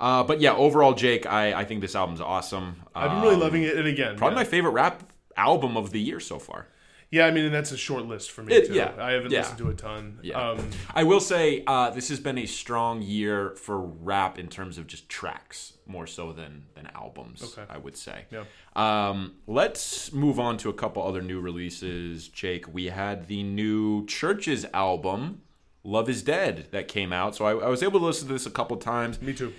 Uh, 0.00 0.22
but 0.24 0.40
yeah, 0.40 0.54
overall, 0.54 0.94
Jake, 0.94 1.26
I, 1.26 1.52
I 1.60 1.64
think 1.64 1.80
this 1.80 1.94
album's 1.96 2.20
awesome. 2.20 2.76
I've 2.94 3.10
been 3.10 3.20
really 3.22 3.34
Um, 3.34 3.40
loving 3.40 3.62
it. 3.64 3.76
And 3.76 3.86
again, 3.86 4.16
Probably 4.16 4.34
yeah. 4.36 4.42
my 4.42 4.48
favorite 4.48 4.70
rap 4.72 5.02
album 5.36 5.76
of 5.76 5.90
the 5.90 6.00
year 6.00 6.18
so 6.20 6.38
far. 6.40 6.66
Yeah. 7.10 7.26
I 7.26 7.30
mean, 7.30 7.44
and 7.46 7.54
that's 7.54 7.72
a 7.72 7.76
short 7.76 8.04
list 8.06 8.30
for 8.30 8.42
me 8.42 8.54
It- 8.54 8.66
too. 8.68 8.74
yeah, 8.74 8.92
I 8.98 9.12
haven't 9.12 9.30
yeah. 9.32 9.40
listened 9.40 9.58
to 9.58 9.70
a 9.70 9.74
ton. 9.74 10.18
Yeah. 10.22 10.38
Um, 10.50 10.68
I 10.94 11.04
will 11.04 11.20
say 11.20 11.64
uh, 11.66 11.90
this 11.90 12.08
has 12.10 12.20
been 12.20 12.36
a 12.38 12.46
strong 12.46 13.00
year 13.02 13.54
for 13.56 13.80
rap 13.80 14.38
in 14.38 14.48
terms 14.48 14.76
of 14.78 14.86
just 14.86 15.08
tracks, 15.08 15.74
more 15.86 16.06
so 16.06 16.32
than 16.32 16.64
than 16.74 16.88
albums. 16.94 17.42
Okay. 17.42 17.64
I 17.70 17.78
would 17.78 17.96
say. 17.96 18.26
Yeah. 18.30 18.44
Um, 18.76 19.34
let's 19.46 20.12
move 20.12 20.38
on 20.38 20.58
to 20.58 20.68
a 20.68 20.74
couple 20.74 21.02
other 21.02 21.22
new 21.22 21.40
releases. 21.40 22.28
Jake, 22.28 22.72
we 22.72 22.86
had 22.86 23.26
the 23.26 23.42
new 23.42 24.04
Chvrches 24.06 24.68
album, 24.74 25.40
"Love 25.84 26.08
Is 26.10 26.22
Dead," 26.22 26.66
that 26.72 26.88
came 26.88 27.12
out. 27.12 27.34
So 27.36 27.44
I, 27.46 27.52
I 27.66 27.68
was 27.68 27.82
able 27.82 28.00
to 28.00 28.06
listen 28.06 28.26
to 28.28 28.34
this 28.34 28.46
a 28.46 28.50
couple 28.50 28.76
times. 28.76 29.20
me 29.22 29.32
too. 29.32 29.52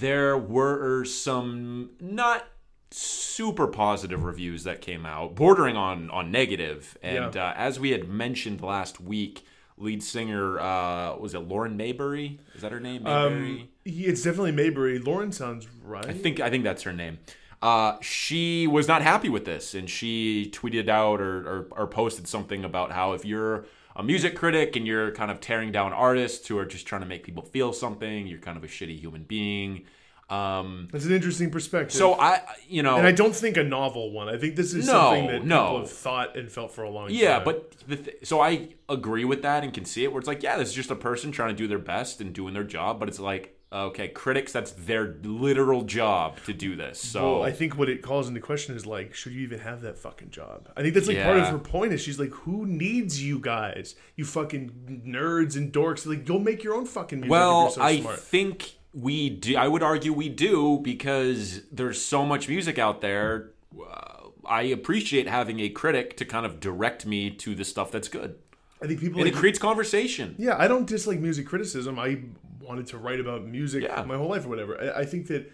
There 0.00 0.36
were 0.36 1.04
some 1.04 1.90
not 2.00 2.46
super 2.90 3.66
positive 3.66 4.24
reviews 4.24 4.64
that 4.64 4.80
came 4.80 5.04
out, 5.06 5.34
bordering 5.34 5.76
on 5.76 6.10
on 6.10 6.30
negative. 6.30 6.96
And 7.02 7.34
Yeah. 7.34 7.48
uh, 7.48 7.54
as 7.56 7.78
we 7.80 7.90
had 7.90 8.08
mentioned 8.08 8.60
last 8.62 9.00
week, 9.00 9.44
lead 9.76 10.02
singer 10.02 10.58
uh, 10.58 11.16
was 11.16 11.34
it 11.34 11.40
Lauren 11.40 11.76
Mayberry? 11.76 12.38
Is 12.54 12.62
that 12.62 12.72
her 12.72 12.80
name? 12.80 13.02
Mayberry. 13.02 13.26
Um, 13.60 13.68
he- 13.84 14.06
it's 14.06 14.22
definitely 14.22 14.52
Mayberry. 14.52 14.98
Lauren 14.98 15.32
sounds 15.32 15.66
right. 15.84 16.06
I 16.06 16.12
think 16.12 16.40
I 16.40 16.50
think 16.50 16.64
that's 16.64 16.82
her 16.84 16.92
name. 16.92 17.18
Uh, 17.62 17.96
she 18.02 18.66
was 18.66 18.86
not 18.86 19.00
happy 19.02 19.28
with 19.30 19.44
this, 19.46 19.74
and 19.74 19.88
she 19.88 20.50
tweeted 20.54 20.88
out 20.88 21.20
or, 21.20 21.38
or 21.48 21.68
or 21.82 21.86
posted 21.86 22.28
something 22.28 22.64
about 22.64 22.92
how 22.92 23.12
if 23.14 23.24
you're 23.24 23.64
a 23.96 24.02
music 24.02 24.36
critic 24.36 24.76
and 24.76 24.86
you're 24.86 25.10
kind 25.12 25.30
of 25.30 25.40
tearing 25.40 25.72
down 25.72 25.90
artists 25.92 26.46
who 26.46 26.58
are 26.58 26.66
just 26.66 26.86
trying 26.86 27.00
to 27.00 27.06
make 27.06 27.24
people 27.24 27.42
feel 27.42 27.72
something, 27.72 28.26
you're 28.26 28.38
kind 28.38 28.58
of 28.58 28.62
a 28.62 28.66
shitty 28.68 28.98
human 29.00 29.22
being. 29.24 29.84
Um, 30.28 30.88
that's 30.90 31.04
an 31.04 31.12
interesting 31.12 31.50
perspective. 31.50 31.96
so 31.96 32.14
I, 32.14 32.42
you 32.68 32.82
know, 32.82 32.96
and 32.96 33.06
I 33.06 33.12
don't 33.12 33.34
think 33.34 33.56
a 33.56 33.62
novel 33.62 34.10
one. 34.10 34.28
I 34.28 34.36
think 34.36 34.56
this 34.56 34.74
is 34.74 34.86
No, 34.86 34.92
something 34.92 35.26
that 35.28 35.44
no. 35.44 35.62
people 35.64 35.78
have 35.80 35.90
thought 35.90 36.36
and 36.36 36.50
felt 36.50 36.72
for 36.72 36.82
a 36.82 36.90
long 36.90 37.10
yeah, 37.10 37.38
time. 37.38 37.38
Yeah, 37.38 37.44
but 37.44 37.70
the 37.86 37.96
th- 37.96 38.16
so 38.26 38.40
I 38.40 38.70
agree 38.88 39.24
with 39.24 39.42
that 39.42 39.62
and 39.62 39.72
can 39.72 39.84
see 39.84 40.02
it. 40.02 40.12
Where 40.12 40.18
it's 40.18 40.26
like, 40.28 40.42
yeah, 40.42 40.56
this 40.58 40.68
is 40.68 40.74
just 40.74 40.90
a 40.90 40.96
person 40.96 41.30
trying 41.30 41.50
to 41.50 41.56
do 41.56 41.68
their 41.68 41.78
best 41.78 42.20
and 42.20 42.32
doing 42.32 42.54
their 42.54 42.64
job, 42.64 42.98
but 42.98 43.08
it's 43.08 43.20
like 43.20 43.56
Okay, 43.72 44.06
critics, 44.08 44.52
that's 44.52 44.70
their 44.70 45.16
literal 45.24 45.82
job 45.82 46.38
to 46.46 46.52
do 46.52 46.76
this. 46.76 47.00
So 47.00 47.40
Well, 47.40 47.42
I 47.42 47.50
think 47.50 47.76
what 47.76 47.88
it 47.88 48.00
calls 48.00 48.28
into 48.28 48.40
question 48.40 48.76
is 48.76 48.86
like, 48.86 49.12
should 49.12 49.32
you 49.32 49.40
even 49.42 49.58
have 49.58 49.82
that 49.82 49.98
fucking 49.98 50.30
job? 50.30 50.70
I 50.76 50.82
think 50.82 50.94
that's 50.94 51.08
like 51.08 51.20
part 51.22 51.36
of 51.38 51.48
her 51.48 51.58
point 51.58 51.92
is 51.92 52.00
she's 52.00 52.18
like, 52.20 52.30
who 52.30 52.64
needs 52.64 53.20
you 53.22 53.40
guys? 53.40 53.96
You 54.14 54.24
fucking 54.24 55.02
nerds 55.04 55.56
and 55.56 55.72
dorks. 55.72 56.06
Like, 56.06 56.24
go 56.24 56.38
make 56.38 56.62
your 56.62 56.74
own 56.74 56.86
fucking 56.86 57.18
music. 57.18 57.30
Well, 57.30 57.62
if 57.62 57.64
you're 57.64 57.70
so 57.74 57.82
I 57.82 58.00
smart. 58.00 58.18
think 58.20 58.75
we 58.98 59.28
do. 59.28 59.56
I 59.56 59.68
would 59.68 59.82
argue 59.82 60.12
we 60.12 60.28
do 60.30 60.80
because 60.82 61.60
there's 61.70 62.00
so 62.00 62.24
much 62.24 62.48
music 62.48 62.78
out 62.78 63.00
there. 63.02 63.50
Uh, 63.78 64.28
I 64.48 64.62
appreciate 64.62 65.28
having 65.28 65.60
a 65.60 65.68
critic 65.68 66.16
to 66.16 66.24
kind 66.24 66.46
of 66.46 66.60
direct 66.60 67.04
me 67.04 67.30
to 67.30 67.54
the 67.54 67.64
stuff 67.64 67.90
that's 67.92 68.08
good, 68.08 68.36
I 68.80 68.86
think 68.86 69.00
people 69.00 69.20
and 69.20 69.26
like, 69.26 69.34
it 69.34 69.36
creates 69.36 69.58
conversation. 69.58 70.34
Yeah, 70.38 70.56
I 70.58 70.66
don't 70.68 70.86
dislike 70.86 71.18
music 71.18 71.46
criticism. 71.46 71.98
I 71.98 72.20
wanted 72.60 72.86
to 72.88 72.98
write 72.98 73.20
about 73.20 73.44
music 73.44 73.82
Yeah. 73.84 74.02
my 74.04 74.16
whole 74.16 74.28
life 74.30 74.46
or 74.46 74.48
whatever. 74.48 74.80
I, 74.80 75.00
I 75.00 75.04
think 75.04 75.26
that 75.28 75.52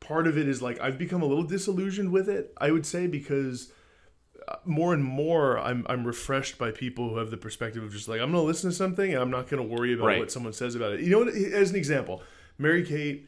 part 0.00 0.26
of 0.26 0.36
it 0.38 0.48
is 0.48 0.60
like 0.62 0.80
I've 0.80 0.98
become 0.98 1.22
a 1.22 1.26
little 1.26 1.44
disillusioned 1.44 2.10
with 2.12 2.28
it. 2.28 2.52
I 2.58 2.70
would 2.70 2.86
say 2.86 3.06
because 3.06 3.72
uh, 4.48 4.56
more 4.64 4.94
and 4.94 5.04
more 5.04 5.58
I'm 5.58 5.86
I'm 5.88 6.04
refreshed 6.06 6.56
by 6.58 6.70
people 6.70 7.10
who 7.10 7.18
have 7.18 7.30
the 7.30 7.36
perspective 7.36 7.82
of 7.84 7.92
just 7.92 8.08
like 8.08 8.20
I'm 8.20 8.32
going 8.32 8.42
to 8.42 8.46
listen 8.46 8.70
to 8.70 8.74
something 8.76 9.12
and 9.12 9.20
I'm 9.22 9.30
not 9.30 9.48
going 9.48 9.62
to 9.62 9.68
worry 9.76 9.92
about 9.94 10.06
Right. 10.06 10.18
what 10.18 10.32
someone 10.32 10.54
says 10.54 10.74
about 10.74 10.94
it. 10.94 11.00
You 11.00 11.10
know 11.10 11.18
what? 11.20 11.28
As 11.34 11.70
an 11.70 11.76
example, 11.76 12.22
Mary 12.60 12.84
Kate 12.84 13.26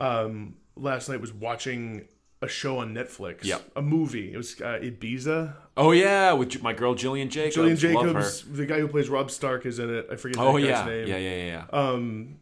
um, 0.00 0.56
last 0.76 1.08
night 1.08 1.20
was 1.20 1.32
watching 1.32 2.06
a 2.42 2.48
show 2.48 2.78
on 2.78 2.92
Netflix. 2.94 3.44
Yep. 3.44 3.62
A 3.76 3.82
movie. 3.82 4.32
It 4.32 4.36
was 4.36 4.60
uh, 4.60 4.78
Ibiza. 4.82 5.54
Oh 5.76 5.92
yeah, 5.92 6.32
with 6.32 6.62
my 6.62 6.72
girl 6.74 6.94
Gillian 6.94 7.30
Jacobs. 7.30 7.54
Gillian. 7.54 7.76
Jacobs, 7.76 8.42
the 8.50 8.66
guy 8.66 8.78
who 8.80 8.88
plays 8.88 9.08
Robb 9.08 9.30
Stark, 9.30 9.64
is 9.64 9.78
in 9.78 9.88
it. 9.94 10.08
I 10.10 10.16
forget 10.16 10.38
Oh 10.38 10.56
yeah. 10.56 10.84
name 10.84 11.06
yeah, 11.08 11.16
yeah, 11.16 11.34
yeah, 11.36 11.66
yeah. 11.72 11.78
um, 11.78 12.36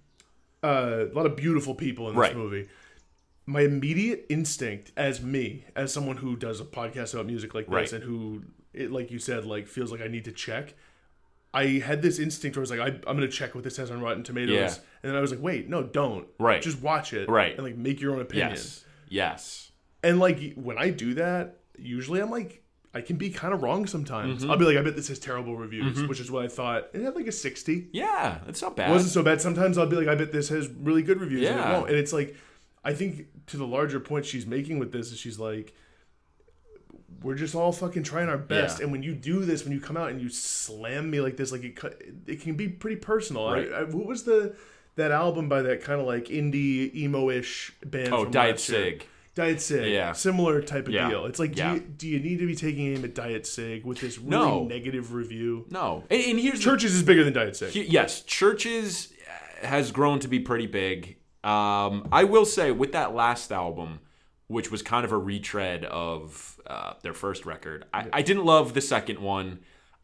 uh, 0.65 1.07
a 1.11 1.15
lot 1.15 1.27
of 1.27 1.37
beautiful 1.37 1.75
people 1.75 2.09
in 2.09 2.15
this 2.15 2.21
Right. 2.21 2.37
movie. 2.37 2.69
My 3.47 3.61
immediate 3.61 4.25
instinct, 4.31 4.91
as 4.97 5.21
me, 5.21 5.65
as 5.77 5.93
someone 5.93 6.17
who 6.17 6.35
does 6.35 6.61
a 6.61 6.65
podcast 6.65 7.13
about 7.13 7.27
music 7.27 7.55
like 7.55 7.67
this, 7.67 7.73
Right. 7.75 7.93
and 7.93 8.03
who, 8.03 8.43
it, 8.73 8.91
like 8.91 9.11
you 9.11 9.19
said, 9.19 9.45
like 9.45 9.69
feels 9.69 9.93
like 9.93 10.01
I 10.01 10.09
need 10.09 10.25
to 10.25 10.33
check. 10.33 10.75
I 11.55 11.79
had 11.79 12.03
this 12.03 12.19
instinct 12.19 12.57
where 12.57 12.61
I 12.63 12.65
was 12.65 12.71
like, 12.71 12.81
I, 12.81 12.87
I'm 13.09 13.17
going 13.17 13.21
to 13.21 13.29
check 13.29 13.55
what 13.55 13.63
this 13.65 13.77
has 13.79 13.91
on 13.91 14.01
Rotten 14.01 14.23
Tomatoes, 14.25 14.55
Yeah. 14.55 14.67
and 15.03 15.11
then 15.13 15.15
I 15.17 15.21
was 15.21 15.31
like, 15.31 15.41
wait, 15.41 15.69
no, 15.69 15.83
don't. 15.85 16.27
Right. 16.39 16.61
Just 16.61 16.83
watch 16.83 17.13
it. 17.13 17.29
Right. 17.29 17.55
And 17.55 17.63
like 17.63 17.77
make 17.77 18.01
your 18.01 18.13
own 18.15 18.21
opinion. 18.21 18.51
yes, 18.51 18.85
yes. 19.09 19.71
And 20.03 20.19
like 20.19 20.55
when 20.55 20.77
I 20.79 20.91
do 20.91 21.15
that, 21.15 21.61
usually 21.79 22.21
I'm 22.21 22.31
like, 22.31 22.63
I 22.93 23.01
can 23.01 23.17
be 23.17 23.31
kind 23.31 23.53
of 23.55 23.63
wrong 23.63 23.87
sometimes. 23.87 24.43
Mm-hmm. 24.43 24.51
I'll 24.51 24.57
be 24.57 24.65
like, 24.65 24.77
I 24.77 24.83
bet 24.83 24.95
this 24.95 25.09
has 25.09 25.19
terrible 25.19 25.57
reviews, 25.57 26.07
which 26.07 26.21
is 26.21 26.31
what 26.31 26.45
I 26.45 26.49
thought. 26.49 26.91
It 26.93 27.03
had 27.03 27.17
like 27.17 27.27
a 27.27 27.33
60. 27.33 27.89
Yeah, 27.93 28.39
it's 28.47 28.63
not 28.63 28.77
bad. 28.77 28.91
It 28.91 28.93
wasn't 28.93 29.13
so 29.13 29.23
bad. 29.23 29.41
Sometimes 29.41 29.79
I'll 29.79 29.87
be 29.87 29.97
like, 29.97 30.07
I 30.09 30.15
bet 30.15 30.31
this 30.33 30.49
has 30.51 30.69
really 30.69 31.03
good 31.03 31.21
reviews. 31.21 31.49
And, 31.49 31.59
it 31.59 31.63
Yeah. 31.63 31.81
and 31.85 31.95
it's 31.97 32.13
like, 32.13 32.37
I 32.85 32.93
think 32.95 33.27
to 33.47 33.57
the 33.57 33.67
larger 33.67 33.99
point 33.99 34.27
she's 34.27 34.47
making 34.47 34.79
with 34.79 34.93
this 34.93 35.11
is 35.11 35.19
she's 35.19 35.39
like, 35.41 35.75
we're 37.25 37.35
just 37.35 37.55
all 37.55 37.73
fucking 37.73 38.03
trying 38.05 38.29
our 38.29 38.39
best. 38.39 38.79
Yeah. 38.79 38.85
And 38.85 38.93
when 38.93 39.03
you 39.03 39.15
do 39.15 39.45
this, 39.45 39.65
when 39.65 39.73
you 39.73 39.81
come 39.81 39.97
out 39.97 40.11
and 40.11 40.21
you 40.21 40.29
slam 40.29 41.11
me 41.11 41.21
like 41.21 41.37
this, 41.37 41.51
like 41.51 41.65
it, 41.65 42.23
it 42.27 42.41
can 42.43 42.55
be 42.55 42.69
pretty 42.69 42.97
personal. 42.97 43.51
Right. 43.51 43.73
I, 43.73 43.83
what 43.85 44.07
was 44.07 44.23
the 44.25 44.55
that 44.97 45.11
album 45.11 45.49
by 45.49 45.63
that 45.63 45.83
kind 45.83 46.01
of 46.01 46.07
like 46.07 46.27
indie 46.27 46.95
emo-ish 46.95 47.73
band? 47.85 48.13
oh, 48.13 48.25
Diet? 48.27 48.61
Cig. 48.61 49.07
Diet 49.35 49.61
Cig. 49.61 49.91
Yeah. 49.93 50.13
Similar 50.13 50.63
type 50.63 50.87
of 50.87 50.93
Yeah. 50.95 51.09
deal. 51.09 51.25
It's 51.27 51.41
like, 51.41 51.57
do, 51.57 51.65
you, 51.73 51.81
do 51.81 52.07
you 52.09 52.21
need 52.21 52.39
to 52.39 52.47
be 52.47 52.55
taking 52.55 52.95
aim 52.95 53.03
at 53.05 53.15
Diet 53.17 53.47
Cig 53.49 53.85
with 53.85 53.99
this 54.01 54.17
really 54.19 54.31
No. 54.31 54.65
negative 54.65 55.13
review? 55.13 55.67
No, 55.71 56.05
and, 56.09 56.23
and 56.23 56.39
here's 56.39 56.63
the- 56.63 56.71
Chvrches 56.71 56.85
is 56.85 57.03
bigger 57.03 57.25
than 57.25 57.33
Diet 57.33 57.57
Cig. 57.57 57.71
He- 57.71 57.83
yes, 57.87 58.23
Chvrches 58.23 59.11
has 59.63 59.91
grown 59.91 60.21
to 60.21 60.29
be 60.29 60.39
pretty 60.39 60.69
big. 60.69 61.17
Um, 61.43 62.07
I 62.13 62.23
will 62.25 62.45
say 62.47 62.71
with 62.71 62.93
that 62.93 63.13
last 63.15 63.51
album, 63.51 63.99
which 64.49 64.71
was 64.71 64.83
kind 64.83 65.05
of 65.05 65.13
a 65.13 65.19
retread 65.19 65.85
of 65.85 66.61
uh, 66.67 66.95
their 67.03 67.15
first 67.15 67.47
record, 67.47 67.87
I, 67.93 68.09
I 68.13 68.23
didn't 68.23 68.45
love 68.45 68.75
the 68.75 68.81
second 68.81 69.19
one. 69.19 69.61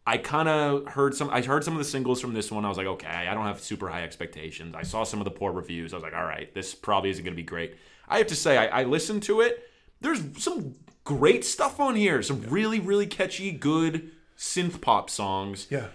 I 0.07 0.16
kind 0.16 0.48
of 0.48 0.88
heard 0.88 1.14
some. 1.14 1.31
I 1.31 1.42
heard 1.42 1.62
some 1.62 1.74
of 1.74 1.79
the 1.79 1.85
singles 1.85 2.20
from 2.20 2.35
this 2.35 2.50
one. 2.50 2.64
I 2.64 2.68
was 2.68 2.79
like, 2.79 2.87
okay, 2.87 3.07
I 3.07 3.35
don't 3.35 3.44
have 3.44 3.61
super 3.61 3.88
high 3.88 4.03
expectations. 4.03 4.74
I 4.74 4.83
saw 4.83 5.05
some 5.05 5.20
of 5.20 5.24
the 5.24 5.31
poor 5.31 5.53
reviews. 5.53 5.92
I 5.92 5.96
was 5.96 6.03
like, 6.03 6.14
all 6.14 6.24
right, 6.24 6.53
this 6.55 6.74
probably 6.74 7.11
isn't 7.11 7.22
going 7.22 7.35
to 7.35 7.37
be 7.37 7.42
great. 7.42 7.76
I 8.09 8.18
have 8.18 8.26
to 8.29 8.35
say, 8.35 8.57
I, 8.57 8.81
I 8.81 8.85
listened 8.85 9.22
to 9.24 9.40
it. 9.40 9.68
There's 10.00 10.20
some 10.42 10.74
great 11.05 11.44
stuff 11.44 11.79
on 11.79 11.96
here. 11.96 12.22
Some 12.22 12.42
really, 12.48 12.81
really 12.81 13.07
catchy, 13.07 13.53
good 13.53 14.11
synth 14.37 14.81
pop 14.81 15.11
songs. 15.11 15.66
Yeah. 15.70 15.88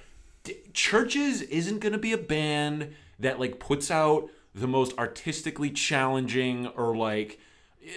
D- 0.44 0.58
Chvrches 0.72 1.42
isn't 1.50 1.80
going 1.80 1.94
to 1.94 2.00
be 2.00 2.14
a 2.14 2.18
band 2.18 2.94
that 3.20 3.40
like 3.40 3.60
puts 3.60 3.90
out 3.90 4.30
the 4.54 4.68
most 4.68 4.98
artistically 4.98 5.72
challenging 5.72 6.68
or 6.68 6.96
like 6.96 7.40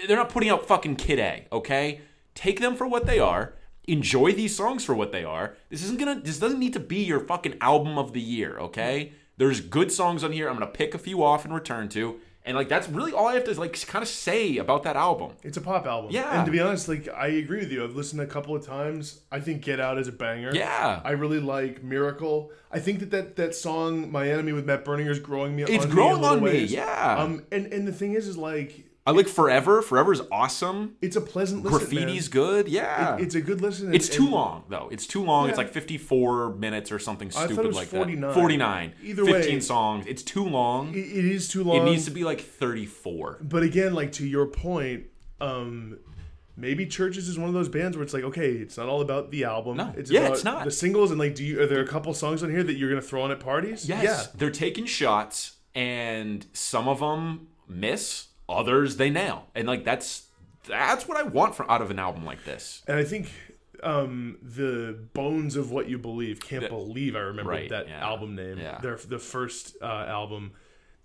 they're 0.06 0.16
not 0.16 0.28
putting 0.28 0.48
out 0.50 0.66
fucking 0.66 0.96
Kid 0.96 1.18
A, 1.18 1.46
okay? 1.52 2.00
Take 2.34 2.60
them 2.60 2.76
for 2.76 2.86
what 2.86 3.06
they 3.06 3.18
are. 3.18 3.54
Enjoy 3.86 4.32
these 4.32 4.54
songs 4.54 4.84
for 4.84 4.94
what 4.94 5.12
they 5.12 5.24
are. 5.24 5.56
This 5.70 5.82
isn't 5.84 5.98
gonna. 5.98 6.20
This 6.20 6.38
doesn't 6.38 6.58
need 6.60 6.74
to 6.74 6.80
be 6.80 7.02
your 7.04 7.20
fucking 7.20 7.56
album 7.60 7.96
of 7.98 8.12
the 8.12 8.20
year, 8.20 8.58
okay? 8.58 9.12
There's 9.38 9.60
good 9.60 9.90
songs 9.90 10.22
on 10.24 10.32
here. 10.32 10.48
I'm 10.48 10.54
gonna 10.54 10.66
pick 10.66 10.94
a 10.94 10.98
few 10.98 11.24
off 11.24 11.44
and 11.46 11.54
return 11.54 11.88
to, 11.90 12.20
and 12.44 12.54
like 12.54 12.68
that's 12.68 12.86
really 12.88 13.12
all 13.12 13.28
I 13.28 13.34
have 13.34 13.44
to 13.44 13.58
like 13.58 13.80
kind 13.86 14.02
of 14.02 14.08
say 14.08 14.58
about 14.58 14.82
that 14.82 14.96
album. 14.96 15.32
It's 15.42 15.56
a 15.56 15.62
pop 15.62 15.86
album. 15.86 16.10
Yeah. 16.12 16.36
And 16.36 16.44
to 16.44 16.52
be 16.52 16.60
honest, 16.60 16.86
like 16.86 17.08
I 17.08 17.28
agree 17.28 17.60
with 17.60 17.72
you. 17.72 17.82
I've 17.82 17.96
listened 17.96 18.20
a 18.20 18.26
couple 18.26 18.54
of 18.54 18.66
times. 18.66 19.20
I 19.32 19.40
think 19.40 19.62
Get 19.62 19.80
Out 19.80 19.96
is 19.96 20.06
a 20.06 20.12
banger. 20.12 20.50
Yeah. 20.54 21.00
I 21.02 21.12
really 21.12 21.40
like 21.40 21.82
Miracle. 21.82 22.52
I 22.70 22.80
think 22.80 23.00
that 23.00 23.10
that, 23.12 23.36
that 23.36 23.54
song 23.54 24.12
My 24.12 24.28
Enemy 24.28 24.52
with 24.52 24.66
Matt 24.66 24.84
Berninger 24.84 25.08
is 25.10 25.18
growing 25.18 25.56
me 25.56 25.62
It's 25.62 25.86
on 25.86 25.90
growing 25.90 26.20
me 26.20 26.26
on 26.26 26.36
me, 26.38 26.42
ways. 26.44 26.72
yeah. 26.72 27.16
Um 27.18 27.44
and 27.50 27.72
and 27.72 27.88
the 27.88 27.92
thing 27.92 28.12
is 28.12 28.28
is 28.28 28.36
like 28.36 28.84
I 29.08 29.12
like 29.12 29.26
Forever. 29.26 29.80
Forever's 29.80 30.20
awesome. 30.30 30.96
it's 31.00 31.16
a 31.16 31.20
pleasant 31.22 31.64
listen. 31.64 31.78
Graffiti's 31.88 32.26
man. 32.26 32.30
good. 32.30 32.68
Yeah. 32.68 33.16
It's 33.18 33.34
a 33.34 33.40
good 33.40 33.60
listen. 33.62 33.94
It's 33.94 34.06
and- 34.08 34.16
too 34.16 34.28
long 34.28 34.64
though. 34.68 34.88
It's 34.92 35.06
too 35.06 35.24
long. 35.24 35.48
It's 35.48 35.56
like 35.56 35.70
54 35.70 36.54
minutes 36.56 36.92
or 36.92 36.98
something 36.98 37.28
it 37.28 37.34
stupid 37.34 37.74
like 37.74 37.88
49. 37.88 38.20
that. 38.20 38.34
49. 38.34 38.92
Either 39.02 39.24
15 39.24 39.54
way- 39.54 39.60
songs. 39.60 40.04
It's 40.06 40.22
too 40.22 40.44
long. 40.46 40.94
It, 40.94 40.98
it 40.98 41.24
is 41.24 41.48
too 41.48 41.64
long. 41.64 41.78
It 41.78 41.84
needs 41.90 42.04
to 42.04 42.10
be 42.10 42.22
like 42.24 42.40
34. 42.40 43.38
but 43.40 43.62
again, 43.62 43.94
like 43.94 44.12
to 44.12 44.26
your 44.26 44.46
point, 44.46 45.04
um 45.40 45.98
maybe 46.56 46.84
Chvrches 46.86 47.28
is 47.28 47.38
one 47.38 47.48
of 47.48 47.54
those 47.54 47.68
bands 47.68 47.96
where 47.96 48.02
it's 48.04 48.12
like, 48.12 48.24
okay, 48.24 48.50
it's 48.50 48.76
not 48.76 48.88
all 48.88 49.00
about 49.00 49.30
the 49.30 49.44
album. 49.44 49.76
No. 49.76 49.94
It's 49.96 50.10
Yeah, 50.10 50.20
about 50.22 50.32
it's 50.32 50.44
not. 50.44 50.64
the 50.64 50.70
singles 50.70 51.10
and 51.10 51.18
like 51.18 51.34
do 51.34 51.44
you 51.44 51.60
are 51.62 51.66
there 51.66 51.80
a 51.80 51.86
couple 51.86 52.12
songs 52.14 52.42
on 52.42 52.50
here 52.50 52.62
that 52.62 52.74
you're 52.74 52.90
gonna 52.90 53.00
throw 53.00 53.22
on 53.22 53.30
at 53.30 53.40
parties? 53.40 53.88
Yes. 53.88 54.02
Yeah. 54.04 54.22
They're 54.36 54.50
taking 54.50 54.84
shots 54.84 55.56
and 55.74 56.44
some 56.52 56.88
of 56.88 57.00
them 57.00 57.48
miss, 57.68 58.27
others 58.48 58.96
they 58.96 59.10
nail. 59.10 59.46
And 59.54 59.66
like 59.68 59.84
that's 59.84 60.26
that's 60.66 61.06
what 61.08 61.16
I 61.16 61.22
want 61.22 61.54
from 61.54 61.68
out 61.70 61.82
of 61.82 61.90
an 61.90 61.98
album 61.98 62.24
like 62.24 62.44
this. 62.44 62.82
And 62.86 62.96
I 62.98 63.04
think 63.04 63.30
um, 63.82 64.38
the 64.42 64.98
bones 65.14 65.56
of 65.56 65.70
what 65.70 65.88
you 65.88 65.98
believe. 65.98 66.40
Can't 66.40 66.68
believe 66.68 67.14
I 67.16 67.20
remember 67.20 67.50
Right, 67.52 67.68
that 67.68 67.88
yeah, 67.88 68.04
album 68.04 68.34
name. 68.34 68.58
yeah. 68.58 68.78
Their 68.80 68.96
the 68.96 69.18
first 69.18 69.76
uh, 69.80 69.84
album. 70.08 70.52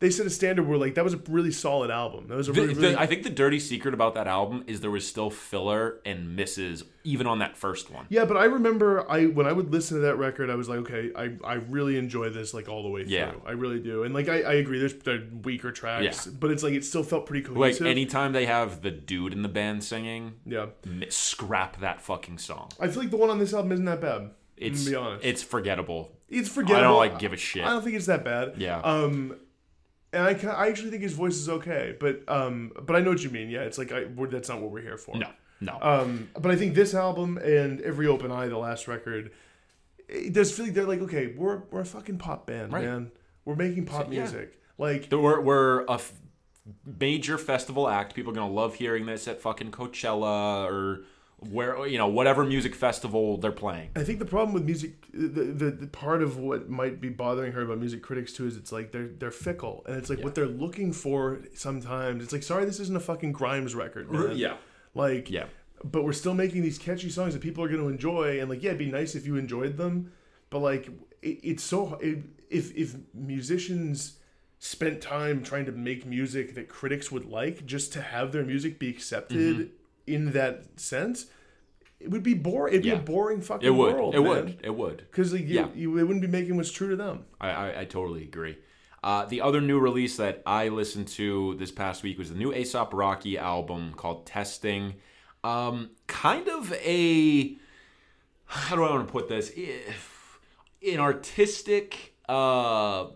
They 0.04 0.10
set 0.10 0.26
a 0.26 0.30
standard 0.30 0.68
where 0.68 0.78
like 0.78 0.96
that 0.96 1.04
was 1.06 1.14
a 1.14 1.22
really 1.30 1.52
solid 1.52 1.90
album. 1.90 2.28
That 2.28 2.36
was 2.36 2.50
a 2.50 2.52
really, 2.54 2.74
the- 2.74 2.82
really 2.82 2.96
I 2.98 3.06
think 3.06 3.24
the 3.24 3.30
dirty 3.30 3.58
secret 3.58 3.94
about 3.94 4.16
that 4.16 4.28
album 4.28 4.66
is 4.68 4.82
there 4.82 4.92
was 4.92 5.08
still 5.08 5.30
filler 5.30 6.02
and 6.06 6.36
misses 6.36 6.84
even 7.06 7.26
on 7.26 7.40
that 7.40 7.56
first 7.56 7.90
one. 7.90 8.06
yeah. 8.10 8.26
But 8.26 8.36
I 8.36 8.44
remember 8.46 9.10
I 9.10 9.28
when 9.28 9.48
I 9.48 9.54
would 9.54 9.72
listen 9.72 9.96
to 9.98 10.02
that 10.08 10.18
record, 10.18 10.50
I 10.50 10.56
was 10.56 10.68
like, 10.68 10.80
okay, 10.80 11.12
I, 11.16 11.32
I 11.46 11.54
really 11.54 11.98
enjoy 11.98 12.30
this 12.30 12.54
like 12.54 12.68
all 12.68 12.84
the 12.84 12.90
way 12.90 13.04
through. 13.04 13.14
Yeah. 13.14 13.32
I 13.46 13.52
really 13.52 13.80
do. 13.80 14.04
And 14.04 14.14
like 14.14 14.28
I, 14.28 14.42
I 14.42 14.54
agree, 14.56 14.80
there's 14.80 14.94
there 14.96 15.24
weaker 15.44 15.72
tracks, 15.72 16.26
Yeah. 16.28 16.34
but 16.38 16.52
it's 16.52 16.64
like 16.64 16.74
it 16.74 16.84
still 16.84 17.04
felt 17.04 17.26
pretty 17.26 17.44
cohesive. 17.46 17.82
Like 17.82 17.90
anytime 17.90 18.34
they 18.34 18.46
have 18.46 18.82
the 18.82 18.92
dude 18.92 19.32
in 19.32 19.42
the 19.42 19.50
band 19.50 19.84
singing, 19.86 20.34
yeah. 20.46 20.66
mi- 20.86 21.10
scrap 21.10 21.80
that 21.80 22.02
fucking 22.02 22.40
song. 22.40 22.70
I 22.80 22.90
feel 22.90 23.00
like 23.04 23.12
the 23.12 23.18
one 23.18 23.30
on 23.30 23.40
this 23.40 23.54
album 23.54 23.72
isn't 23.72 23.86
that 23.86 24.02
bad. 24.02 24.32
It's 24.58 24.86
be 24.88 24.96
honest. 24.96 25.26
it's 25.26 25.42
forgettable. 25.42 26.12
It's 26.30 26.50
forgettable. 26.50 26.80
I 27.00 27.08
don't 27.08 27.14
like 27.14 27.20
give 27.20 27.32
a 27.34 27.38
shit. 27.38 27.64
I 27.64 27.70
don't 27.70 27.84
think 27.84 27.96
it's 27.96 28.06
that 28.08 28.24
bad. 28.26 28.54
Yeah. 28.58 28.80
Um, 28.80 29.36
and 30.14 30.24
I, 30.24 30.52
I 30.54 30.68
actually 30.68 30.92
think 30.92 31.04
his 31.04 31.14
voice 31.14 31.36
is 31.36 31.50
okay, 31.50 31.96
but 32.00 32.24
um, 32.28 32.72
but 32.82 32.96
I 32.96 33.00
know 33.02 33.10
what 33.10 33.24
you 33.24 33.30
mean. 33.30 33.50
Yeah, 33.50 33.62
it's 33.62 33.78
like 33.78 33.92
I, 33.92 34.06
we're, 34.06 34.28
that's 34.28 34.48
not 34.50 34.62
what 34.62 34.72
we're 34.72 34.82
here 34.82 34.98
for. 34.98 35.18
No, 35.18 35.30
no. 35.60 35.78
Um, 35.82 36.30
but 36.40 36.52
I 36.52 36.56
think 36.56 36.76
this 36.76 36.94
album 36.94 37.38
and 37.38 37.82
Every 37.82 38.08
Open 38.08 38.32
Eye, 38.32 38.48
the 38.48 38.58
last 38.58 38.88
record, 38.88 39.32
it 40.08 40.34
does 40.34 40.52
feel 40.52 40.66
like 40.66 40.74
they're 40.74 40.86
like, 40.86 41.02
okay, 41.02 41.28
we're 41.36 41.64
we're 41.72 41.82
a 41.82 41.86
fucking 41.86 42.18
pop 42.20 42.46
band, 42.48 42.72
Right. 42.72 42.84
man. 42.86 43.12
We're 43.46 43.56
making 43.56 43.86
pop 43.86 44.12
yeah. 44.12 44.22
music. 44.22 44.60
Like 44.78 45.08
we're 45.12 45.42
we're 45.42 45.84
a 45.86 45.94
f- 45.94 46.14
major 46.86 47.38
festival 47.38 47.90
act. 47.90 48.14
People 48.16 48.32
are 48.32 48.36
gonna 48.36 48.54
love 48.54 48.76
hearing 48.76 49.06
this 49.06 49.28
at 49.28 49.42
fucking 49.42 49.72
Coachella 49.72 50.66
or 50.72 51.06
where 51.52 51.86
you 51.88 51.98
know 51.98 52.08
whatever 52.08 52.44
music 52.46 52.76
festival 52.76 53.38
they're 53.38 53.52
playing. 53.52 53.90
I 53.96 54.04
think 54.04 54.20
the 54.20 54.26
problem 54.26 54.54
with 54.54 54.64
music, 54.66 54.94
the, 55.14 55.28
the, 55.44 55.72
the 55.72 55.88
part 55.88 56.22
of 56.22 56.38
what 56.38 56.70
might 56.70 57.02
be 57.02 57.10
bothering 57.10 57.52
her 57.54 57.62
about 57.62 57.80
music 57.80 58.02
critics 58.02 58.34
too 58.34 58.46
is 58.48 58.58
it's 58.58 58.72
like 58.72 58.92
they're 58.92 59.08
they're 59.08 59.32
fickle, 59.32 59.84
and 59.88 59.96
it's 59.98 60.10
like 60.10 60.20
what 60.24 60.36
they're 60.36 60.46
looking 60.48 60.92
for 60.94 61.40
sometimes. 61.56 62.24
It's 62.24 62.34
like, 62.34 62.44
sorry, 62.44 62.66
this 62.66 62.80
isn't 62.80 62.96
a 62.96 63.00
fucking 63.00 63.32
Grimes 63.34 63.76
record, 63.76 64.12
man. 64.12 64.38
Yeah. 64.38 64.58
Like, 64.96 65.30
Yeah. 65.30 65.46
but 65.84 66.04
we're 66.04 66.14
still 66.14 66.34
making 66.36 66.62
these 66.62 66.78
catchy 66.78 67.10
songs 67.10 67.34
that 67.34 67.42
people 67.42 67.64
are 67.64 67.68
going 67.68 67.82
to 67.82 67.90
enjoy, 67.90 68.40
and 68.40 68.50
like, 68.50 68.62
yeah, 68.62 68.70
it'd 68.70 68.80
be 68.80 68.92
nice 68.92 69.16
if 69.16 69.26
you 69.26 69.36
enjoyed 69.38 69.78
them, 69.78 70.12
but 70.50 70.60
like, 70.60 70.88
it, 71.22 71.40
it's 71.44 71.64
so 71.64 71.96
it, 72.02 72.20
if 72.50 72.76
if 72.76 72.96
musicians 73.14 74.18
spent 74.60 75.02
time 75.02 75.44
trying 75.44 75.66
to 75.66 75.72
make 75.74 76.06
music 76.06 76.56
that 76.56 76.70
critics 76.70 77.12
would 77.12 77.26
like 77.26 77.66
just 77.66 77.92
to 77.92 78.02
have 78.02 78.32
their 78.32 78.44
music 78.44 78.80
be 78.80 78.88
accepted 78.90 79.56
Mm-hmm. 79.58 79.74
In 80.06 80.32
that 80.34 80.80
sense, 80.80 81.28
it 82.00 82.10
would 82.12 82.24
be 82.24 82.34
boring. 82.34 82.74
It'd 82.74 82.86
Yeah. 82.86 82.96
be 82.96 83.00
a 83.00 83.04
boring 83.04 83.42
fucking 83.42 83.66
It 83.68 83.72
would. 83.72 83.94
world. 83.96 84.16
it 84.16 84.20
would. 84.20 84.60
It 84.64 84.76
would. 84.76 84.98
Because 84.98 85.32
like, 85.34 85.44
Yeah. 85.48 85.68
you, 85.74 85.98
it 85.98 86.04
wouldn't 86.04 86.22
be 86.22 86.28
making 86.28 86.58
what's 86.58 86.72
true 86.72 86.90
to 86.90 86.96
them. 86.96 87.26
I, 87.40 87.50
I, 87.50 87.80
I 87.82 87.86
totally 87.86 88.24
agree. 88.24 88.58
Uh, 89.04 89.26
the 89.26 89.42
other 89.42 89.60
new 89.62 89.80
release 89.80 90.16
that 90.18 90.42
I 90.46 90.70
listened 90.70 91.08
to 91.10 91.56
this 91.56 91.72
past 91.72 92.04
week 92.04 92.18
was 92.18 92.30
the 92.30 92.38
new 92.38 92.54
A$AP 92.54 92.94
Rocky 92.94 93.38
album 93.38 93.94
called 93.96 94.26
Testing. 94.26 94.96
Um, 95.44 95.90
kind 96.08 96.48
of 96.48 96.72
a 96.74 97.58
how 98.46 98.76
do 98.76 98.84
I 98.84 98.92
want 98.92 99.08
to 99.08 99.12
put 99.12 99.28
this? 99.30 99.52
If 99.56 100.40
an 100.88 101.00
artistic, 101.00 102.14
uh, 102.30 103.08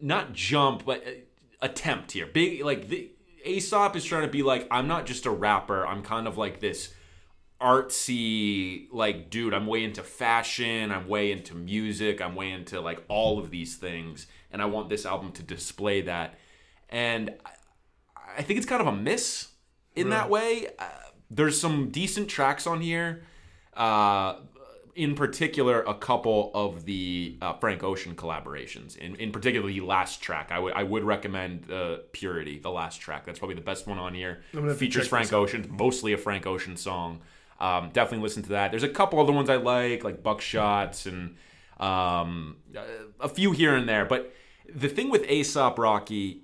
not 0.00 0.32
jump, 0.32 0.84
but 0.84 1.06
uh, 1.06 1.10
attempt 1.62 2.12
here. 2.12 2.26
Big 2.26 2.64
like 2.64 2.88
the 2.88 3.10
A$AP 3.46 3.96
is 3.96 4.04
trying 4.04 4.22
to 4.22 4.28
be 4.28 4.42
like 4.42 4.66
I'm 4.70 4.88
not 4.88 5.06
just 5.06 5.26
a 5.26 5.30
rapper. 5.30 5.86
I'm 5.86 6.02
kind 6.02 6.26
of 6.26 6.36
like 6.36 6.60
this 6.60 6.92
artsy 7.60 8.88
like 8.92 9.30
dude. 9.30 9.54
I'm 9.54 9.66
way 9.66 9.84
into 9.84 10.02
fashion. 10.02 10.90
I'm 10.92 11.08
way 11.08 11.32
into 11.32 11.54
music. 11.54 12.20
I'm 12.20 12.34
way 12.34 12.50
into 12.50 12.80
like 12.80 13.02
all 13.08 13.38
of 13.38 13.50
these 13.50 13.76
things. 13.76 14.26
And 14.50 14.62
i 14.62 14.64
want 14.64 14.88
this 14.88 15.04
album 15.04 15.32
to 15.32 15.42
display 15.42 16.02
that. 16.02 16.38
And 16.88 17.34
i, 18.36 18.42
think 18.42 18.58
it's 18.58 18.66
kind 18.66 18.80
of 18.80 18.86
a 18.86 18.96
miss 18.96 19.48
in 19.94 20.10
that 20.10 20.30
way. 20.30 20.68
Uh, 20.78 20.84
there's 21.30 21.60
some 21.60 21.90
decent 21.90 22.28
tracks 22.28 22.66
on 22.66 22.80
here. 22.80 23.24
Uh, 23.74 24.36
in 24.96 25.14
particular 25.14 25.82
a 25.82 25.94
couple 25.94 26.50
of 26.54 26.84
the 26.84 27.36
uh, 27.40 27.52
frank 27.54 27.84
ocean 27.84 28.14
collaborations 28.14 28.96
in, 28.96 29.14
in 29.16 29.30
particular 29.30 29.68
the 29.68 29.80
last 29.80 30.20
track 30.20 30.50
I 30.50 30.58
would 30.58 30.72
I 30.72 30.82
would 30.82 31.04
recommend 31.04 31.70
uh, 31.70 31.98
purity 32.12 32.58
the 32.58 32.70
last 32.70 33.00
track 33.00 33.24
that's 33.24 33.38
probably 33.38 33.54
the 33.54 33.60
best 33.60 33.86
one 33.86 33.98
on 33.98 34.14
here 34.14 34.40
gonna 34.52 34.68
have 34.68 34.76
to 34.76 34.78
features 34.78 35.06
frank 35.06 35.32
ocean 35.32 35.68
mostly 35.70 36.12
a 36.12 36.18
frank 36.18 36.46
ocean 36.46 36.76
song 36.76 37.20
um, 37.58 37.90
definitely 37.92 38.22
listen 38.22 38.42
to 38.44 38.48
that. 38.50 38.70
There's 38.70 38.82
a 38.82 38.88
couple 38.88 39.20
other 39.20 39.32
ones 39.32 39.48
I 39.48 39.56
like, 39.56 40.04
like 40.04 40.22
Buckshots 40.22 41.06
and 41.06 41.36
um, 41.80 42.56
a 43.20 43.28
few 43.28 43.52
here 43.52 43.74
and 43.74 43.88
there. 43.88 44.04
But 44.04 44.34
the 44.72 44.88
thing 44.88 45.10
with 45.10 45.24
A$AP 45.28 45.78
Rocky, 45.78 46.42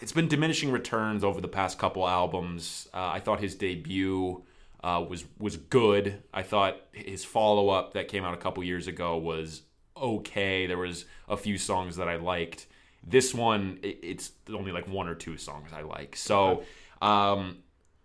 it's 0.00 0.12
been 0.12 0.28
diminishing 0.28 0.70
returns 0.70 1.24
over 1.24 1.40
the 1.40 1.48
past 1.48 1.78
couple 1.78 2.06
albums. 2.06 2.88
Uh, 2.94 3.10
I 3.14 3.20
thought 3.20 3.40
his 3.40 3.54
debut 3.54 4.44
uh, 4.82 5.04
was 5.08 5.24
was 5.38 5.56
good. 5.56 6.22
I 6.32 6.42
thought 6.42 6.76
his 6.92 7.24
follow 7.24 7.68
up 7.68 7.94
that 7.94 8.08
came 8.08 8.24
out 8.24 8.34
a 8.34 8.38
couple 8.38 8.62
years 8.64 8.86
ago 8.86 9.16
was 9.16 9.62
okay. 9.96 10.66
There 10.66 10.78
was 10.78 11.04
a 11.28 11.36
few 11.36 11.58
songs 11.58 11.96
that 11.96 12.08
I 12.08 12.16
liked. 12.16 12.66
This 13.04 13.34
one, 13.34 13.78
it's 13.82 14.32
only 14.52 14.72
like 14.72 14.86
one 14.86 15.08
or 15.08 15.14
two 15.14 15.36
songs 15.36 15.70
I 15.72 15.82
like. 15.82 16.16
So. 16.16 16.64
Um, 17.00 17.58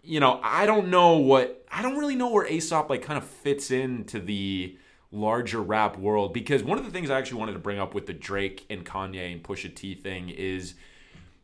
you 0.07 0.21
know, 0.21 0.39
I 0.41 0.65
don't 0.65 0.87
know 0.87 1.17
what 1.17 1.65
I 1.69 1.81
don't 1.81 1.97
really 1.97 2.15
know 2.15 2.29
where 2.31 2.45
A$AP 2.45 2.89
like 2.89 3.01
kind 3.01 3.17
of 3.17 3.25
fits 3.25 3.71
into 3.71 4.19
the 4.19 4.77
larger 5.11 5.61
rap 5.61 5.97
world 5.97 6.33
because 6.33 6.63
one 6.63 6.77
of 6.77 6.85
the 6.85 6.91
things 6.91 7.09
I 7.09 7.17
actually 7.17 7.39
wanted 7.39 7.53
to 7.53 7.59
bring 7.59 7.79
up 7.79 7.93
with 7.93 8.07
the 8.07 8.13
Drake 8.13 8.65
and 8.69 8.85
Kanye 8.85 9.31
and 9.31 9.43
Pusha 9.43 9.73
T 9.73 9.95
thing 9.95 10.29
is 10.29 10.75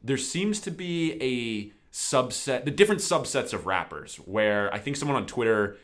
there 0.01 0.17
seems 0.17 0.59
to 0.61 0.71
be 0.71 1.13
a 1.21 1.73
subset, 1.93 2.65
the 2.65 2.71
different 2.71 3.01
subsets 3.01 3.53
of 3.53 3.67
rappers 3.67 4.15
where 4.15 4.73
I 4.73 4.79
think 4.79 4.97
someone 4.97 5.15
on 5.15 5.27
Twitter 5.27 5.77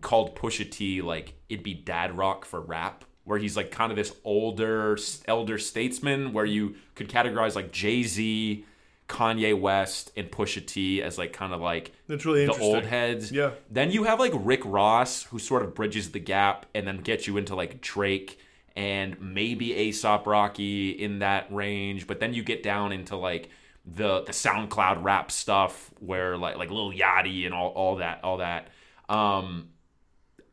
called 0.00 0.36
Pusha 0.36 0.70
T 0.70 1.02
like 1.02 1.34
it'd 1.48 1.64
be 1.64 1.74
dad 1.74 2.16
rock 2.16 2.44
for 2.44 2.60
rap, 2.60 3.04
where 3.24 3.38
he's 3.38 3.56
like 3.56 3.70
kind 3.70 3.90
of 3.90 3.96
this 3.96 4.14
older 4.24 4.96
elder 5.26 5.58
statesman, 5.58 6.32
where 6.32 6.44
you 6.44 6.76
could 6.94 7.08
categorize 7.08 7.56
like 7.56 7.72
Jay 7.72 8.04
Z, 8.04 8.64
Kanye 9.08 9.58
West, 9.58 10.12
and 10.16 10.30
Pusha 10.30 10.64
T 10.64 11.02
as 11.02 11.18
like 11.18 11.32
kind 11.32 11.52
of 11.52 11.60
like 11.60 11.92
That's 12.06 12.24
really 12.24 12.46
the 12.46 12.58
old 12.58 12.84
heads. 12.84 13.32
Yeah. 13.32 13.50
Then 13.68 13.90
you 13.90 14.04
have 14.04 14.20
like 14.20 14.32
Rick 14.34 14.62
Ross, 14.64 15.24
who 15.24 15.40
sort 15.40 15.62
of 15.62 15.74
bridges 15.74 16.12
the 16.12 16.20
gap 16.20 16.66
and 16.74 16.86
then 16.86 16.98
gets 16.98 17.26
you 17.26 17.36
into 17.36 17.56
like 17.56 17.80
Drake 17.80 18.38
and 18.76 19.20
maybe 19.20 19.74
A$AP 19.74 20.26
Rocky 20.26 20.90
in 20.90 21.18
that 21.18 21.52
range. 21.52 22.06
But 22.06 22.20
then 22.20 22.32
you 22.32 22.44
get 22.44 22.62
down 22.62 22.92
into 22.92 23.16
like 23.16 23.50
the 23.84 24.22
the 24.22 24.32
SoundCloud 24.32 25.02
rap 25.02 25.30
stuff 25.30 25.90
where 25.98 26.36
like 26.36 26.56
like 26.56 26.70
Lil 26.70 26.92
Yachty 26.92 27.46
and 27.46 27.54
all 27.54 27.70
all 27.70 27.96
that 27.96 28.22
all 28.22 28.38
that. 28.38 28.68
Um, 29.08 29.68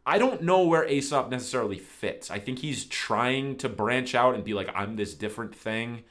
I 0.05 0.17
don't 0.17 0.41
know 0.41 0.65
where 0.65 0.87
A$AP 0.87 1.29
necessarily 1.29 1.77
fits. 1.77 2.31
I 2.31 2.39
think 2.39 2.59
he's 2.59 2.85
trying 2.85 3.57
to 3.57 3.69
branch 3.69 4.15
out 4.15 4.33
and 4.33 4.43
be 4.43 4.53
like 4.53 4.69
I'm 4.73 4.95
this 4.95 5.13
different 5.13 5.55
thing. 5.55 6.03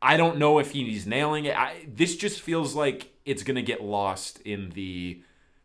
I 0.00 0.16
don't 0.16 0.38
know 0.38 0.58
if 0.58 0.70
he's 0.70 1.06
nailing 1.06 1.46
it. 1.46 1.56
I, 1.56 1.86
this 1.88 2.16
just 2.16 2.40
feels 2.40 2.74
like 2.74 3.12
it's 3.24 3.42
to 3.56 3.62
get 3.62 3.82
lost 3.82 4.40
in 4.42 4.70
the 4.70 5.22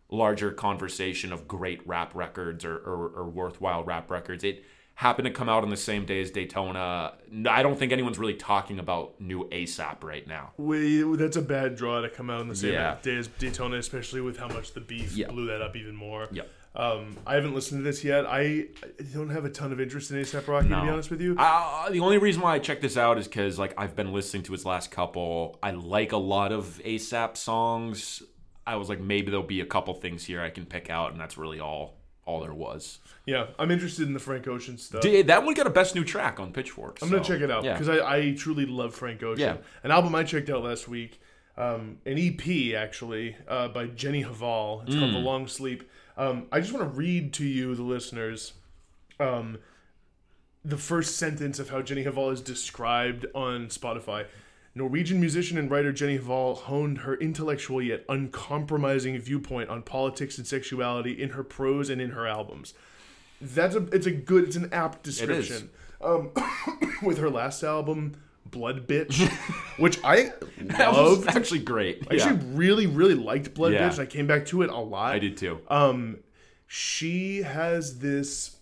larger 0.09 0.51
conversation 0.51 1.31
of 1.31 1.47
great 1.47 1.85
rap 1.87 2.13
records 2.15 2.65
or, 2.65 2.75
or, 2.75 3.07
or 3.09 3.25
worthwhile 3.29 3.83
rap 3.83 4.11
records. 4.11 4.43
It 4.43 4.65
happened 4.95 5.25
to 5.25 5.31
come 5.31 5.49
out 5.49 5.63
on 5.63 5.69
the 5.69 5.77
same 5.77 6.05
day 6.05 6.21
as 6.21 6.29
Daytona. 6.31 7.13
I 7.49 7.63
don't 7.63 7.77
think 7.79 7.91
anyone's 7.91 8.19
really 8.19 8.35
talking 8.35 8.77
about 8.77 9.19
new 9.19 9.45
ASAP 9.49 10.03
right 10.03 10.27
now. 10.27 10.51
We, 10.57 11.01
that's 11.15 11.37
a 11.37 11.41
bad 11.41 11.75
draw 11.75 12.01
to 12.01 12.09
come 12.09 12.29
out 12.29 12.39
on 12.41 12.47
the 12.47 12.55
same 12.55 12.73
Yeah. 12.73 12.97
day 13.01 13.15
as 13.17 13.27
Daytona, 13.27 13.77
especially 13.77 14.21
with 14.21 14.37
how 14.37 14.47
much 14.47 14.73
the 14.73 14.81
beef 14.81 15.15
Yeah. 15.17 15.27
blew 15.27 15.47
that 15.47 15.61
up 15.61 15.75
even 15.75 15.95
more. 15.95 16.27
Yep. 16.31 16.47
Um, 16.73 17.17
I 17.25 17.33
haven't 17.35 17.53
listened 17.53 17.79
to 17.79 17.83
this 17.83 18.03
yet. 18.03 18.25
I, 18.25 18.39
I 18.39 19.03
don't 19.13 19.29
have 19.29 19.43
a 19.43 19.49
ton 19.49 19.73
of 19.73 19.81
interest 19.81 20.09
in 20.11 20.17
ASAP 20.17 20.47
Rocky, 20.47 20.69
to 20.69 20.81
be 20.81 20.89
honest 20.89 21.09
with 21.11 21.19
you. 21.19 21.35
Uh, 21.37 21.89
the 21.89 21.99
only 21.99 22.17
reason 22.17 22.41
why 22.41 22.53
I 22.53 22.59
checked 22.59 22.81
this 22.81 22.95
out 22.95 23.17
is 23.17 23.27
because 23.27 23.59
like 23.59 23.73
I've 23.77 23.95
been 23.95 24.13
listening 24.13 24.43
to 24.43 24.51
his 24.53 24.65
last 24.65 24.89
couple. 24.91 25.59
I 25.63 25.71
like 25.71 26.11
a 26.13 26.17
lot 26.17 26.51
of 26.53 26.79
ASAP 26.85 27.35
songs. 27.37 28.23
I 28.65 28.75
was 28.75 28.87
like, 28.87 29.01
maybe 29.01 29.31
there'll 29.31 29.45
be 29.45 29.59
a 29.61 29.65
couple 29.65 29.93
things 29.95 30.23
here 30.23 30.41
I 30.41 30.49
can 30.51 30.65
pick 30.65 30.89
out, 30.89 31.11
and 31.11 31.19
that's 31.19 31.37
really 31.37 31.59
all 31.59 31.97
all 32.25 32.39
there 32.41 32.53
was. 32.53 32.99
yeah, 33.25 33.47
I'm 33.57 33.71
interested 33.71 34.07
in 34.07 34.13
the 34.13 34.19
Frank 34.19 34.47
Ocean 34.47 34.77
stuff. 34.77 35.01
Did, 35.01 35.27
that 35.27 35.43
one 35.43 35.53
got 35.55 35.67
a 35.67 35.71
best 35.71 35.95
new 35.95 36.03
track 36.03 36.39
on 36.39 36.53
Pitchfork. 36.53 36.99
I'm 37.01 37.09
gonna 37.09 37.23
check 37.23 37.41
it 37.41 37.49
out 37.51 37.63
Yeah. 37.63 37.73
because 37.73 37.89
I, 37.89 38.17
I 38.17 38.31
truly 38.37 38.65
love 38.65 38.93
Frank 38.93 39.23
Ocean. 39.23 39.41
Yeah. 39.41 39.57
An 39.83 39.91
album 39.91 40.13
I 40.15 40.23
checked 40.23 40.49
out 40.49 40.63
last 40.63 40.87
week, 40.87 41.19
um, 41.57 41.97
an 42.05 42.17
EP 42.17 42.75
actually 42.75 43.35
uh, 43.47 43.67
by 43.69 43.87
Jenny 43.87 44.23
Hval. 44.23 44.83
It's 44.85 44.95
Mm. 44.95 44.99
called 44.99 45.13
The 45.15 45.19
Long 45.19 45.47
Sleep. 45.47 45.89
Um, 46.17 46.47
I 46.51 46.59
just 46.59 46.71
want 46.73 46.85
to 46.91 46.97
read 46.97 47.33
to 47.33 47.45
you, 47.45 47.73
the 47.75 47.83
listeners, 47.83 48.53
um, 49.19 49.57
the 50.63 50.77
first 50.77 51.17
sentence 51.17 51.57
of 51.57 51.69
how 51.71 51.81
Jenny 51.81 52.03
Hval 52.03 52.31
is 52.31 52.41
described 52.41 53.25
on 53.33 53.67
Spotify. 53.67 54.25
Norwegian 54.73 55.19
musician 55.19 55.57
and 55.57 55.69
writer 55.69 55.91
Jenny 55.91 56.17
Hval 56.17 56.55
honed 56.57 56.99
her 56.99 57.15
intellectual 57.15 57.81
yet 57.81 58.05
uncompromising 58.07 59.19
viewpoint 59.19 59.69
on 59.69 59.81
politics 59.81 60.37
and 60.37 60.47
sexuality 60.47 61.11
in 61.21 61.31
her 61.31 61.43
prose 61.43 61.89
and 61.89 61.99
in 62.01 62.11
her 62.11 62.25
albums. 62.25 62.73
That's 63.41 63.75
a 63.75 63.83
it's 63.91 64.05
a 64.05 64.11
good 64.11 64.45
it's 64.45 64.55
an 64.55 64.69
apt 64.71 65.03
description. 65.03 65.69
Um, 65.99 66.31
with 67.03 67.17
her 67.17 67.29
last 67.29 67.63
album, 67.63 68.13
Blood 68.45 68.87
Bitch, 68.87 69.29
which 69.77 69.99
I 70.03 70.31
That 70.59 70.93
was 70.93 71.27
actually 71.27 71.59
great. 71.59 72.07
I 72.09 72.15
actually 72.15 72.39
really 72.55 72.87
really 72.87 73.15
liked 73.15 73.53
Blood 73.53 73.73
Yeah. 73.73 73.89
Bitch. 73.89 73.99
I 73.99 74.05
came 74.05 74.25
back 74.27 74.45
to 74.47 74.61
it 74.61 74.69
a 74.69 74.77
lot. 74.77 75.13
I 75.13 75.19
did 75.19 75.35
too. 75.37 75.59
Um, 75.67 76.19
she 76.67 77.41
has 77.41 77.99
this 77.99 78.55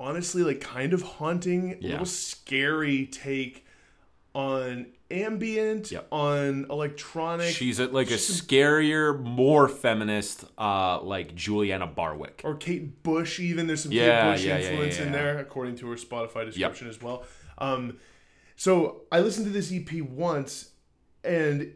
honestly 0.00 0.42
like 0.42 0.60
kind 0.60 0.92
of 0.92 1.02
haunting, 1.02 1.76
Yeah. 1.80 1.90
little 1.92 2.06
scary 2.06 3.06
take 3.06 3.64
on 4.38 4.86
ambient, 5.10 5.90
Yep. 5.90 6.06
on 6.12 6.66
electronic, 6.70 7.52
She's 7.54 7.80
a, 7.80 7.86
like 7.86 8.10
a 8.10 8.14
scarier, 8.14 9.18
more 9.20 9.68
feminist, 9.68 10.44
uh, 10.56 11.00
like 11.02 11.34
Juliana 11.34 11.86
Barwick. 11.88 12.42
or 12.44 12.54
Kate 12.54 13.02
Bush. 13.02 13.40
Even 13.40 13.66
there's 13.66 13.82
some 13.82 13.90
Yeah, 13.90 14.22
Kate 14.22 14.32
Bush 14.32 14.44
yeah, 14.44 14.58
influence 14.58 14.98
yeah, 14.98 15.06
in 15.06 15.12
there, 15.12 15.38
according 15.38 15.74
to 15.76 15.88
her 15.88 15.96
Spotify 15.96 16.44
description 16.44 16.88
as 16.88 17.02
well. 17.02 17.24
Um, 17.58 17.96
so 18.54 19.02
I 19.10 19.20
listened 19.20 19.46
to 19.46 19.52
this 19.52 19.72
EP 19.72 20.02
once, 20.02 20.70
and 21.24 21.72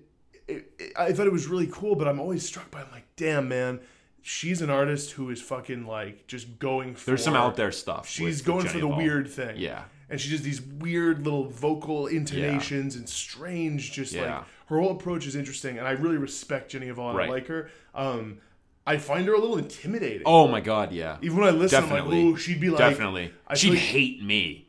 it, 0.47 0.73
it, 0.79 0.93
I 0.97 1.13
thought 1.13 1.27
it 1.27 1.33
was 1.33 1.49
really 1.49 1.67
cool. 1.69 1.97
But 1.97 2.07
I'm 2.07 2.21
always 2.21 2.47
struck 2.47 2.71
by, 2.71 2.83
I'm 2.83 2.91
like, 2.93 3.07
damn 3.17 3.49
man, 3.49 3.81
she's 4.21 4.63
an 4.63 4.71
artist 4.71 5.13
who 5.13 5.31
is 5.31 5.43
fucking 5.43 5.85
like 5.87 6.29
just 6.29 6.61
going. 6.61 6.95
for 6.95 7.07
There's 7.07 7.25
some 7.25 7.35
out 7.35 7.57
there 7.57 7.73
stuff. 7.73 8.09
She's 8.09 8.41
going 8.43 8.63
with 8.65 8.73
for 8.73 8.79
the 8.79 8.87
Hall. 8.87 8.97
weird 8.97 9.29
thing. 9.29 9.57
Yeah. 9.57 9.83
And 10.13 10.21
she 10.21 10.31
does 10.31 10.43
these 10.43 10.61
weird 10.63 11.25
little 11.25 11.49
vocal 11.49 12.07
intonations 12.07 12.95
and 12.97 13.09
strange, 13.09 13.91
just 13.93 14.15
like 14.15 14.45
her 14.67 14.79
whole 14.79 14.93
approach 14.93 15.27
is 15.27 15.35
interesting. 15.35 15.79
And 15.79 15.89
I 15.89 15.93
really 15.93 16.19
respect 16.19 16.71
Jenny 16.71 16.87
Hval 16.89 17.15
Right. 17.15 17.29
I 17.29 17.33
like 17.33 17.47
her. 17.49 17.71
Um, 17.95 18.39
I 18.87 18.99
find 18.99 19.27
her 19.27 19.33
a 19.35 19.39
little 19.41 19.57
intimidating. 19.59 20.23
Oh 20.27 20.47
my 20.49 20.61
god, 20.61 20.93
yeah. 20.93 21.17
Even 21.23 21.39
when 21.39 21.49
I 21.49 21.51
listen, 21.53 21.83
I'm 21.85 21.91
like, 21.91 22.05
ooh, 22.13 22.37
she'd 22.37 22.61
be 22.61 22.69
like, 22.71 22.79
Definitely. 22.79 23.33
She'd 23.55 23.71
like- 23.71 23.79
hate 23.79 24.23
me. 24.23 24.67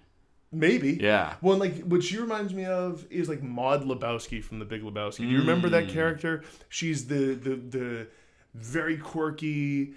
maybe. 0.51 0.97
Yeah. 1.01 1.33
Well, 1.41 1.57
like 1.57 1.81
what 1.81 2.03
she 2.03 2.17
reminds 2.19 2.53
me 2.53 2.63
of 2.65 3.05
is 3.09 3.27
like 3.27 3.41
Maud 3.43 3.83
Lebowski 3.85 4.41
from 4.43 4.59
The 4.59 4.65
Big 4.65 4.81
Lebowski. 4.83 5.17
Do 5.17 5.25
you 5.25 5.39
remember 5.39 5.67
Mm. 5.67 5.71
that 5.71 5.89
character? 5.89 6.43
She's 6.69 7.07
the 7.07 7.33
the 7.33 7.55
the 7.55 8.07
very 8.53 8.97
quirky, 8.97 9.93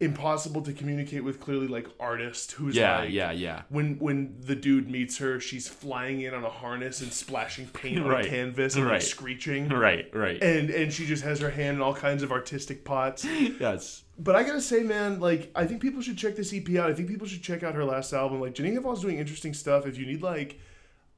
impossible 0.00 0.62
to 0.62 0.72
communicate 0.72 1.22
with 1.22 1.38
clearly 1.40 1.68
like 1.68 1.86
artist 2.00 2.52
who's 2.52 2.74
Yeah, 2.74 3.00
like 3.00 3.10
yeah, 3.12 3.32
yeah. 3.32 3.62
when 3.68 3.98
when 3.98 4.34
the 4.40 4.56
dude 4.56 4.90
meets 4.90 5.18
her, 5.18 5.38
she's 5.38 5.68
flying 5.68 6.22
in 6.22 6.32
on 6.32 6.42
a 6.42 6.48
harness 6.48 7.02
and 7.02 7.12
splashing 7.12 7.66
paint 7.68 7.98
on 8.00 8.06
Right. 8.08 8.24
a 8.24 8.28
canvas 8.28 8.76
and 8.76 8.86
like, 8.86 9.02
screeching. 9.02 9.68
Right, 9.68 10.08
right. 10.14 10.42
And 10.42 10.70
and 10.70 10.90
she 10.92 11.04
just 11.06 11.22
has 11.22 11.40
her 11.40 11.50
hand 11.50 11.76
in 11.76 11.82
all 11.82 11.94
kinds 11.94 12.22
of 12.22 12.32
artistic 12.32 12.84
pots. 12.84 13.24
yes. 13.60 14.02
But 14.18 14.36
I 14.36 14.42
gotta 14.42 14.60
say, 14.62 14.82
man, 14.82 15.20
like 15.20 15.50
I 15.54 15.66
think 15.66 15.82
people 15.82 16.00
should 16.00 16.16
check 16.16 16.34
this 16.34 16.52
EP 16.54 16.68
out. 16.76 16.90
I 16.90 16.94
think 16.94 17.08
people 17.08 17.26
should 17.26 17.42
check 17.42 17.62
out 17.62 17.74
her 17.74 17.84
last 17.84 18.12
album. 18.14 18.40
Like 18.40 18.54
Jenny 18.54 18.70
Hval's 18.76 19.02
doing 19.02 19.18
interesting 19.18 19.52
stuff. 19.54 19.86
If 19.86 19.98
you 19.98 20.06
need 20.06 20.22
like 20.22 20.58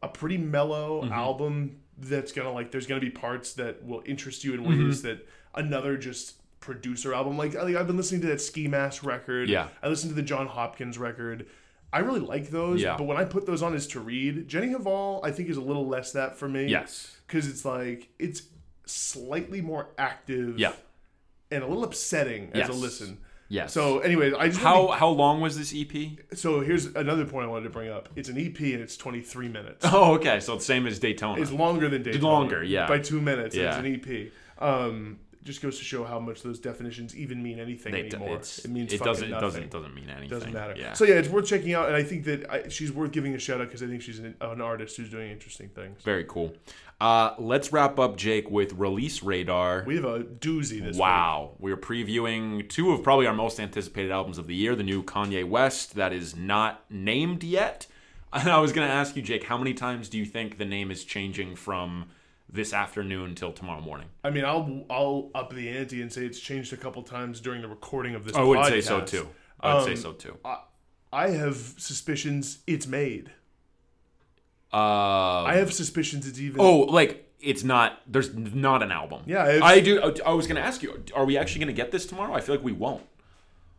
a 0.02 0.08
pretty 0.08 0.38
mellow 0.38 1.02
Mm-hmm. 1.02 1.12
album 1.12 1.76
that's 1.98 2.32
gonna 2.32 2.50
like, 2.52 2.72
there's 2.72 2.88
gonna 2.88 3.00
be 3.00 3.10
parts 3.10 3.52
that 3.54 3.84
will 3.86 4.02
interest 4.06 4.42
you 4.42 4.54
in 4.54 4.62
Mm-hmm. 4.64 4.86
ways 4.86 5.02
that 5.02 5.24
another 5.54 5.96
just 5.96 6.34
producer 6.62 7.12
album. 7.12 7.36
Like, 7.36 7.54
I- 7.54 7.62
like 7.64 7.76
I've 7.76 7.86
been 7.86 7.98
listening 7.98 8.22
to 8.22 8.28
that 8.28 8.40
Ski 8.40 8.66
Mask 8.68 9.04
record. 9.04 9.50
Yeah. 9.50 9.68
I 9.82 9.88
listened 9.88 10.12
to 10.12 10.14
the 10.16 10.22
Jon 10.22 10.46
Hopkins 10.46 10.96
record. 10.96 11.46
I 11.92 11.98
really 11.98 12.20
like 12.20 12.48
those. 12.48 12.80
Yeah. 12.80 12.96
But 12.96 13.04
when 13.04 13.18
I 13.18 13.24
put 13.26 13.44
those 13.44 13.62
on 13.62 13.74
as 13.74 13.86
to 13.88 14.00
read, 14.00 14.48
Jenny 14.48 14.68
Hval, 14.72 15.20
I 15.22 15.30
think 15.30 15.50
is 15.50 15.58
a 15.58 15.60
little 15.60 15.86
less 15.86 16.12
that 16.12 16.38
for 16.38 16.48
me. 16.48 16.66
Yes. 16.68 17.18
Because 17.26 17.46
it's 17.46 17.66
like 17.66 18.08
it's 18.18 18.44
slightly 18.86 19.60
more 19.60 19.90
active. 19.98 20.58
Yeah. 20.58 20.72
And 21.50 21.62
a 21.62 21.66
little 21.66 21.84
upsetting 21.84 22.50
as 22.54 22.70
a 22.70 22.72
listen. 22.72 23.18
Yes. 23.50 23.74
So, 23.74 23.98
anyways, 23.98 24.32
I 24.32 24.48
just 24.48 24.60
how 24.60 24.86
wanted 24.86 24.98
how 25.00 25.08
long 25.10 25.42
was 25.42 25.58
this 25.58 25.74
EP? 25.76 26.18
so 26.32 26.60
here's 26.60 26.86
another 26.86 27.26
point 27.26 27.44
I 27.44 27.48
wanted 27.50 27.64
to 27.64 27.70
bring 27.70 27.90
up. 27.90 28.08
It's 28.16 28.30
an 28.30 28.38
EP 28.38 28.58
and 28.60 28.80
it's 28.80 28.96
23 28.96 29.48
minutes. 29.48 29.84
Oh, 29.92 30.14
okay. 30.14 30.40
So 30.40 30.54
it's 30.54 30.64
same 30.64 30.86
as 30.86 30.98
Daytona. 30.98 31.42
It's 31.42 31.52
longer 31.52 31.90
than 31.90 32.02
Daytona. 32.02 32.24
Longer, 32.26 32.64
yeah. 32.64 32.88
By 32.88 33.00
two 33.00 33.20
minutes. 33.20 33.54
Yeah. 33.54 33.68
It's 33.68 33.86
an 33.86 33.86
EP. 34.22 34.32
Um, 34.58 35.18
just 35.44 35.60
goes 35.62 35.78
to 35.78 35.84
show 35.84 36.04
how 36.04 36.18
much 36.20 36.42
those 36.42 36.58
definitions 36.58 37.16
even 37.16 37.42
mean 37.42 37.58
anything 37.58 37.92
They- 37.92 38.02
anymore. 38.06 38.36
it 38.36 38.68
means 38.68 38.92
it 38.92 38.98
fucking 38.98 39.12
doesn't 39.12 39.28
it 39.28 39.30
nothing. 39.30 39.46
doesn't 39.48 39.70
doesn't 39.70 39.94
mean 39.94 40.08
anything. 40.10 40.28
Doesn't 40.28 40.52
matter. 40.52 40.74
Yeah. 40.76 40.92
So 40.92 41.04
yeah, 41.04 41.14
it's 41.14 41.28
worth 41.28 41.46
checking 41.46 41.74
out, 41.74 41.86
and 41.88 41.96
I 41.96 42.02
think 42.02 42.24
that 42.24 42.50
I, 42.50 42.68
she's 42.68 42.92
worth 42.92 43.12
giving 43.12 43.34
a 43.34 43.38
shout 43.38 43.60
out 43.60 43.66
because 43.68 43.82
I 43.82 43.86
think 43.86 44.02
she's 44.02 44.18
an, 44.18 44.34
an 44.40 44.60
artist 44.60 44.96
who's 44.96 45.10
doing 45.10 45.30
interesting 45.30 45.68
things. 45.68 46.02
Very 46.02 46.24
cool. 46.24 46.54
Uh, 47.00 47.34
let's 47.38 47.72
wrap 47.72 47.98
up, 47.98 48.16
Jake, 48.16 48.48
with 48.48 48.74
Release 48.74 49.24
Radar. 49.24 49.82
We 49.84 49.96
have 49.96 50.04
a 50.04 50.20
doozy 50.20 50.80
this 50.80 50.94
week. 50.94 51.00
Wow. 51.00 51.56
We're 51.58 51.76
previewing 51.76 52.68
two 52.68 52.92
of 52.92 53.02
probably 53.02 53.26
our 53.26 53.34
most 53.34 53.58
anticipated 53.58 54.12
albums 54.12 54.38
of 54.38 54.46
the 54.46 54.54
year 54.54 54.76
the 54.76 54.84
new 54.84 55.02
Kanye 55.02 55.48
West 55.48 55.96
that 55.96 56.12
is 56.12 56.36
not 56.36 56.84
named 56.88 57.42
yet. 57.42 57.88
And 58.32 58.48
I 58.50 58.60
was 58.60 58.72
going 58.72 58.86
to 58.86 58.94
ask 58.94 59.16
you, 59.16 59.22
Jake, 59.22 59.44
how 59.44 59.58
many 59.58 59.74
times 59.74 60.08
do 60.08 60.16
you 60.18 60.24
think 60.24 60.58
the 60.58 60.64
name 60.64 60.92
is 60.92 61.04
changing 61.04 61.56
from 61.56 62.06
this 62.52 62.72
afternoon 62.74 63.34
till 63.34 63.52
tomorrow 63.52 63.80
morning? 63.80 64.08
I 64.22 64.30
mean, 64.30 64.44
I'll 64.44 64.84
I'll 64.90 65.30
up 65.34 65.52
the 65.54 65.68
ante 65.70 66.02
and 66.02 66.12
say 66.12 66.24
it's 66.26 66.38
changed 66.38 66.72
a 66.72 66.76
couple 66.76 67.02
times 67.02 67.40
during 67.40 67.62
the 67.62 67.68
recording 67.68 68.14
of 68.14 68.24
this. 68.24 68.36
I 68.36 68.42
would 68.42 68.64
say 68.66 68.80
so 68.80 69.00
podcast. 69.00 69.08
too. 69.08 69.28
I 69.60 69.74
would 69.74 69.84
say 69.84 69.90
Um, 69.92 69.96
so 69.96 70.12
too. 70.12 70.38
I 71.12 71.28
have 71.30 71.56
suspicions 71.78 72.58
it's 72.66 72.86
made. 72.86 73.30
Uh, 74.72 75.42
I 75.44 75.56
have 75.56 75.72
suspicions 75.72 76.26
it's 76.26 76.38
even. 76.38 76.60
oh, 76.60 76.80
like 76.80 77.30
it's 77.40 77.62
not. 77.62 78.00
There's 78.06 78.32
not 78.34 78.82
an 78.82 78.90
album. 78.90 79.22
Yeah, 79.26 79.46
it's- 79.48 79.62
I 79.62 79.80
do. 79.80 80.00
I 80.24 80.32
was 80.32 80.46
going 80.46 80.56
to 80.56 80.62
ask 80.66 80.82
you, 80.82 81.02
are 81.14 81.24
we 81.26 81.36
actually 81.36 81.58
going 81.64 81.74
to 81.74 81.80
get 81.82 81.90
this 81.92 82.06
tomorrow? 82.06 82.32
I 82.32 82.40
feel 82.40 82.54
like 82.54 82.64
we 82.64 82.72
won't. 82.72 83.02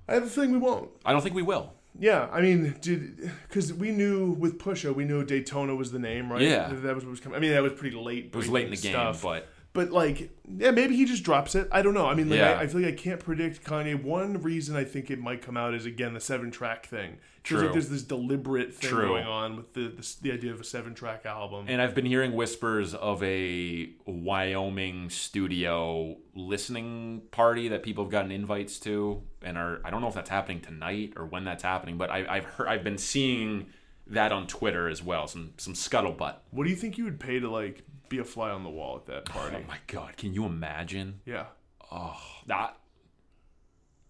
I 0.07 0.13
have 0.15 0.23
a 0.23 0.27
feeling 0.27 0.51
we 0.51 0.57
won't. 0.59 0.89
I 1.05 1.11
don't 1.13 1.21
think 1.21 1.33
we 1.35 1.41
will. 1.41 1.73
Yeah, 1.99 2.27
I 2.31 2.41
mean, 2.41 2.75
did 2.81 3.31
because 3.47 3.73
we 3.73 3.91
knew 3.91 4.31
with 4.31 4.57
Pusha, 4.57 4.93
we 4.95 5.05
knew 5.05 5.23
Daytona 5.23 5.75
was 5.75 5.91
the 5.91 5.99
name, 5.99 6.31
right? 6.31 6.41
Yeah. 6.41 6.69
that, 6.69 6.95
was 6.95 7.03
what 7.03 7.11
was 7.11 7.19
coming. 7.19 7.37
I 7.37 7.39
mean, 7.39 7.51
that 7.51 7.61
was 7.61 7.73
pretty 7.73 7.95
late. 7.95 8.25
It 8.25 8.35
was 8.35 8.49
late 8.49 8.65
in 8.65 8.71
the 8.71 8.77
game, 8.77 8.93
stuff. 8.93 9.21
but 9.21 9.47
But 9.73 9.89
like, 9.91 10.29
yeah, 10.47 10.69
maybe 10.69 10.95
he 10.95 11.03
just 11.05 11.23
drops 11.23 11.55
it. 11.55 11.67
I 11.71 11.81
don't 11.81 11.95
know. 11.95 12.05
I 12.05 12.13
mean, 12.13 12.29
like, 12.29 12.37
Yeah. 12.37 12.51
I, 12.51 12.61
I 12.61 12.67
feel 12.67 12.81
like 12.81 12.93
I 12.93 12.95
can't 12.95 13.19
predict 13.19 13.63
Kanye. 13.63 14.01
One 14.01 14.39
reason 14.41 14.75
I 14.75 14.83
think 14.83 15.09
it 15.09 15.19
might 15.19 15.41
come 15.41 15.57
out 15.57 15.73
is 15.73 15.85
again 15.87 16.13
the 16.13 16.19
seven 16.19 16.51
track 16.51 16.85
thing. 16.85 17.17
True. 17.41 17.63
like 17.63 17.73
there's 17.73 17.89
this 17.89 18.03
deliberate 18.03 18.73
thing 18.73 18.89
True. 18.91 19.07
going 19.09 19.25
on 19.25 19.57
with 19.57 19.73
the, 19.73 19.89
the 19.89 20.15
the 20.21 20.31
idea 20.31 20.53
of 20.53 20.61
a 20.61 20.63
seven 20.63 20.93
track 20.93 21.25
album. 21.25 21.65
And 21.67 21.81
I've 21.81 21.93
been 21.95 22.05
hearing 22.05 22.33
whispers 22.33 22.93
of 22.93 23.21
a 23.23 23.89
Wyoming 24.05 25.09
studio 25.09 26.17
listening 26.35 27.23
party 27.31 27.67
that 27.69 27.83
people 27.83 28.03
have 28.05 28.11
gotten 28.11 28.31
invites 28.31 28.79
to, 28.81 29.23
and 29.41 29.57
are 29.57 29.81
I 29.83 29.89
don't 29.89 30.01
know 30.01 30.07
if 30.07 30.13
that's 30.13 30.29
happening 30.29 30.61
tonight 30.61 31.13
or 31.17 31.25
when 31.25 31.43
that's 31.43 31.63
happening, 31.63 31.97
but 31.97 32.09
I, 32.09 32.25
I've 32.29 32.45
heard 32.45 32.67
I've 32.67 32.83
been 32.83 32.97
seeing 32.97 33.67
that 34.07 34.31
on 34.31 34.47
Twitter 34.47 34.87
as 34.87 35.01
well. 35.03 35.27
Some 35.27 35.53
some 35.57 35.73
scuttlebutt. 35.73 36.35
what 36.51 36.63
do 36.63 36.69
you 36.69 36.75
think 36.75 36.97
you 36.97 37.03
would 37.05 37.19
pay 37.19 37.39
to 37.39 37.49
like 37.49 37.83
be 38.13 38.19
a 38.19 38.23
fly 38.23 38.51
on 38.51 38.63
the 38.63 38.69
wall 38.69 38.95
at 38.97 39.05
that 39.07 39.25
party? 39.25 39.57
Oh 39.59 39.67
my 39.67 39.77
god, 39.87 40.17
can 40.17 40.33
you 40.33 40.45
imagine 40.45 41.21
yeah, 41.25 41.45
Oh, 41.91 42.15
that? 42.47 42.77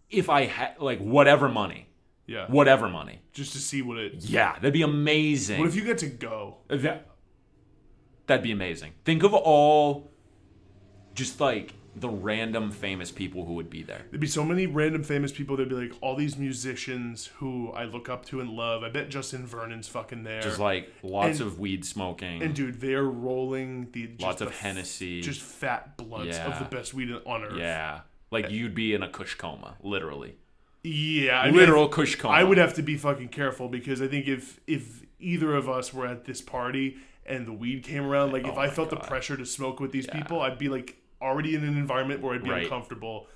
If 0.09 0.29
I 0.29 0.45
had 0.45 0.75
like 0.79 0.99
whatever 0.99 1.47
money, 1.49 1.87
yeah. 2.27 2.45
whatever 2.47 2.89
money, 2.89 3.21
Just 3.31 3.53
to 3.53 3.59
see 3.59 3.81
what 3.81 3.97
it. 3.97 4.15
yeah, 4.25 4.53
that'd 4.55 4.73
be 4.73 4.81
amazing. 4.81 5.59
What 5.59 5.69
if 5.69 5.75
you 5.75 5.83
get 5.83 5.97
to 5.99 6.07
go? 6.07 6.57
That 6.67 7.07
that'd 8.27 8.43
be 8.43 8.51
amazing. 8.51 8.91
Think 9.05 9.23
of 9.23 9.33
all, 9.33 10.11
just 11.15 11.39
like 11.39 11.73
the 11.95 12.09
random 12.09 12.71
famous 12.71 13.11
people 13.11 13.45
who 13.45 13.53
would 13.53 13.69
be 13.69 13.83
there. 13.83 14.01
There'd 14.09 14.19
be 14.19 14.25
so 14.27 14.43
many 14.43 14.65
random 14.65 15.03
famous 15.03 15.31
people. 15.31 15.55
There'd 15.55 15.69
be 15.69 15.75
like 15.75 15.93
all 16.01 16.15
these 16.15 16.37
musicians 16.37 17.27
who 17.37 17.71
I 17.71 17.83
look 17.85 18.09
up 18.09 18.25
to 18.27 18.39
and 18.41 18.49
love. 18.49 18.83
I 18.83 18.89
bet 18.89 19.09
Justin 19.09 19.45
Vernon's 19.45 19.87
fucking 19.87 20.23
there. 20.23 20.41
Just 20.41 20.57
like 20.59 20.91
lots 21.03 21.39
And- 21.39 21.47
of 21.47 21.59
weed 21.59 21.85
smoking. 21.85 22.41
and 22.41 22.55
dude, 22.55 22.81
they're 22.81 23.03
rolling 23.03 23.91
the 23.91 24.07
just 24.07 24.21
Lots 24.21 24.39
the 24.39 24.45
of 24.47 24.51
f- 24.53 24.59
Hennessy. 24.59 25.21
just 25.21 25.41
fat 25.41 25.95
blunts 25.97 26.37
Yeah. 26.37 26.47
of 26.51 26.59
the 26.59 26.75
best 26.75 26.93
weed 26.93 27.13
on 27.25 27.43
earth. 27.43 27.57
yeah, 27.57 28.01
like 28.31 28.49
you'd 28.49 28.73
be 28.73 28.93
in 28.93 29.03
a 29.03 29.07
kush 29.09 29.35
coma, 29.35 29.75
literally, 29.83 30.35
yeah. 30.83 31.41
I 31.41 31.45
mean, 31.47 31.55
literal 31.57 31.87
kush 31.89 32.15
coma. 32.15 32.33
I 32.33 32.43
would 32.43 32.57
have 32.57 32.73
to 32.75 32.81
be 32.81 32.97
fucking 32.97 33.29
careful 33.29 33.69
because 33.69 34.01
I 34.01 34.07
think 34.07 34.27
if 34.27 34.59
if 34.67 35.03
either 35.19 35.55
of 35.55 35.69
us 35.69 35.93
were 35.93 36.05
at 36.07 36.25
this 36.25 36.41
party 36.41 36.97
and 37.25 37.45
the 37.45 37.53
weed 37.53 37.83
came 37.83 38.03
around, 38.03 38.33
like 38.33 38.43
if 38.43 38.49
Oh 38.57 38.59
I 38.61 38.65
my 38.67 38.69
felt 38.69 38.89
the 38.89 38.95
pressure 38.97 39.37
to 39.37 39.45
smoke 39.45 39.79
with 39.79 39.91
these 39.91 40.07
people, 40.07 40.41
I'd 40.41 40.57
be 40.57 40.69
like 40.69 40.97
already 41.23 41.55
in 41.55 41.63
an 41.63 41.77
environment 41.77 42.21
where 42.21 42.35
I'd 42.35 42.43
be 42.43 42.49
Right. 42.49 42.63
uncomfortable, 42.63 43.27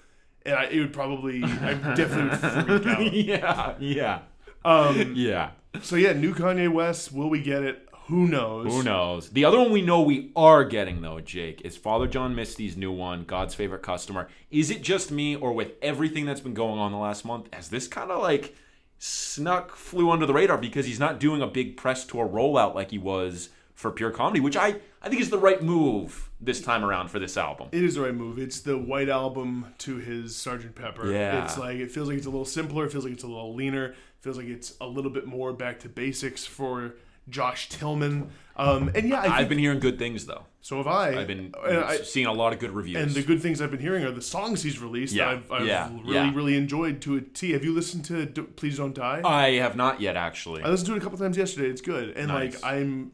and 0.45 0.55
I, 0.55 0.65
it 0.65 0.79
would 0.79 0.93
probably 0.93 1.43
I 1.43 1.73
definitely 1.95 2.73
would 2.73 2.83
freak 2.83 3.43
out. 3.43 3.81
yeah, 3.81 4.19
yeah, 4.19 4.19
Um, 4.65 5.13
yeah. 5.15 5.51
so 5.81 5.95
yeah, 5.95 6.13
new 6.13 6.33
Kanye 6.35 6.71
West. 6.71 7.11
Will 7.13 7.29
we 7.29 7.41
get 7.41 7.63
it? 7.63 7.83
Who 8.07 8.25
knows? 8.27 8.71
Who 8.71 8.83
knows? 8.83 9.29
The 9.31 9.43
other 9.43 9.59
one 9.59 9.71
we 9.71 9.81
know 9.81 10.01
we 10.01 10.31
are 10.35 10.63
getting 10.63 11.01
though, 11.01 11.19
Jake, 11.19 11.61
is 11.65 11.75
Father 11.75 12.07
John 12.07 12.33
Misty's 12.35 12.77
new 12.77 12.91
one, 12.91 13.23
God's 13.25 13.53
favorite 13.53 13.81
customer. 13.83 14.29
Is 14.49 14.69
it 14.69 14.81
just 14.81 15.11
me, 15.11 15.35
or 15.35 15.51
with 15.51 15.73
everything 15.81 16.25
that's 16.25 16.39
been 16.39 16.53
going 16.53 16.79
on 16.79 16.93
the 16.93 16.97
last 16.97 17.25
month, 17.25 17.47
has 17.53 17.67
this 17.69 17.85
kind 17.87 18.09
of 18.11 18.21
like 18.21 18.55
snuck, 18.97 19.75
flew 19.75 20.09
under 20.09 20.25
the 20.25 20.33
radar 20.33 20.57
because 20.57 20.85
he's 20.85 20.99
not 20.99 21.19
doing 21.19 21.41
a 21.41 21.47
big 21.47 21.75
press 21.77 22.05
tour 22.05 22.27
rollout 22.27 22.73
like 22.75 22.91
he 22.91 22.97
was 22.97 23.49
for 23.77 23.91
Pure 23.91 24.09
Comedy, 24.11 24.39
which 24.39 24.57
I 24.57 24.75
I 25.03 25.07
think 25.09 25.21
is 25.21 25.29
the 25.29 25.37
right 25.37 25.61
move 25.61 26.29
this 26.41 26.59
time 26.61 26.83
around 26.83 27.09
for 27.09 27.19
this 27.19 27.37
album. 27.37 27.69
It 27.71 27.83
is 27.83 27.93
the 27.95 28.01
right 28.01 28.13
move. 28.13 28.39
It's 28.39 28.59
the 28.61 28.75
white 28.77 29.07
album 29.07 29.67
to 29.79 29.97
his 29.97 30.35
Sergeant 30.35 30.73
Pepper. 30.75 31.11
Yeah. 31.11 31.43
It's 31.43 31.57
like 31.59 31.77
it 31.77 31.91
feels 31.91 32.07
like 32.07 32.17
it's 32.17 32.25
a 32.25 32.31
little 32.31 32.43
simpler. 32.45 32.85
It 32.85 32.91
feels 32.91 33.03
like 33.05 33.13
it's 33.13 33.23
a 33.23 33.27
little 33.27 33.53
leaner. 33.55 33.85
It 33.85 33.95
feels 34.21 34.35
like 34.37 34.47
it's 34.47 34.73
a 34.81 34.87
little 34.87 35.11
bit 35.11 35.27
more 35.27 35.53
back 35.53 35.79
to 35.81 35.89
basics 35.89 36.43
for 36.45 36.95
Josh 37.29 37.69
Tillman. 37.69 38.31
Um, 38.55 38.89
and 38.95 39.07
yeah, 39.09 39.21
I 39.21 39.37
I've 39.41 39.49
been 39.49 39.59
hearing 39.59 39.79
good 39.79 39.99
things 39.99 40.25
though. 40.25 40.45
so 40.61 40.77
have 40.77 40.87
I. 40.87 41.19
I've 41.19 41.27
been 41.27 41.53
I- 41.63 41.97
seeing 41.97 42.25
a 42.25 42.33
lot 42.33 42.53
of 42.53 42.59
good 42.59 42.71
reviews. 42.71 42.97
and 43.03 43.11
the 43.11 43.21
good 43.21 43.43
things 43.43 43.61
I've 43.61 43.69
been 43.69 43.79
hearing 43.79 44.03
are 44.05 44.11
the 44.11 44.21
songs 44.23 44.63
he's 44.63 44.79
released 44.79 45.13
Yeah, 45.13 45.25
that 45.25 45.33
I've, 45.35 45.51
I've 45.51 45.67
yeah, 45.67 45.89
really, 46.03 46.13
yeah. 46.15 46.33
really 46.33 46.55
enjoyed 46.57 46.99
to 47.01 47.17
a 47.17 47.21
T. 47.21 47.51
Have 47.51 47.63
you 47.63 47.75
listened 47.75 48.05
to 48.05 48.25
D- 48.25 48.41
Please 48.41 48.77
Don't 48.77 48.95
Die? 48.95 49.21
I 49.23 49.51
have 49.65 49.75
not 49.75 50.01
yet 50.01 50.15
actually. 50.17 50.63
I 50.63 50.69
listened 50.69 50.87
to 50.87 50.93
it 50.95 50.97
a 50.97 51.01
couple 51.01 51.19
times 51.19 51.37
yesterday. 51.37 51.67
It's 51.69 51.81
good. 51.81 52.17
And 52.17 52.29
Nice. 52.29 52.55
like 52.55 52.63
I'm 52.65 53.11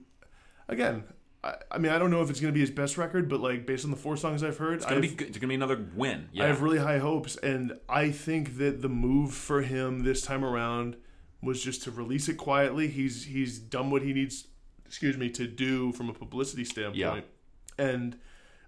again, 0.68 1.04
I, 1.44 1.56
I 1.72 1.78
mean 1.78 1.92
I 1.92 1.98
don't 1.98 2.12
know 2.12 2.22
if 2.22 2.30
it's 2.30 2.40
gonna 2.40 2.54
be 2.54 2.60
his 2.60 2.72
best 2.72 2.98
record, 2.98 3.30
but 3.30 3.40
like 3.40 3.66
based 3.66 3.86
on 3.86 3.92
the 3.92 3.98
four 3.98 4.18
songs 4.18 4.44
I've 4.44 4.58
heard, 4.58 4.76
it's 4.76 4.86
gonna 4.86 5.02
be 5.02 5.10
good. 5.10 5.28
it's 5.30 5.38
gonna 5.38 5.50
be 5.50 5.56
another 5.56 5.86
win. 5.96 6.30
Yeah. 6.32 6.46
I 6.46 6.48
have 6.48 6.62
really 6.62 6.80
high 6.80 7.00
hopes, 7.00 7.36
and 7.38 7.78
I 7.90 8.12
think 8.12 8.58
that 8.58 8.82
the 8.82 8.90
move 8.90 9.34
for 9.34 9.62
him 9.62 10.04
this 10.04 10.22
time 10.22 10.44
around 10.46 10.96
was 11.42 11.62
just 11.64 11.84
to 11.84 11.92
release 11.92 12.30
it 12.30 12.36
quietly. 12.38 12.88
He's 12.88 13.26
he's 13.26 13.60
done 13.60 13.92
what 13.92 14.02
he 14.02 14.14
needs, 14.14 14.48
excuse 14.86 15.18
me, 15.18 15.30
to 15.32 15.48
do 15.48 15.92
from 15.92 16.10
a 16.10 16.14
publicity 16.14 16.64
standpoint, 16.66 17.26
and 17.78 18.18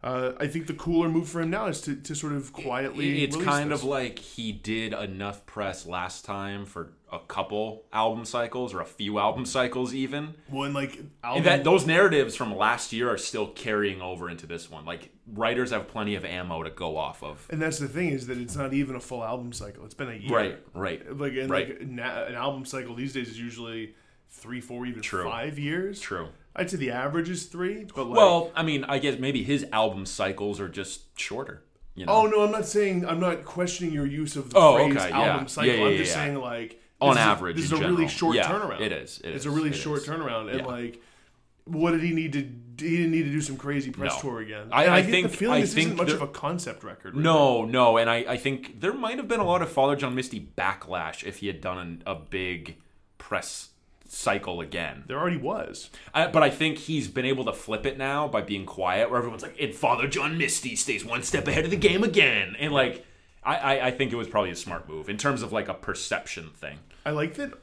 uh, 0.04 0.34
I 0.40 0.48
think 0.48 0.68
the 0.68 0.74
cooler 0.74 1.10
move 1.10 1.28
for 1.28 1.42
him 1.42 1.50
now 1.50 1.66
is 1.66 1.82
to, 1.82 1.96
to 1.96 2.16
sort 2.16 2.34
of 2.34 2.54
quietly. 2.54 3.24
It's 3.24 3.36
kind 3.38 3.72
this. 3.72 3.80
of 3.82 3.86
like 3.86 4.20
he 4.20 4.52
did 4.52 4.94
enough 4.94 5.46
press 5.46 5.86
last 5.88 6.26
time 6.26 6.66
for 6.66 6.92
a 7.12 7.20
couple 7.20 7.86
album 7.94 8.26
cycles 8.26 8.74
or 8.74 8.82
a 8.82 8.86
few 8.86 9.18
album 9.28 9.46
cycles 9.46 9.94
even. 9.94 10.36
when 10.50 10.74
like 10.74 10.96
And 10.98 11.10
album, 11.24 11.44
that 11.46 11.64
those 11.64 11.88
narratives 11.88 12.36
from 12.36 12.56
last 12.56 12.94
year 12.94 13.10
are 13.10 13.18
still 13.18 13.48
carrying 13.48 14.02
over 14.02 14.30
into 14.30 14.46
this 14.46 14.70
one. 14.70 14.86
Like 14.86 15.10
writers 15.34 15.72
have 15.72 15.88
plenty 15.88 16.16
of 16.16 16.24
ammo 16.26 16.62
to 16.64 16.70
go 16.70 16.98
off 16.98 17.24
of. 17.24 17.48
and 17.50 17.60
that's 17.62 17.80
the 17.80 17.88
thing 17.88 18.10
is 18.10 18.28
that 18.28 18.38
it's 18.38 18.56
not 18.56 18.74
even 18.74 18.96
a 18.96 19.00
full 19.00 19.24
album 19.24 19.54
cycle. 19.54 19.86
It's 19.86 19.94
been 19.96 20.10
a 20.10 20.14
year, 20.14 20.36
Right, 20.36 20.60
right. 20.74 21.18
Like 21.18 21.34
and 21.34 21.50
Right. 21.50 21.70
like 21.70 21.82
an 21.82 22.00
album 22.36 22.66
cycle 22.66 22.94
these 22.96 23.14
days 23.14 23.30
is 23.30 23.40
usually 23.40 23.96
three, 24.30 24.60
four, 24.62 24.86
even 24.86 25.02
True. 25.02 25.24
five 25.24 25.58
years. 25.58 26.00
True. 26.00 26.28
I'd 26.56 26.70
say 26.70 26.78
the 26.78 26.92
average 26.92 27.30
is 27.30 27.46
three, 27.46 27.86
but 27.96 28.06
like, 28.08 28.18
Well, 28.18 28.52
I 28.56 28.64
mean, 28.64 28.84
I 28.86 28.98
guess 29.00 29.20
maybe 29.20 29.44
his 29.44 29.66
album 29.74 30.06
cycles 30.06 30.60
are 30.60 30.70
just 30.70 31.20
shorter. 31.20 31.64
You 31.96 32.06
know, 32.06 32.12
Oh 32.14 32.26
no, 32.28 32.44
I'm 32.44 32.52
not 32.52 32.66
saying 32.66 33.06
I'm 33.06 33.20
not 33.20 33.46
questioning 33.46 33.94
your 33.94 34.06
use 34.06 34.36
of 34.36 34.50
the 34.52 34.58
Oh, 34.58 34.76
phrase 34.78 34.96
okay, 34.98 35.12
album 35.12 35.42
yeah. 35.42 35.46
cycle. 35.48 35.74
Yeah, 35.74 35.80
yeah, 35.82 35.88
I'm 35.92 35.98
just 35.98 36.14
saying 36.14 36.36
like 36.36 36.82
On 37.02 37.18
average, 37.18 37.56
this 37.58 37.66
is 37.66 37.72
a 37.74 37.78
really 37.78 38.08
short 38.08 38.38
turnaround. 38.38 38.82
it 38.82 38.92
is, 38.92 39.20
it 39.24 39.30
it's 39.30 39.40
is, 39.40 39.46
a 39.46 39.52
really 39.52 39.74
short 39.74 40.00
is. 40.02 40.08
turnaround, 40.08 40.52
and 40.54 40.66
like, 40.66 41.02
what 41.66 41.92
did 41.92 42.02
he 42.04 42.12
need 42.14 42.34
to? 42.34 42.40
He 42.78 42.98
didn't 42.98 43.12
need 43.12 43.24
to 43.24 43.32
do 43.32 43.40
some 43.42 43.56
crazy 43.58 43.90
press 43.92 44.14
No. 44.16 44.22
tour 44.32 44.40
again. 44.42 44.68
I- 44.72 44.84
And 44.84 44.94
I 44.94 45.02
get 45.02 45.10
think- 45.12 45.32
the 45.32 45.38
feeling 45.38 45.58
I 45.58 45.62
this 45.62 45.74
think 45.74 45.86
isn't 45.88 45.98
much 45.98 46.08
there- 46.08 46.16
of 46.18 46.22
a 46.24 46.28
concept 46.28 46.84
record. 46.84 47.14
really. 47.14 47.24
No, 47.24 47.64
no, 47.64 47.98
and 47.98 48.10
I, 48.10 48.18
I 48.28 48.38
think 48.38 48.82
there 48.82 48.94
might 48.94 49.16
have 49.18 49.30
been 49.30 49.40
a 49.40 49.46
lot 49.46 49.62
of 49.62 49.72
Father 49.72 49.96
John 49.96 50.14
Misty 50.14 50.50
backlash 50.58 51.24
if 51.24 51.38
he 51.38 51.48
had 51.48 51.62
done 51.62 51.78
an, 51.78 52.04
a 52.06 52.16
big 52.16 52.76
press 53.18 53.70
cycle 54.16 54.62
again. 54.62 55.04
there 55.08 55.18
already 55.20 55.38
was. 55.38 55.90
I, 56.14 56.28
but 56.28 56.42
I 56.42 56.50
think 56.50 56.78
he's 56.78 57.08
been 57.08 57.26
able 57.26 57.46
to 57.46 57.54
flip 57.54 57.86
it 57.86 57.98
now 57.98 58.28
by 58.28 58.42
being 58.42 58.66
quiet, 58.66 59.10
where 59.10 59.20
everyone's 59.20 59.44
like, 59.44 59.60
"And 59.60 59.74
Father 59.76 60.08
John 60.08 60.38
Misty 60.38 60.76
stays 60.76 61.04
one 61.06 61.24
step 61.24 61.48
ahead 61.48 61.66
of 61.66 61.72
the 61.72 61.78
game 61.78 62.04
again," 62.04 62.56
and 62.58 62.74
like, 62.74 63.06
I, 63.44 63.56
I, 63.56 63.86
I 63.88 63.92
think 63.92 64.12
it 64.12 64.16
was 64.16 64.28
probably 64.28 64.52
a 64.52 64.56
smart 64.56 64.88
move 64.90 65.10
in 65.10 65.18
terms 65.18 65.42
of 65.42 65.52
like 65.52 65.68
a 65.68 65.74
perception 65.74 66.50
thing. 66.56 66.80
I 67.06 67.12
like 67.12 67.36
that. 67.36 67.54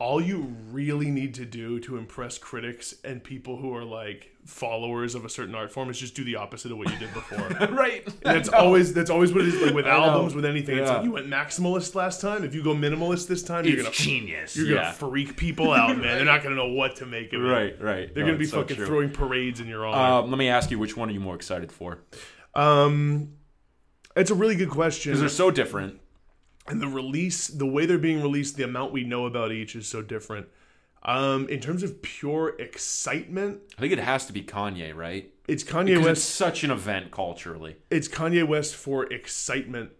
All 0.00 0.20
you 0.20 0.54
really 0.70 1.10
need 1.10 1.34
to 1.34 1.44
do 1.44 1.80
to 1.80 1.96
impress 1.96 2.38
critics 2.38 2.94
and 3.04 3.22
people 3.22 3.56
who 3.56 3.74
are 3.74 3.84
like 3.84 4.30
followers 4.44 5.16
of 5.16 5.24
a 5.24 5.28
certain 5.28 5.56
art 5.56 5.72
form 5.72 5.90
is 5.90 5.98
just 5.98 6.14
do 6.14 6.22
the 6.22 6.36
opposite 6.36 6.70
of 6.70 6.78
what 6.78 6.88
you 6.88 6.96
did 6.98 7.12
before. 7.12 7.48
right? 7.74 8.06
That's 8.22 8.48
always 8.48 8.94
that's 8.94 9.10
always 9.10 9.32
what 9.32 9.42
it 9.42 9.48
is 9.48 9.60
like 9.60 9.74
with 9.74 9.86
I 9.86 9.96
know. 9.96 10.04
albums, 10.04 10.36
with 10.36 10.44
anything. 10.44 10.78
It's 10.78 10.88
like 10.88 11.02
you 11.02 11.10
went 11.10 11.26
maximalist 11.26 11.96
last 11.96 12.20
time. 12.20 12.44
If 12.44 12.54
you 12.54 12.62
go 12.62 12.74
minimalist 12.74 13.26
this 13.26 13.42
time, 13.42 13.64
you're 13.64 13.78
gonna 13.78 13.90
genius. 13.90 14.56
you're 14.56 14.66
yeah. 14.68 14.74
gonna 14.74 14.92
freak 14.92 15.36
people 15.36 15.72
out, 15.72 15.96
man. 15.98 16.02
They're 16.16 16.24
not 16.24 16.44
gonna 16.44 16.54
know 16.54 16.68
what 16.68 16.94
to 16.96 17.06
make 17.06 17.32
of 17.32 17.44
it. 17.44 17.48
right, 17.48 17.82
right. 17.82 18.14
They're 18.14 18.22
No, 18.22 18.28
gonna 18.30 18.38
be 18.38 18.44
it's 18.44 18.52
so 18.52 18.60
fucking 18.62 18.76
true. 18.76 18.86
throwing 18.86 19.10
parades 19.10 19.58
in 19.58 19.66
your 19.66 19.84
honor. 19.84 20.22
Um, 20.24 20.30
let 20.30 20.38
me 20.38 20.48
ask 20.48 20.70
you, 20.70 20.78
which 20.78 20.96
one 20.96 21.08
are 21.08 21.12
you 21.12 21.20
more 21.20 21.34
excited 21.34 21.72
for? 21.72 21.98
Um, 22.54 23.34
it's 24.16 24.30
a 24.30 24.34
really 24.34 24.54
good 24.54 24.70
question. 24.70 25.10
Because 25.10 25.20
they're 25.20 25.28
so 25.28 25.50
different. 25.50 26.00
And 26.68 26.80
the 26.80 26.88
release, 26.88 27.48
the 27.48 27.66
way 27.66 27.86
they're 27.86 27.98
being 27.98 28.20
released, 28.22 28.56
the 28.56 28.64
amount 28.64 28.92
we 28.92 29.04
know 29.04 29.26
about 29.26 29.52
each 29.52 29.74
is 29.76 29.86
so 29.86 30.02
different. 30.02 30.48
Um, 31.02 31.48
in 31.48 31.60
terms 31.60 31.82
of 31.82 32.02
pure 32.02 32.56
excitement, 32.58 33.60
I 33.76 33.80
think 33.80 33.92
it 33.92 33.98
has 34.00 34.26
to 34.26 34.32
be 34.32 34.42
Kanye, 34.42 34.94
right? 34.94 35.32
it's 35.46 35.64
Kanye 35.64 35.86
Because 35.86 35.98
it's 36.00 36.06
West. 36.20 36.30
such 36.34 36.64
an 36.64 36.70
event 36.70 37.10
culturally. 37.10 37.76
It's 37.90 38.06
Kanye 38.08 38.46
West 38.46 38.74
for 38.76 39.04
excitement, 39.12 39.90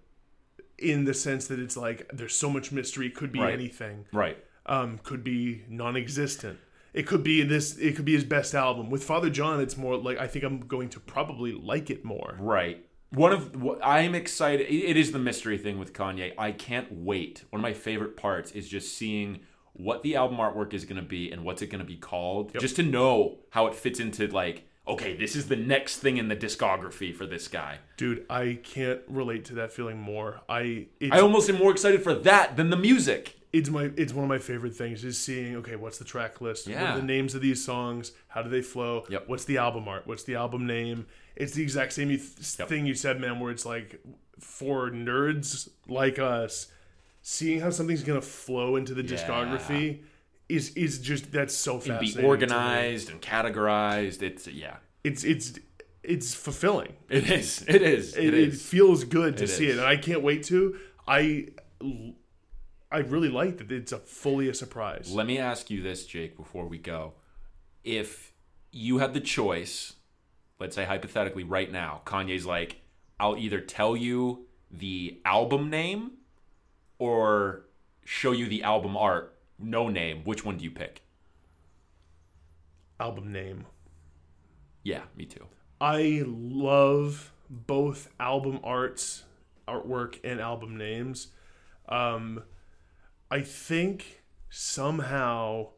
in 0.78 1.04
the 1.06 1.14
sense 1.14 1.46
that 1.48 1.58
it's 1.58 1.76
like 1.76 2.08
there's 2.12 2.36
so 2.36 2.50
much 2.50 2.70
mystery. 2.72 3.06
It 3.06 3.14
could 3.14 3.32
be 3.32 3.40
Right. 3.40 3.52
anything. 3.54 4.04
Right. 4.12 4.36
um, 4.66 4.98
could 5.02 5.24
be 5.24 5.62
non-existent. 5.70 6.58
It 6.92 7.06
could 7.06 7.22
be 7.22 7.42
this. 7.42 7.78
It 7.78 7.96
could 7.96 8.04
be 8.04 8.12
his 8.12 8.24
best 8.24 8.54
album. 8.54 8.90
With 8.90 9.02
Father 9.04 9.30
John, 9.30 9.60
it's 9.60 9.76
more 9.78 9.96
like 9.96 10.18
I 10.18 10.26
think 10.26 10.44
I'm 10.44 10.60
going 10.60 10.88
to 10.90 11.00
probably 11.00 11.52
like 11.52 11.88
it 11.90 12.04
more. 12.04 12.36
Right. 12.38 12.84
One 13.10 13.32
of 13.32 13.60
what 13.60 13.80
I'm 13.82 14.14
excited. 14.14 14.66
it- 14.68 14.96
is 14.96 15.12
the 15.12 15.18
mystery 15.18 15.58
thing 15.58 15.78
with 15.78 15.92
Kanye. 15.92 16.34
I 16.36 16.52
can't 16.52 16.92
wait. 16.92 17.44
One 17.50 17.60
of 17.60 17.62
my 17.62 17.72
favorite 17.72 18.16
parts 18.16 18.50
is 18.52 18.68
just 18.68 18.96
seeing 18.96 19.40
what 19.72 20.02
the 20.02 20.16
album 20.16 20.38
artwork 20.38 20.74
is 20.74 20.84
going 20.84 21.00
to 21.00 21.08
be 21.08 21.30
and 21.30 21.44
what's 21.44 21.62
it 21.62 21.68
going 21.68 21.78
to 21.78 21.86
be 21.86 21.96
called. 21.96 22.52
Just 22.58 22.76
to 22.76 22.82
know 22.82 23.38
how 23.50 23.66
it 23.66 23.74
fits 23.74 24.00
into 24.00 24.26
like, 24.26 24.64
okay, 24.86 25.16
this 25.16 25.36
is 25.36 25.48
the 25.48 25.56
next 25.56 25.98
thing 25.98 26.16
in 26.16 26.28
the 26.28 26.36
discography 26.36 27.14
for 27.14 27.26
this 27.26 27.46
guy. 27.48 27.78
Dude, 27.96 28.26
I 28.28 28.58
can't 28.62 29.00
relate 29.08 29.44
to 29.46 29.54
that 29.54 29.72
feeling 29.72 29.98
more. 29.98 30.40
I 30.48 30.86
I 31.10 31.20
almost 31.20 31.48
am 31.48 31.56
more 31.56 31.70
excited 31.70 32.02
for 32.02 32.12
that 32.14 32.56
than 32.56 32.70
the 32.70 32.76
music. 32.76 33.37
It's 33.52 33.70
my 33.70 33.90
it's 33.96 34.12
one 34.12 34.24
of 34.24 34.28
my 34.28 34.38
favorite 34.38 34.74
things 34.74 35.04
is 35.04 35.18
seeing 35.18 35.56
okay, 35.56 35.76
what's 35.76 35.98
the 35.98 36.04
track 36.04 36.40
list? 36.40 36.66
What 36.66 36.74
Yeah. 36.74 36.92
are 36.94 36.96
the 37.00 37.06
names 37.06 37.34
of 37.34 37.40
these 37.40 37.64
songs? 37.64 38.12
How 38.28 38.42
do 38.42 38.50
they 38.50 38.62
flow? 38.62 39.04
Yep. 39.08 39.24
What's 39.28 39.44
the 39.44 39.58
album 39.58 39.88
art? 39.88 40.06
What's 40.06 40.24
the 40.24 40.34
album 40.34 40.66
name? 40.66 41.06
It's 41.36 41.52
the 41.52 41.62
exact 41.62 41.92
same 41.92 42.08
th- 42.08 42.58
Yep. 42.58 42.68
thing 42.68 42.86
you 42.86 42.94
said, 42.94 43.20
man. 43.20 43.40
Where 43.40 43.50
it's 43.50 43.64
like 43.64 44.00
for 44.38 44.90
nerds 44.90 45.68
like 45.86 46.18
us, 46.18 46.66
seeing 47.22 47.60
how 47.60 47.70
something's 47.70 48.02
gonna 48.02 48.20
flow 48.20 48.76
into 48.76 48.92
the 48.94 49.02
Yeah. 49.02 49.16
discography 49.16 50.00
is 50.48 50.70
is 50.76 50.98
just 50.98 51.30
that's 51.32 51.54
so 51.54 51.78
fascinating. 51.78 52.06
be 52.06 52.12
to 52.12 52.18
me. 52.18 52.24
organized 52.24 53.10
and 53.10 53.20
categorized. 53.22 54.22
It's 54.22 54.46
yeah. 54.46 54.76
it's 55.04 55.24
it's 55.24 55.58
it's 56.02 56.34
fulfilling. 56.34 56.94
It 57.08 57.30
is. 57.30 57.64
It 57.68 57.82
is. 57.82 58.14
It, 58.16 58.24
it 58.26 58.34
it 58.34 58.48
is. 58.48 58.62
feels 58.62 59.04
good 59.04 59.36
to 59.38 59.44
It 59.44 59.48
see 59.48 59.66
is. 59.68 59.76
it, 59.76 59.78
and 59.80 59.86
I 59.88 59.96
can't 59.96 60.22
wait 60.22 60.42
to. 60.44 60.78
I 61.06 61.48
I 62.90 62.98
really 62.98 63.28
like 63.28 63.58
that 63.58 63.70
it's 63.70 63.92
a 63.92 63.98
fully 63.98 64.48
a 64.48 64.54
surprise. 64.54 65.10
Let 65.12 65.26
me 65.26 65.38
ask 65.38 65.70
you 65.70 65.82
this, 65.82 66.06
Jake, 66.06 66.36
before 66.36 66.66
we 66.66 66.78
go. 66.78 67.14
If 67.84 68.32
you 68.70 68.98
had 68.98 69.14
the 69.14 69.20
choice, 69.20 69.94
let's 70.58 70.74
say 70.74 70.84
hypothetically 70.84 71.44
right 71.44 71.70
now, 71.70 72.00
Kanye's 72.06 72.46
like, 72.46 72.80
I'll 73.20 73.36
either 73.36 73.60
tell 73.60 73.96
you 73.96 74.46
the 74.70 75.20
album 75.24 75.70
name 75.70 76.12
or 76.98 77.64
show 78.04 78.32
you 78.32 78.46
the 78.46 78.62
album 78.62 78.96
art, 78.96 79.36
no 79.58 79.88
name. 79.88 80.22
Which 80.24 80.44
one 80.44 80.56
do 80.56 80.64
you 80.64 80.70
pick? 80.70 81.02
Album 82.98 83.32
name. 83.32 83.66
Yeah, 84.82 85.02
me 85.16 85.26
too. 85.26 85.46
I 85.80 86.22
love 86.26 87.32
both 87.50 88.08
album 88.18 88.60
arts, 88.64 89.24
artwork, 89.66 90.18
and 90.24 90.40
album 90.40 90.76
names. 90.76 91.28
Um, 91.88 92.42
I 93.30 93.42
think 93.42 94.22
somehow 94.48 95.68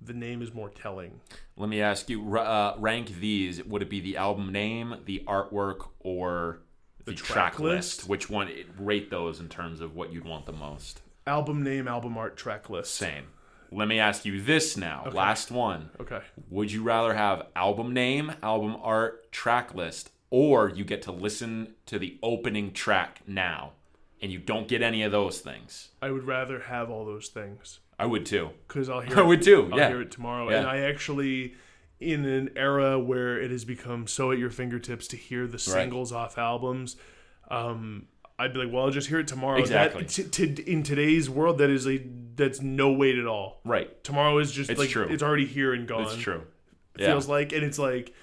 the 0.00 0.12
name 0.12 0.42
is 0.42 0.54
more 0.54 0.70
telling. 0.70 1.20
Let 1.56 1.68
me 1.68 1.80
ask 1.80 2.08
you, 2.08 2.36
uh, 2.36 2.76
rank 2.78 3.20
these. 3.20 3.64
Would 3.64 3.82
it 3.82 3.90
be 3.90 4.00
the 4.00 4.16
album 4.16 4.52
name, 4.52 4.96
the 5.04 5.24
artwork, 5.26 5.88
or 5.98 6.62
the, 7.04 7.12
track, 7.12 7.54
track 7.54 7.60
list? 7.60 7.98
list? 7.98 8.08
Which 8.08 8.30
one? 8.30 8.48
Rate 8.78 9.10
those 9.10 9.40
in 9.40 9.48
terms 9.48 9.80
of 9.80 9.96
what 9.96 10.12
you'd 10.12 10.24
want 10.24 10.46
the 10.46 10.52
most. 10.52 11.02
Album 11.26 11.62
name, 11.62 11.88
album 11.88 12.16
art, 12.16 12.36
track 12.36 12.70
list. 12.70 12.94
Same. 12.94 13.26
Let 13.72 13.88
me 13.88 13.98
ask 13.98 14.24
you 14.24 14.40
this 14.40 14.76
now. 14.76 15.08
Last 15.12 15.50
one. 15.50 15.90
Okay. 16.00 16.20
Would 16.48 16.72
you 16.72 16.82
rather 16.82 17.14
have 17.14 17.46
album 17.54 17.92
name, 17.92 18.32
album 18.42 18.76
art, 18.82 19.30
track 19.30 19.74
list, 19.74 20.10
or 20.30 20.68
you 20.68 20.84
get 20.84 21.02
to 21.02 21.12
listen 21.12 21.74
to 21.86 21.98
the 21.98 22.18
opening 22.22 22.72
track 22.72 23.20
now 23.26 23.72
and 24.22 24.30
you 24.32 24.38
don't 24.38 24.68
get 24.68 24.82
any 24.82 25.02
of 25.02 25.12
those 25.12 25.40
things? 25.40 25.88
I 26.02 26.10
would 26.10 26.24
rather 26.24 26.60
have 26.60 26.90
all 26.90 27.04
those 27.04 27.28
things 27.28 27.80
I 27.98 28.06
would 28.06 28.26
too. 28.26 28.50
because 28.68 28.88
I'll 28.88 29.00
hear. 29.00 29.18
I 29.20 29.22
would 29.22 29.42
too. 29.42 29.68
I'll 29.72 29.78
Yeah. 29.78 29.88
hear 29.88 30.00
it 30.02 30.10
tomorrow. 30.10 30.50
Yeah. 30.50 30.58
And 30.60 30.66
I 30.68 30.78
actually, 30.80 31.54
in 31.98 32.24
an 32.24 32.50
era 32.56 32.98
where 32.98 33.40
it 33.40 33.50
has 33.50 33.64
become 33.64 34.06
so 34.06 34.32
at 34.32 34.38
your 34.38 34.50
fingertips 34.50 35.06
to 35.08 35.16
hear 35.16 35.46
the 35.46 35.58
singles 35.58 36.12
off 36.12 36.38
albums, 36.38 36.96
um, 37.50 38.06
I'd 38.38 38.54
be 38.54 38.60
like, 38.64 38.72
well, 38.72 38.84
I'll 38.84 38.90
just 38.90 39.08
hear 39.08 39.18
it 39.20 39.28
tomorrow. 39.28 39.58
Exactly. 39.58 40.04
That, 40.04 40.32
t- 40.32 40.46
t- 40.54 40.62
in 40.70 40.82
today's 40.82 41.28
world, 41.28 41.58
that 41.58 41.68
is 41.68 41.86
a 41.86 42.00
that's 42.36 42.62
no 42.62 42.90
weight 42.92 43.18
at 43.18 43.26
all. 43.26 43.60
Right. 43.66 44.02
Tomorrow 44.02 44.38
is 44.38 44.50
just 44.50 44.70
It's 44.70 44.80
like 44.80 44.88
true. 44.88 45.06
it's 45.10 45.22
already 45.22 45.44
here 45.44 45.74
and 45.74 45.86
gone. 45.86 46.04
It's 46.04 46.16
true. 46.16 46.44
It 46.94 47.02
Yeah. 47.02 47.06
feels 47.08 47.28
like, 47.28 47.52
and 47.52 47.62
it's 47.62 47.78
like. 47.78 48.14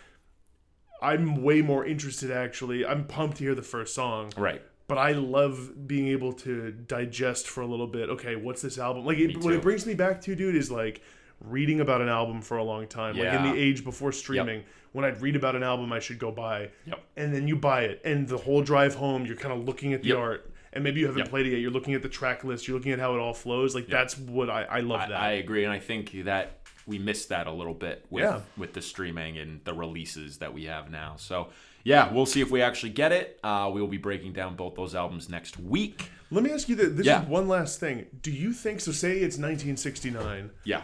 I'm 1.02 1.44
way 1.44 1.62
more 1.62 1.86
interested 1.86 2.32
actually. 2.32 2.84
I'm 2.86 3.06
pumped 3.06 3.38
to 3.38 3.44
hear 3.44 3.54
the 3.56 3.62
first 3.62 3.94
song 3.94 4.32
Right. 4.36 4.62
But 4.88 4.98
I 4.98 5.12
love 5.12 5.88
being 5.88 6.08
able 6.08 6.34
to 6.34 6.72
digest 6.72 7.48
for 7.48 7.62
a 7.62 7.66
little 7.68 7.88
bit. 7.88 8.10
Okay, 8.10 8.36
what's 8.36 8.62
this 8.62 8.78
album? 8.78 9.06
Like, 9.06 9.18
it, 9.18 9.38
what 9.44 9.54
it 9.54 9.62
brings 9.62 9.86
me 9.86 9.94
back 9.94 10.22
to, 10.22 10.36
dude, 10.36 10.56
is 10.56 10.72
like 10.72 11.02
reading 11.42 11.82
about 11.82 12.02
an 12.02 12.10
album 12.10 12.42
for 12.42 12.58
a 12.58 12.64
long 12.64 12.88
time. 12.88 13.18
Like 13.18 13.34
in 13.34 13.44
the 13.44 13.54
age 13.56 13.84
before 13.84 14.12
streaming, 14.12 14.64
when 14.94 15.06
I'd 15.06 15.22
read 15.22 15.36
about 15.36 15.56
an 15.56 15.64
album 15.64 15.92
I 15.94 16.00
should 16.00 16.18
go 16.20 16.32
buy, 16.32 16.70
Yep. 16.86 17.04
and 17.18 17.34
then 17.34 17.48
you 17.48 17.56
buy 17.56 17.82
it, 17.84 18.02
and 18.06 18.28
the 18.28 18.38
whole 18.38 18.62
drive 18.64 18.96
home, 18.96 19.26
you're 19.26 19.36
kind 19.36 19.54
of 19.54 19.66
looking 19.66 19.94
at 19.94 20.02
the 20.02 20.10
Yep. 20.10 20.18
art, 20.18 20.52
and 20.74 20.84
maybe 20.84 21.02
you 21.02 21.06
haven't 21.06 21.20
Yep. 21.20 21.30
played 21.30 21.46
it 21.48 21.52
yet. 21.52 21.60
You're 21.60 21.70
looking 21.72 21.94
at 21.94 22.02
the 22.02 22.10
track 22.10 22.44
list, 22.44 22.68
you're 22.68 22.78
looking 22.78 22.94
at 22.94 23.00
how 23.00 23.14
it 23.14 23.20
all 23.20 23.34
flows. 23.34 23.76
Like 23.76 23.88
that's 23.88 24.18
what 24.18 24.50
I, 24.50 24.64
I 24.64 24.80
love 24.80 25.02
I, 25.02 25.08
that. 25.10 25.22
I 25.22 25.32
agree, 25.34 25.64
and 25.66 25.72
I 25.74 25.80
think 25.80 26.12
that 26.24 26.60
we 26.88 26.98
missed 26.98 27.30
that 27.30 27.46
a 27.48 27.52
little 27.52 27.74
bit 27.74 28.06
with 28.10 28.24
Yeah. 28.24 28.42
with 28.56 28.74
the 28.74 28.82
streaming 28.82 29.38
and 29.38 29.60
the 29.66 29.74
releases 29.74 30.38
that 30.38 30.54
we 30.54 30.64
have 30.66 30.90
now. 30.90 31.16
So 31.18 31.50
yeah, 31.88 32.12
we'll 32.14 32.26
see 32.26 32.42
if 32.42 32.52
we 32.52 32.62
actually 32.62 32.90
get 32.92 33.12
it. 33.12 33.40
Uh, 33.44 33.70
we 33.74 33.80
will 33.80 33.88
be 33.88 33.98
breaking 33.98 34.34
down 34.34 34.56
both 34.56 34.76
those 34.76 34.94
albums 34.94 35.30
next 35.30 35.58
week. 35.60 36.10
Let 36.30 36.44
me 36.44 36.52
ask 36.52 36.68
you 36.68 36.76
this. 36.76 36.90
This 36.94 37.06
Yeah. 37.06 37.24
is 37.24 37.30
one 37.30 37.48
last 37.48 37.80
thing. 37.80 38.06
Do 38.22 38.32
you 38.32 38.52
think 38.52 38.82
so? 38.82 38.92
Say 38.92 39.14
it's 39.20 39.38
1969. 39.38 40.52
Yeah. 40.66 40.82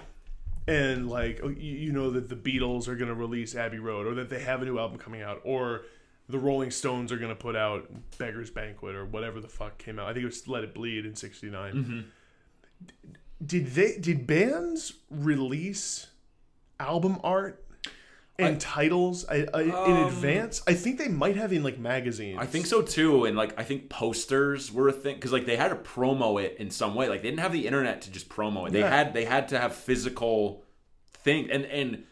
and 0.66 1.10
like 1.10 1.42
oh, 1.44 1.50
you 1.50 1.74
you 1.86 1.92
know 1.92 2.10
that 2.12 2.30
the 2.30 2.36
Beatles 2.38 2.88
are 2.88 2.96
going 2.96 3.10
to 3.10 3.16
release 3.16 3.54
Abbey 3.54 3.80
Road, 3.80 4.08
or 4.08 4.16
that 4.16 4.30
they 4.30 4.40
have 4.40 4.62
a 4.62 4.66
new 4.66 4.80
album 4.80 4.98
coming 4.98 5.22
out, 5.22 5.42
or 5.44 5.82
the 6.30 6.40
Rolling 6.40 6.72
Stones 6.72 7.12
are 7.12 7.18
going 7.18 7.36
to 7.36 7.36
put 7.36 7.58
out 7.58 7.90
Beggar's 8.18 8.50
Banquet, 8.50 8.96
or 8.96 9.04
whatever 9.06 9.42
the 9.42 9.50
fuck 9.50 9.78
came 9.78 10.00
out. 10.00 10.08
I 10.08 10.14
think 10.14 10.24
it 10.24 10.28
was 10.28 10.48
Let 10.48 10.64
It 10.64 10.74
Bleed 10.74 11.06
in 11.06 11.16
'69. 11.18 11.74
Mm-hmm. 11.74 12.00
Did 13.46 13.68
they? 13.76 13.98
Did 13.98 14.26
bands 14.26 14.94
release 15.10 16.08
album 16.80 17.18
art 17.26 17.66
and 18.40 18.60
titles 18.60 19.26
I, 19.30 19.46
I, 19.54 19.62
in 19.62 19.72
Um, 19.72 20.06
advance? 20.08 20.62
I 20.68 20.74
think 20.74 20.98
they 20.98 21.08
might 21.08 21.36
have 21.36 21.54
in 21.54 21.64
like 21.64 21.78
magazines. 21.80 22.40
I 22.42 22.46
think 22.46 22.66
so 22.66 22.82
too, 22.82 23.26
and 23.26 23.38
like 23.38 23.58
I 23.60 23.64
think 23.64 23.90
posters 23.90 24.72
were 24.72 24.88
a 24.88 24.92
thing 24.94 25.16
because 25.16 25.32
like 25.32 25.46
they 25.46 25.56
had 25.56 25.70
to 25.70 25.76
promo 25.76 26.42
it 26.44 26.58
in 26.58 26.70
some 26.72 26.96
way. 26.96 27.08
Like 27.10 27.22
they 27.22 27.30
didn't 27.30 27.42
have 27.42 27.54
the 27.54 27.68
internet 27.68 28.02
to 28.04 28.12
just 28.12 28.30
promo 28.30 28.68
it. 28.68 28.74
They 28.74 28.80
Yeah. 28.80 28.90
had 28.90 29.14
they 29.14 29.26
had 29.26 29.48
to 29.50 29.60
have 29.60 29.76
physical 29.76 30.64
thing, 31.14 31.50
and 31.52 31.66
and 31.66 32.04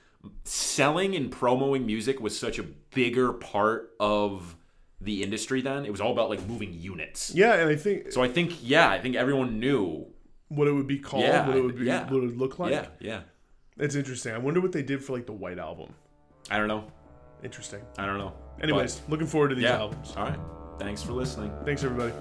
selling 0.44 1.16
and 1.16 1.32
promoting 1.32 1.86
music 1.86 2.20
was 2.20 2.38
such 2.38 2.60
a 2.60 2.64
bigger 2.94 3.34
part 3.34 3.92
of 4.00 4.56
the 5.00 5.24
industry 5.24 5.62
then. 5.62 5.84
It 5.86 5.92
was 5.92 6.00
all 6.00 6.12
about 6.12 6.30
like 6.30 6.46
moving 6.48 6.74
units. 6.74 7.34
Yeah, 7.34 7.54
and 7.56 7.70
I 7.70 7.76
think 7.76 8.12
So 8.12 8.22
I 8.22 8.28
think 8.28 8.60
yeah, 8.62 8.90
I 8.90 9.00
think 9.00 9.16
everyone 9.16 9.60
knew. 9.60 10.06
what 10.50 10.68
it 10.68 10.74
would 10.74 10.86
be 10.86 11.00
called, 11.00 11.24
Yeah, 11.24 11.48
what 11.48 11.56
it 11.58 11.62
would 11.64 11.78
be, 11.80 11.86
yeah. 11.86 12.04
what 12.04 12.18
it 12.22 12.26
would 12.28 12.38
look 12.38 12.60
like. 12.60 12.72
yeah, 12.74 12.88
yeah. 13.00 13.22
It's 13.78 13.96
interesting. 13.96 14.34
I 14.34 14.38
wonder 14.38 14.60
what 14.60 14.74
they 14.74 14.84
did 14.84 15.02
for 15.04 15.14
like 15.14 15.26
the 15.26 15.32
White 15.32 15.58
Album. 15.58 15.94
I 16.52 16.58
don't 16.58 16.68
know. 16.68 16.84
Interesting. 17.44 17.82
I 17.98 18.06
don't 18.06 18.18
know. 18.18 18.34
Anyways, 18.62 19.02
looking 19.08 19.26
forward 19.26 19.48
to 19.50 19.56
But, 19.56 19.62
these 19.62 19.70
yeah. 19.70 19.78
albums. 19.80 20.14
All 20.18 20.26
right. 20.26 20.40
Thanks 20.80 21.02
for 21.02 21.14
listening. 21.14 21.52
Thanks 21.64 21.82
everybody. 21.84 22.12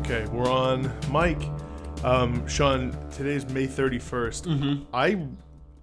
Okay, 0.00 0.26
we're 0.26 0.50
on 0.50 0.92
Mike. 1.10 1.51
Um, 2.12 2.46
Sean, 2.46 2.94
today's 3.10 3.48
May 3.48 3.66
31st. 3.66 4.42
Mm-hmm. 4.46 4.82
I, 4.92 5.26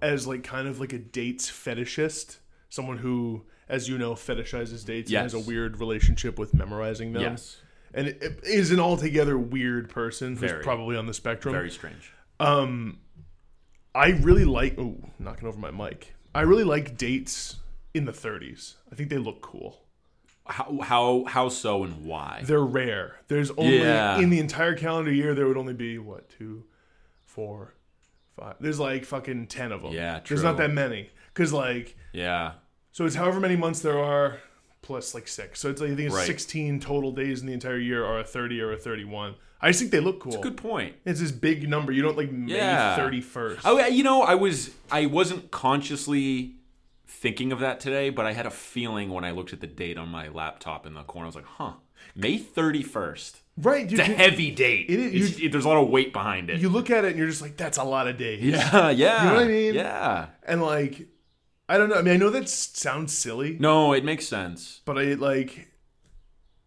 as 0.00 0.28
like 0.28 0.44
kind 0.44 0.68
of 0.68 0.78
like 0.78 0.92
a 0.92 0.98
dates 0.98 1.50
fetishist, 1.50 2.38
someone 2.68 2.98
who, 2.98 3.46
as 3.68 3.88
you 3.88 3.98
know, 3.98 4.12
fetishizes 4.12 4.84
dates 4.84 5.10
Yes. 5.10 5.20
and 5.20 5.32
has 5.32 5.34
a 5.34 5.50
weird 5.50 5.80
relationship 5.80 6.38
with 6.38 6.54
memorizing 6.54 7.12
them. 7.14 7.22
Yes. 7.22 7.56
And 7.92 8.06
it, 8.06 8.22
it 8.22 8.38
is 8.44 8.70
an 8.70 8.78
altogether 8.78 9.36
weird 9.36 9.88
person 9.90 10.36
who's 10.36 10.50
Very. 10.52 10.62
probably 10.62 10.96
on 10.96 11.06
the 11.06 11.14
spectrum. 11.14 11.52
Very 11.52 11.70
strange. 11.70 12.12
Um, 12.38 12.98
I 13.92 14.10
really 14.10 14.44
like. 14.44 14.78
Oh, 14.78 14.98
knocking 15.18 15.48
over 15.48 15.58
my 15.58 15.72
mic. 15.72 16.14
I 16.32 16.42
really 16.42 16.62
like 16.62 16.96
dates 16.96 17.56
in 17.92 18.04
the 18.04 18.12
30s. 18.12 18.74
I 18.92 18.94
think 18.94 19.10
they 19.10 19.18
look 19.18 19.40
cool. 19.40 19.80
How 20.50 20.78
how 20.82 21.24
how 21.28 21.48
so 21.48 21.84
and 21.84 22.04
why? 22.04 22.42
They're 22.44 22.60
rare. 22.60 23.16
There's 23.28 23.50
only 23.52 23.78
Yeah. 23.80 24.18
in 24.18 24.30
the 24.30 24.38
entire 24.40 24.74
calendar 24.74 25.12
year 25.12 25.34
there 25.34 25.46
would 25.46 25.56
only 25.56 25.74
be 25.74 25.96
what 25.98 26.28
two, 26.28 26.64
four, 27.24 27.74
five. 28.36 28.56
There's 28.60 28.80
like 28.80 29.04
fucking 29.04 29.46
ten 29.46 29.72
of 29.72 29.82
them. 29.82 29.92
Yeah, 29.92 30.20
There's 30.26 30.42
not 30.42 30.56
that 30.56 30.72
many 30.72 31.10
because 31.32 31.52
like 31.52 31.96
Yeah. 32.12 32.52
so 32.90 33.06
it's 33.06 33.14
however 33.14 33.38
many 33.40 33.56
months 33.56 33.80
there 33.80 33.98
are 33.98 34.38
plus 34.82 35.14
like 35.14 35.28
six. 35.28 35.60
So 35.60 35.70
it's 35.70 35.80
like 35.80 35.90
I 35.92 35.94
think 35.94 36.06
it's 36.08 36.16
Right. 36.16 36.26
16 36.26 36.80
total 36.80 37.12
days 37.12 37.40
in 37.42 37.46
the 37.46 37.52
entire 37.52 37.78
year 37.78 38.04
or 38.04 38.18
a 38.18 38.24
30 38.24 38.60
or 38.60 38.72
a 38.72 38.76
31. 38.76 39.34
I 39.62 39.68
just 39.68 39.78
think 39.80 39.92
they 39.92 40.00
look 40.00 40.20
cool. 40.20 40.40
Good 40.40 40.56
point. 40.56 40.96
It's 41.04 41.20
this 41.20 41.30
big 41.30 41.68
number. 41.68 41.92
You 41.92 42.00
don't 42.02 42.16
like 42.16 42.32
May 42.32 42.56
Yeah. 42.56 42.96
31st. 42.96 43.60
Oh, 43.64 43.86
you 43.86 44.02
know, 44.02 44.22
I 44.22 44.34
was 44.34 44.70
I 44.90 45.06
wasn't 45.06 45.50
consciously 45.50 46.56
thinking 47.10 47.52
of 47.52 47.60
that 47.60 47.80
today, 47.80 48.08
but 48.10 48.24
I 48.24 48.32
had 48.32 48.46
a 48.46 48.50
feeling 48.50 49.10
when 49.10 49.24
I 49.24 49.32
looked 49.32 49.52
at 49.52 49.60
the 49.60 49.66
date 49.66 49.98
on 49.98 50.08
my 50.08 50.28
laptop 50.28 50.86
in 50.86 50.94
the 50.94 51.02
corner. 51.02 51.26
I 51.26 51.28
was 51.28 51.34
like, 51.34 51.44
"Huh, 51.44 51.72
May 52.14 52.38
thirty 52.38 52.82
first. 52.82 53.42
right, 53.58 53.86
dude. 53.86 53.98
It's 54.00 54.08
a 54.08 54.12
heavy 54.12 54.50
date. 54.50 54.86
It 54.88 54.98
is- 55.00 55.38
it- 55.40 55.52
there's 55.52 55.64
a 55.64 55.68
lot 55.68 55.82
of 55.82 55.88
weight 55.90 56.12
behind 56.12 56.48
it. 56.50 56.60
you 56.60 56.68
look 56.70 56.88
at 56.90 57.04
it 57.04 57.08
and 57.08 57.18
you're 57.18 57.28
just 57.28 57.42
like, 57.42 57.56
that's 57.58 57.76
a 57.78 57.84
lot 57.84 58.08
of 58.08 58.16
days. 58.16 58.40
yeah, 58.42 58.88
yeah. 58.90 59.22
You 59.24 59.28
know 59.28 59.34
what 59.34 59.44
I 59.44 59.48
mean? 59.48 59.74
Yeah. 59.74 60.26
And 60.44 60.62
like, 60.62 61.08
I 61.68 61.76
don't 61.76 61.88
know. 61.90 61.96
I 61.96 62.02
mean, 62.02 62.14
I 62.14 62.16
know 62.16 62.30
that 62.30 62.48
sounds 62.48 63.16
silly. 63.16 63.56
No, 63.60 63.92
it 63.92 64.04
makes 64.04 64.26
sense. 64.26 64.80
but 64.86 64.96
I 64.98 65.14
like 65.14 65.68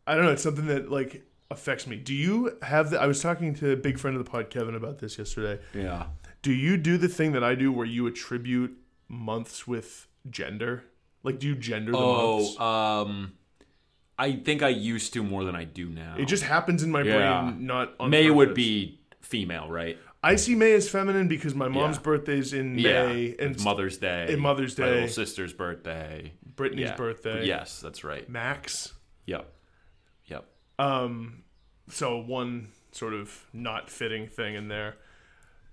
I 0.06 0.16
don't 0.16 0.26
know, 0.26 0.32
it's 0.32 0.44
something 0.44 0.68
that 0.68 0.92
like 0.92 1.24
affects 1.50 1.88
me. 1.88 1.96
Do 1.96 2.14
you 2.14 2.58
have 2.62 2.90
the 2.92 3.02
I 3.02 3.08
was 3.08 3.22
talking 3.22 3.54
to 3.56 3.72
a 3.72 3.76
big 3.78 3.98
friend 3.98 4.16
of 4.18 4.24
the 4.24 4.30
pod 4.30 4.50
Kevin 4.50 4.76
about 4.76 5.00
this 5.00 5.18
yesterday. 5.18 5.62
Yeah. 5.74 6.08
Do 6.42 6.52
you 6.54 6.78
do 6.78 6.98
the 6.98 7.08
thing 7.08 7.32
that 7.32 7.44
I 7.44 7.56
do 7.56 7.72
where 7.72 7.86
you 7.86 8.06
attribute 8.06 8.78
months 9.08 9.66
with 9.68 10.08
gender? 10.30 10.84
Like 11.24 11.40
do 11.40 11.48
you 11.48 11.56
gender 11.56 11.92
the 11.92 11.98
months? 11.98 12.56
Oh, 12.60 12.66
um, 12.66 13.34
I 14.18 14.34
think 14.34 14.62
I 14.62 14.70
used 14.70 15.14
to 15.14 15.24
more 15.24 15.44
than 15.44 15.56
I 15.56 15.64
do 15.64 15.90
now. 15.90 16.16
It 16.18 16.26
just 16.26 16.44
happens 16.44 16.84
in 16.84 16.92
my 16.92 17.02
Yeah. 17.02 17.42
brain 17.44 17.66
not 17.66 17.94
on 18.00 18.10
May 18.10 18.30
would 18.30 18.50
purpose. 18.50 18.56
be 18.64 19.00
female, 19.22 19.70
right? 19.70 19.98
I 20.26 20.36
see 20.36 20.56
May 20.56 20.74
as 20.74 20.90
feminine 20.90 21.28
because 21.28 21.54
my 21.56 21.68
mom's 21.68 21.98
Yeah. 21.98 22.04
birthday's 22.04 22.54
in 22.54 22.78
Yeah. 22.78 23.08
May 23.08 23.36
and 23.40 23.56
It's 23.56 23.64
Mother's 23.64 23.98
Day. 23.98 24.32
and 24.32 24.42
Mother's 24.42 24.78
My 24.78 24.86
Day. 24.86 24.92
little 24.94 25.08
sister's 25.10 25.52
birthday. 25.54 26.34
Brittany's 26.56 26.90
Yeah. 26.90 26.96
birthday. 26.96 27.46
Yes, 27.46 27.82
that's 27.82 28.04
right. 28.04 28.30
Max. 28.30 28.94
Yep. 29.26 29.52
Yep. 30.28 30.46
Um, 30.80 31.44
so 31.90 32.18
one 32.18 32.70
sort 32.92 33.14
of 33.14 33.46
not 33.52 33.90
fitting 33.90 34.28
thing 34.28 34.56
in 34.56 34.68
there, 34.68 34.96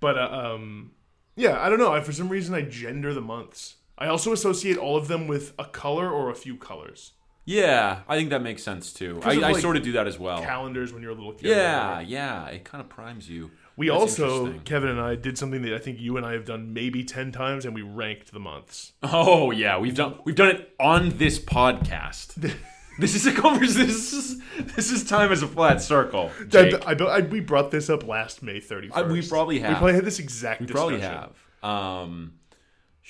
but 0.00 0.16
uh, 0.18 0.30
um, 0.54 0.92
yeah, 1.36 1.60
I 1.60 1.68
don't 1.68 1.78
know. 1.78 1.92
I, 1.92 2.00
for 2.00 2.12
some 2.12 2.28
reason, 2.28 2.54
I 2.54 2.62
gender 2.62 3.12
the 3.14 3.20
months. 3.20 3.76
I 4.00 4.06
also 4.08 4.32
associate 4.32 4.76
all 4.78 4.96
of 4.96 5.08
them 5.08 5.26
with 5.28 5.52
a 5.58 5.64
color 5.66 6.10
or 6.10 6.30
a 6.30 6.34
few 6.34 6.56
colors. 6.56 7.12
Yeah, 7.44 8.00
I 8.08 8.16
think 8.16 8.30
that 8.30 8.42
makes 8.42 8.62
sense 8.62 8.92
too. 8.92 9.16
I, 9.24 9.34
Because 9.34 9.36
of, 9.38 9.42
I 9.44 9.60
sort 9.60 9.76
of 9.76 9.82
do 9.82 9.92
that 9.92 10.06
as 10.06 10.18
well. 10.18 10.40
Calendars 10.42 10.92
when 10.92 11.02
you're 11.02 11.10
a 11.12 11.14
little 11.14 11.32
kid. 11.32 11.50
yeah, 11.50 11.88
whatever. 11.88 12.02
yeah. 12.10 12.46
It 12.46 12.64
kind 12.64 12.80
of 12.80 12.88
primes 12.88 13.28
you. 13.28 13.50
We 13.76 13.88
That's 13.88 14.00
also. 14.00 14.52
Kevin 14.64 14.90
and 14.90 15.00
I 15.00 15.14
did 15.16 15.38
something 15.38 15.62
that 15.62 15.74
I 15.74 15.78
think 15.78 15.98
you 16.00 16.16
and 16.16 16.24
I 16.26 16.32
have 16.32 16.44
done 16.44 16.72
maybe 16.74 17.02
ten 17.02 17.32
times, 17.32 17.64
and 17.64 17.74
we 17.74 17.82
ranked 17.82 18.30
the 18.32 18.38
months. 18.40 18.92
Oh 19.02 19.50
yeah, 19.50 19.78
we've 19.78 19.94
done 19.94 20.18
we've 20.24 20.36
done 20.36 20.48
it 20.50 20.74
on 20.78 21.16
this 21.16 21.38
podcast. 21.38 22.34
this 22.98 23.14
is 23.14 23.26
a 23.26 23.32
conversation. 23.32 23.86
This 23.86 24.12
is 24.12 24.40
this 24.76 24.90
is 24.92 25.04
time 25.04 25.32
as 25.32 25.42
a 25.42 25.48
flat 25.48 25.80
circle. 25.80 26.30
I, 26.40 26.44
Jake. 26.44 26.86
I, 26.86 26.92
I, 26.92 27.20
we 27.20 27.40
brought 27.40 27.70
this 27.70 27.88
up 27.88 28.06
last 28.06 28.42
May 28.42 28.60
31st. 28.60 29.10
We 29.12 29.22
probably 29.26 29.56
We 29.56 29.60
have. 29.62 29.78
probably 29.78 29.94
had 29.94 30.04
this 30.04 30.18
exact 30.18 30.60
We 30.60 30.66
discussion. 30.66 31.00
probably 31.00 31.00
have. 31.00 31.32
Um, 31.62 32.34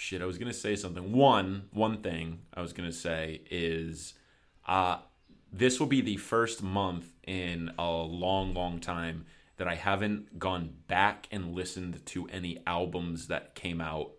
shit, 0.00 0.22
I 0.22 0.24
was 0.24 0.38
gonna 0.38 0.52
say 0.52 0.76
something. 0.76 1.12
One, 1.12 1.68
one 1.72 1.98
thing 1.98 2.40
I 2.54 2.62
was 2.62 2.72
gonna 2.72 2.90
say 2.92 3.42
is, 3.50 4.14
uh, 4.66 4.98
this 5.52 5.78
will 5.78 5.86
be 5.86 6.00
the 6.00 6.16
first 6.16 6.62
month 6.62 7.06
in 7.26 7.70
a 7.78 7.90
long, 7.90 8.54
long 8.54 8.80
time 8.80 9.26
that 9.58 9.68
I 9.68 9.74
haven't 9.74 10.38
gone 10.38 10.72
back 10.88 11.28
and 11.30 11.54
listened 11.54 12.04
to 12.06 12.26
any 12.28 12.62
albums 12.66 13.26
that 13.26 13.54
came 13.54 13.80
out 13.80 14.12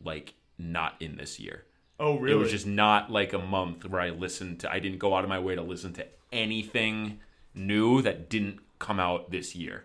like 0.00 0.34
not 0.56 0.94
in 1.00 1.16
this 1.16 1.40
year. 1.40 1.64
Oh, 1.98 2.16
really? 2.16 2.36
It 2.36 2.38
was 2.38 2.52
just 2.52 2.66
not 2.66 3.10
like 3.10 3.32
a 3.32 3.38
month 3.38 3.84
where 3.84 4.00
I 4.00 4.10
listened 4.10 4.60
to. 4.60 4.70
I 4.70 4.78
didn't 4.78 4.98
go 4.98 5.16
out 5.16 5.24
of 5.24 5.28
my 5.28 5.40
way 5.40 5.56
to 5.56 5.62
listen 5.62 5.94
to 5.94 6.06
anything 6.30 7.18
new 7.54 8.02
that 8.02 8.30
didn't 8.30 8.60
come 8.78 9.00
out 9.00 9.32
this 9.32 9.56
year. 9.56 9.84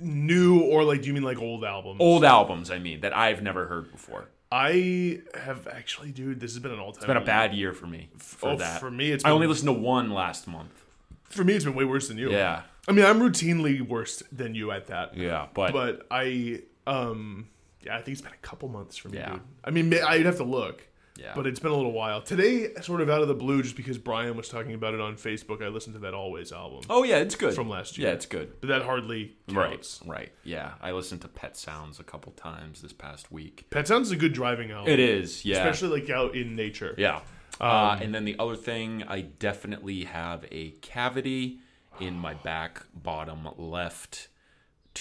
New 0.00 0.60
or 0.60 0.84
like, 0.84 1.02
do 1.02 1.08
you 1.08 1.14
mean 1.14 1.22
like 1.22 1.40
old 1.40 1.64
albums? 1.64 1.98
Old 2.00 2.24
albums, 2.24 2.70
I 2.70 2.78
mean, 2.78 3.00
that 3.02 3.16
I've 3.16 3.42
never 3.42 3.66
heard 3.66 3.90
before. 3.92 4.28
I 4.52 5.20
have 5.34 5.68
actually, 5.68 6.10
dude. 6.10 6.40
This 6.40 6.52
has 6.54 6.58
been 6.62 6.72
an 6.72 6.80
all-time. 6.80 6.98
It's 6.98 7.06
been 7.06 7.16
a 7.16 7.24
bad 7.24 7.54
year 7.54 7.72
for 7.72 7.86
me 7.86 8.08
for 8.18 8.50
Oh, 8.50 8.56
that. 8.56 8.80
for 8.80 8.90
me, 8.90 9.12
it's 9.12 9.24
I 9.24 9.28
been- 9.28 9.34
only 9.34 9.46
listened 9.46 9.68
to 9.68 9.72
one 9.72 10.10
last 10.10 10.48
month. 10.48 10.84
For 11.28 11.44
me, 11.44 11.54
it's 11.54 11.64
been 11.64 11.74
way 11.74 11.84
worse 11.84 12.08
than 12.08 12.18
you. 12.18 12.30
Yeah, 12.32 12.62
I 12.88 12.92
mean, 12.92 13.04
I'm 13.04 13.20
routinely 13.20 13.80
worse 13.80 14.22
than 14.32 14.56
you 14.56 14.72
at 14.72 14.88
that. 14.88 15.16
yeah, 15.16 15.46
but, 15.54 15.72
But 15.72 16.06
I, 16.10 16.62
um, 16.88 17.46
yeah, 17.82 17.94
I 17.96 18.02
think 18.02 18.14
it's 18.14 18.22
been 18.22 18.32
a 18.32 18.36
couple 18.46 18.68
months 18.68 18.96
for 18.96 19.08
me. 19.10 19.18
Yeah. 19.18 19.30
Dude. 19.34 19.40
I 19.62 19.70
mean, 19.70 19.94
I'd 19.94 20.26
have 20.26 20.38
to 20.38 20.44
look. 20.44 20.86
Yeah. 21.20 21.32
But 21.34 21.46
it's 21.46 21.60
been 21.60 21.70
a 21.70 21.76
little 21.76 21.92
while. 21.92 22.22
Today, 22.22 22.68
sort 22.82 23.00
of 23.02 23.10
out 23.10 23.20
of 23.20 23.28
the 23.28 23.34
blue, 23.34 23.62
just 23.62 23.76
because 23.76 23.98
Brian 23.98 24.36
was 24.36 24.48
talking 24.48 24.72
about 24.72 24.94
it 24.94 25.00
on 25.00 25.16
Facebook, 25.16 25.62
I 25.62 25.68
listened 25.68 25.94
to 25.94 26.00
that 26.00 26.14
Alvvays 26.14 26.52
album. 26.52 26.80
oh 26.88 27.02
yeah, 27.02 27.16
it's 27.18 27.34
good 27.34 27.54
From 27.54 27.68
last 27.68 27.98
year. 27.98 28.08
Yeah, 28.08 28.14
it's 28.14 28.26
good. 28.26 28.60
But 28.60 28.68
that 28.68 28.82
hardly 28.82 29.36
counts. 29.48 30.00
Right, 30.04 30.18
right. 30.18 30.32
Yeah, 30.44 30.72
I 30.80 30.92
listened 30.92 31.20
to 31.22 31.28
Pet 31.28 31.56
Sounds 31.56 32.00
a 32.00 32.04
couple 32.04 32.32
times 32.32 32.80
this 32.82 32.92
past 32.92 33.30
week. 33.30 33.66
Pet 33.70 33.86
Sounds 33.86 34.06
is 34.08 34.12
a 34.12 34.16
good 34.16 34.32
driving 34.32 34.70
album. 34.70 34.90
It 34.90 34.98
is, 35.00 35.44
yeah, 35.44 35.58
Especially 35.58 36.00
like 36.00 36.10
out 36.10 36.34
in 36.34 36.56
nature. 36.56 36.94
yeah. 36.96 37.20
uh, 37.60 37.98
and 38.00 38.14
then 38.14 38.24
the 38.24 38.36
other 38.38 38.56
thing, 38.56 39.04
I 39.06 39.20
definitely 39.20 40.04
have 40.04 40.46
a 40.50 40.70
cavity 40.80 41.58
in 42.00 42.14
my 42.14 42.32
back 42.32 42.82
bottom 42.94 43.46
left 43.58 44.28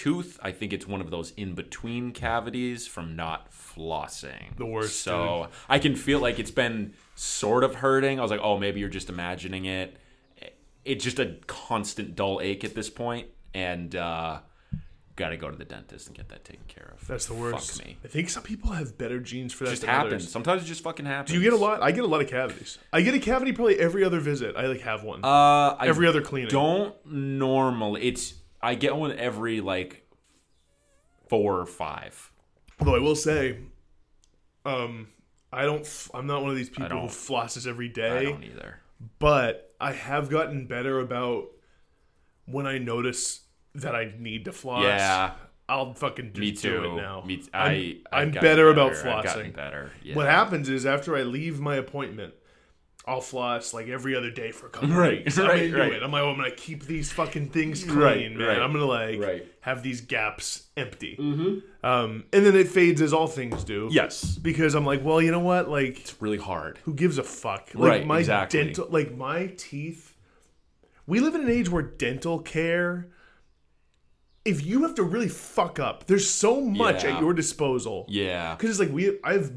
tooth. 0.03 0.39
I 0.41 0.51
think 0.51 0.71
it's 0.73 0.87
one 0.87 1.01
of 1.01 1.09
those 1.11 1.31
in 1.37 1.53
between 1.55 2.11
cavities 2.11 2.87
from 2.87 3.15
not 3.15 3.51
flossing. 3.51 4.55
The 4.57 4.65
worst, 4.65 5.01
So 5.01 5.47
I 5.67 5.79
can 5.79 5.95
feel 5.95 6.19
like 6.19 6.39
it's 6.39 6.51
been 6.51 6.93
sort 7.15 7.63
of 7.63 7.75
hurting. 7.75 8.19
I 8.19 8.21
was 8.21 8.31
like, 8.31 8.41
oh, 8.41 8.57
maybe 8.57 8.79
you're 8.79 8.89
just 8.89 9.09
imagining 9.09 9.65
it. 9.65 9.97
It's 10.85 11.03
just 11.03 11.19
a 11.19 11.35
constant 11.47 12.15
dull 12.15 12.39
ache 12.41 12.63
at 12.63 12.73
this 12.73 12.89
point, 12.89 13.27
and 13.53 13.93
uh, 13.95 14.39
got 15.17 15.29
to 15.29 15.37
go 15.37 15.51
to 15.51 15.57
the 15.57 15.65
dentist 15.65 16.07
and 16.07 16.15
get 16.15 16.29
that 16.29 16.45
taken 16.45 16.63
care 16.67 16.93
of. 16.97 17.05
That's 17.05 17.25
the 17.27 17.33
worst. 17.33 17.77
Fuck 17.77 17.85
me. 17.85 17.97
I 18.03 18.07
think 18.07 18.29
some 18.29 18.43
people 18.43 18.71
have 18.71 18.97
better 18.97 19.19
genes 19.19 19.53
for 19.53 19.65
that 19.65 19.71
It 19.71 19.73
just 19.73 19.83
happens. 19.85 20.13
others. 20.13 20.31
Sometimes 20.31 20.63
it 20.63 20.65
just 20.65 20.81
fucking 20.81 21.05
happens. 21.05 21.31
Do 21.31 21.37
you 21.37 21.43
get 21.43 21.53
a 21.53 21.61
lot? 21.61 21.83
I 21.83 21.91
get 21.91 22.05
a 22.05 22.07
lot 22.07 22.21
of 22.21 22.29
cavities. 22.29 22.77
I 22.93 23.01
get 23.01 23.13
a 23.13 23.19
cavity 23.19 23.51
probably 23.51 23.77
every 23.79 24.03
other 24.05 24.19
visit. 24.21 24.55
I 24.55 24.67
like 24.67 24.81
have 24.81 25.03
one. 25.03 25.19
Uh, 25.23 25.27
I 25.77 25.87
every 25.87 26.07
other 26.07 26.21
cleaning. 26.21 26.49
don't 26.49 26.95
normally. 27.05 28.03
It's 28.03 28.33
I 28.61 28.75
get 28.75 28.95
one 28.95 29.11
every 29.17 29.61
like 29.61 30.05
four 31.29 31.59
or 31.59 31.65
five. 31.65 32.31
Although 32.79 32.95
I 32.95 32.99
will 32.99 33.15
say, 33.15 33.59
um, 34.65 35.07
I 35.51 35.63
don't. 35.63 35.81
F- 35.81 36.09
I'm 36.13 36.27
not 36.27 36.41
one 36.41 36.51
of 36.51 36.57
these 36.57 36.69
people 36.69 37.01
who 37.01 37.07
flosses 37.07 37.67
every 37.67 37.89
day. 37.89 38.17
I 38.19 38.23
don't 38.23 38.43
either. 38.43 38.79
but 39.19 39.73
I 39.79 39.93
have 39.93 40.29
gotten 40.29 40.67
better 40.67 40.99
about 40.99 41.47
when 42.45 42.67
I 42.67 42.77
notice 42.77 43.41
that 43.75 43.95
I 43.95 44.13
need 44.17 44.45
to 44.45 44.51
floss. 44.51 44.83
Yeah, 44.83 45.33
I'll 45.67 45.93
fucking 45.93 46.33
just 46.33 46.39
Me 46.39 46.51
too. 46.51 46.81
do 46.81 46.83
it 46.91 46.95
now. 47.01 47.23
Me 47.25 47.37
t- 47.37 47.49
I'm, 47.53 47.71
I, 47.71 47.97
I'm 48.21 48.31
gotten 48.31 48.41
better 48.49 48.69
about 48.69 48.93
better. 48.93 49.09
I've 49.09 49.23
gotten 49.25 49.45
flossing. 49.51 49.55
better. 49.55 49.91
Yeah. 50.03 50.15
What 50.15 50.25
happens 50.27 50.69
is 50.69 50.85
after 50.85 51.15
I 51.15 51.23
leave 51.23 51.59
my 51.59 51.75
appointment, 51.75 52.33
I'll 53.09 53.21
floss 53.21 53.73
like 53.73 53.87
every 53.87 54.15
other 54.15 54.29
day 54.31 54.51
for 54.51 54.67
a 54.67 54.69
couple 54.69 54.89
Right, 54.89 55.19
weeks. 55.25 55.37
I'm 55.39 55.47
right, 55.47 55.63
into 55.63 55.77
right. 55.79 55.93
it. 55.93 56.03
I'm 56.03 56.11
like, 56.11 56.21
oh, 56.21 56.29
I'm 56.29 56.35
gonna 56.37 56.51
keep 56.51 56.83
these 56.85 57.11
fucking 57.11 57.49
things 57.49 57.83
clean, 57.83 57.97
Right, 57.97 58.31
man. 58.31 58.47
right, 58.47 58.59
I'm 58.61 58.71
gonna 58.71 58.85
like 58.85 59.19
right. 59.19 59.45
have 59.61 59.81
these 59.83 60.01
gaps 60.01 60.67
empty. 60.77 61.17
Mm-hmm. 61.19 61.85
Um, 61.85 62.25
and 62.31 62.45
then 62.45 62.55
it 62.55 62.67
fades 62.67 63.01
as 63.01 63.11
all 63.13 63.27
things 63.27 63.63
do. 63.63 63.89
Yes. 63.91 64.37
Because 64.37 64.75
I'm 64.75 64.85
like, 64.85 65.03
well, 65.03 65.21
you 65.21 65.31
know 65.31 65.39
what? 65.39 65.69
Like, 65.69 65.99
It's 65.99 66.21
really 66.21 66.37
hard. 66.37 66.79
who 66.83 66.93
gives 66.93 67.17
a 67.17 67.23
fuck? 67.23 67.69
Like 67.73 67.89
Right, 67.91 68.05
my 68.07 68.19
exactly. 68.19 68.63
dental 68.63 68.87
like 68.89 69.15
my 69.15 69.47
teeth 69.57 70.15
we 71.07 71.19
live 71.19 71.33
in 71.33 71.41
an 71.41 71.49
age 71.49 71.69
where 71.69 71.81
dental 71.81 72.37
care 72.39 73.07
if 74.45 74.65
you 74.65 74.83
have 74.83 74.95
to 74.95 75.03
really 75.03 75.27
fuck 75.27 75.79
up, 75.79 76.07
there's 76.07 76.29
so 76.29 76.61
much 76.61 77.03
Yeah. 77.03 77.15
at 77.15 77.21
your 77.21 77.33
disposal. 77.33 78.05
Yeah. 78.09 78.55
Cuz 78.57 78.69
it's 78.71 78.79
like 78.79 78.91
we 78.91 79.19
I 79.23 79.33
have 79.33 79.51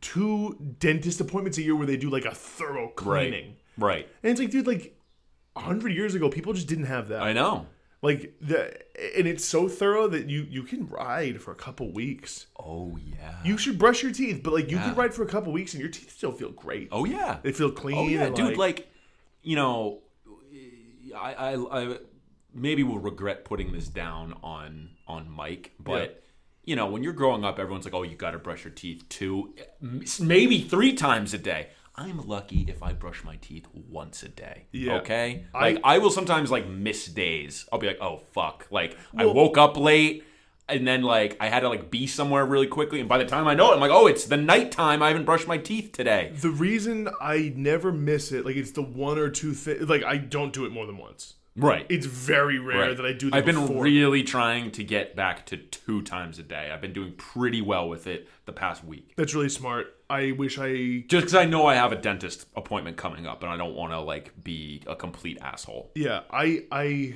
two 0.00 0.56
dentist 0.78 1.20
appointments 1.20 1.58
a 1.58 1.62
year 1.62 1.74
where 1.76 1.86
they 1.86 1.96
do 1.96 2.10
like 2.10 2.24
a 2.24 2.34
thorough 2.34 2.88
cleaning. 2.88 3.56
Right. 3.78 4.08
And 4.22 4.30
it's 4.32 4.40
like 4.40 4.50
dude 4.50 4.66
like 4.66 4.96
100 5.54 5.92
years 5.92 6.14
ago 6.14 6.28
people 6.28 6.52
just 6.52 6.66
didn't 6.68 6.86
have 6.86 7.08
that. 7.08 7.22
I 7.22 7.32
know. 7.32 7.66
Like 8.02 8.34
the 8.40 8.76
and 9.18 9.26
it's 9.26 9.44
so 9.44 9.68
thorough 9.68 10.06
that 10.08 10.28
you 10.28 10.46
you 10.48 10.62
can 10.62 10.86
ride 10.88 11.40
for 11.40 11.50
a 11.50 11.54
couple 11.56 11.90
weeks. 11.92 12.46
Oh 12.58 12.98
yeah. 13.02 13.36
You 13.44 13.56
should 13.58 13.78
brush 13.78 14.02
your 14.02 14.12
teeth, 14.12 14.42
but 14.42 14.52
like 14.52 14.70
you 14.70 14.76
Yeah. 14.76 14.84
can 14.84 14.94
ride 14.94 15.14
for 15.14 15.22
a 15.22 15.26
couple 15.26 15.52
weeks 15.52 15.72
and 15.72 15.80
your 15.80 15.90
teeth 15.90 16.10
still 16.12 16.32
feel 16.32 16.52
great. 16.52 16.88
oh 16.92 17.04
yeah. 17.04 17.38
They 17.42 17.52
feel 17.52 17.70
clean. 17.72 17.96
Oh 17.98 18.06
yeah, 18.06 18.28
dude. 18.30 18.56
Like, 18.58 18.88
you 19.42 19.56
know, 19.56 20.02
I, 21.16 21.32
I, 21.34 21.82
I 21.92 21.98
maybe 22.52 22.82
will 22.82 22.98
regret 22.98 23.44
putting 23.44 23.72
this 23.72 23.88
down 23.88 24.34
on 24.42 24.90
on 25.08 25.30
Mike, 25.30 25.72
but 25.80 26.22
you 26.66 26.76
know, 26.76 26.86
when 26.86 27.02
you're 27.02 27.12
growing 27.14 27.44
up, 27.44 27.58
everyone's 27.58 27.84
like, 27.86 27.94
"Oh, 27.94 28.02
you 28.02 28.14
got 28.16 28.32
to 28.32 28.38
brush 28.38 28.64
your 28.64 28.72
teeth 28.74 29.04
two, 29.08 29.54
maybe 30.20 30.60
three 30.60 30.92
times 30.92 31.32
a 31.34 31.38
day." 31.38 31.68
I'm 31.98 32.26
lucky 32.28 32.66
if 32.68 32.82
I 32.82 32.92
brush 32.92 33.24
my 33.24 33.36
teeth 33.36 33.66
once 33.72 34.22
a 34.22 34.28
day. 34.28 34.66
Yeah. 34.70 34.96
Okay. 34.96 35.46
I- 35.54 35.60
Like 35.72 35.80
I, 35.82 35.96
will 35.98 36.10
sometimes 36.10 36.50
like 36.50 36.68
miss 36.68 37.06
days. 37.06 37.66
I'll 37.72 37.78
be 37.78 37.86
like, 37.86 38.00
"Oh 38.02 38.18
fuck!" 38.32 38.66
Like 38.70 38.98
I 39.16 39.24
woke 39.26 39.56
up 39.56 39.76
late. 39.78 40.24
And 40.68 40.84
then, 40.84 41.02
like, 41.02 41.36
I 41.38 41.48
had 41.48 41.60
to 41.60 41.68
like 41.68 41.92
be 41.92 42.08
somewhere 42.08 42.44
really 42.44 42.66
quickly, 42.66 42.98
and 42.98 43.08
by 43.08 43.18
the 43.18 43.24
time 43.24 43.46
I 43.46 43.54
know 43.54 43.70
it, 43.70 43.74
I'm 43.74 43.80
like, 43.80 43.92
"Oh, 43.92 44.08
it's 44.08 44.24
the 44.24 44.36
nighttime. 44.36 45.00
I 45.00 45.06
haven't 45.08 45.24
brushed 45.24 45.46
my 45.46 45.58
teeth 45.58 45.92
today." 45.92 46.32
The 46.40 46.50
reason 46.50 47.08
I 47.20 47.52
never 47.54 47.92
miss 47.92 48.32
it, 48.32 48.44
like 48.44 48.56
it's 48.56 48.72
the 48.72 48.82
one 48.82 49.16
or 49.16 49.30
two 49.30 49.52
things. 49.52 49.88
Like 49.88 50.02
I 50.02 50.16
don't 50.16 50.52
do 50.52 50.64
it 50.64 50.72
more 50.72 50.84
than 50.84 50.96
once. 50.98 51.34
Right. 51.56 51.86
It's 51.88 52.06
very 52.06 52.58
rare 52.58 52.88
Right. 52.88 52.96
that 52.96 53.06
I 53.06 53.12
do. 53.12 53.30
That 53.30 53.36
I've 53.38 53.44
been 53.46 53.54
before. 53.60 53.82
really 53.82 54.22
trying 54.22 54.70
to 54.72 54.84
get 54.84 55.16
back 55.16 55.46
to 55.46 55.56
two 55.56 56.02
times 56.02 56.38
a 56.38 56.42
day. 56.42 56.70
I've 56.72 56.80
been 56.82 56.92
doing 56.92 57.12
pretty 57.12 57.62
well 57.62 57.88
with 57.88 58.06
it 58.06 58.28
the 58.44 58.52
past 58.52 58.84
week. 58.84 59.12
That's 59.16 59.34
really 59.34 59.48
smart. 59.48 59.94
I 60.10 60.32
wish 60.32 60.58
I. 60.58 61.04
Just 61.08 61.22
because 61.26 61.34
I 61.34 61.46
know 61.46 61.66
I 61.66 61.74
have 61.74 61.92
a 61.92 61.96
dentist 61.96 62.46
appointment 62.56 62.96
coming 62.96 63.26
up, 63.26 63.42
and 63.42 63.50
I 63.50 63.56
don't 63.56 63.74
want 63.74 63.92
to 63.92 64.00
like 64.00 64.32
be 64.44 64.82
a 64.86 64.94
complete 64.94 65.38
asshole. 65.40 65.90
Yeah, 65.94 66.20
I. 66.30 66.64
I. 66.70 67.14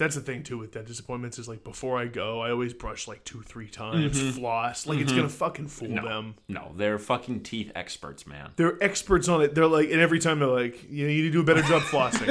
That's 0.00 0.14
the 0.16 0.20
thing 0.22 0.42
too 0.42 0.58
with 0.58 0.72
dentist 0.72 0.98
appointments 0.98 1.38
is 1.38 1.46
like 1.46 1.62
before 1.62 1.98
I 1.98 2.06
go, 2.06 2.40
I 2.40 2.50
always 2.50 2.72
brush 2.72 3.06
like 3.06 3.22
two, 3.24 3.42
three 3.42 3.68
times, 3.68 4.18
floss. 4.36 4.86
Like 4.86 4.98
it's 4.98 5.12
gonna 5.12 5.28
fucking 5.28 5.68
fool 5.68 5.88
Mm-hmm. 5.88 5.94
No, 5.96 6.08
them. 6.08 6.34
no, 6.48 6.72
they're 6.74 6.98
fucking 6.98 7.42
teeth 7.42 7.70
experts, 7.74 8.26
man. 8.26 8.50
They're 8.56 8.82
experts 8.82 9.28
on 9.28 9.42
it. 9.42 9.54
They're 9.54 9.66
like, 9.66 9.90
and 9.90 10.00
every 10.00 10.18
time 10.18 10.38
they're 10.38 10.48
like, 10.48 10.90
you 10.90 11.06
know, 11.06 11.12
you 11.12 11.22
need 11.22 11.28
to 11.28 11.32
do 11.32 11.40
a 11.40 11.44
better 11.44 11.62
job 11.62 11.82
flossing. 11.82 12.26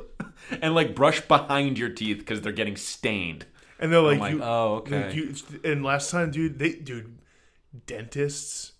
And 0.62 0.74
like 0.74 0.94
brush 0.94 1.20
behind 1.20 1.78
your 1.78 1.90
teeth 1.90 2.18
because 2.18 2.40
they're 2.40 2.52
getting 2.52 2.76
stained. 2.76 3.46
And 3.78 3.92
they're 3.92 4.00
like, 4.00 4.18
like, 4.18 4.32
you, 4.32 4.42
oh, 4.42 4.74
okay. 4.86 5.12
you- 5.14 5.34
and 5.64 5.84
last 5.84 6.10
time, 6.10 6.30
dude, 6.30 6.58
they, 6.58 6.72
dude, 6.72 7.16
dentists 7.86 8.72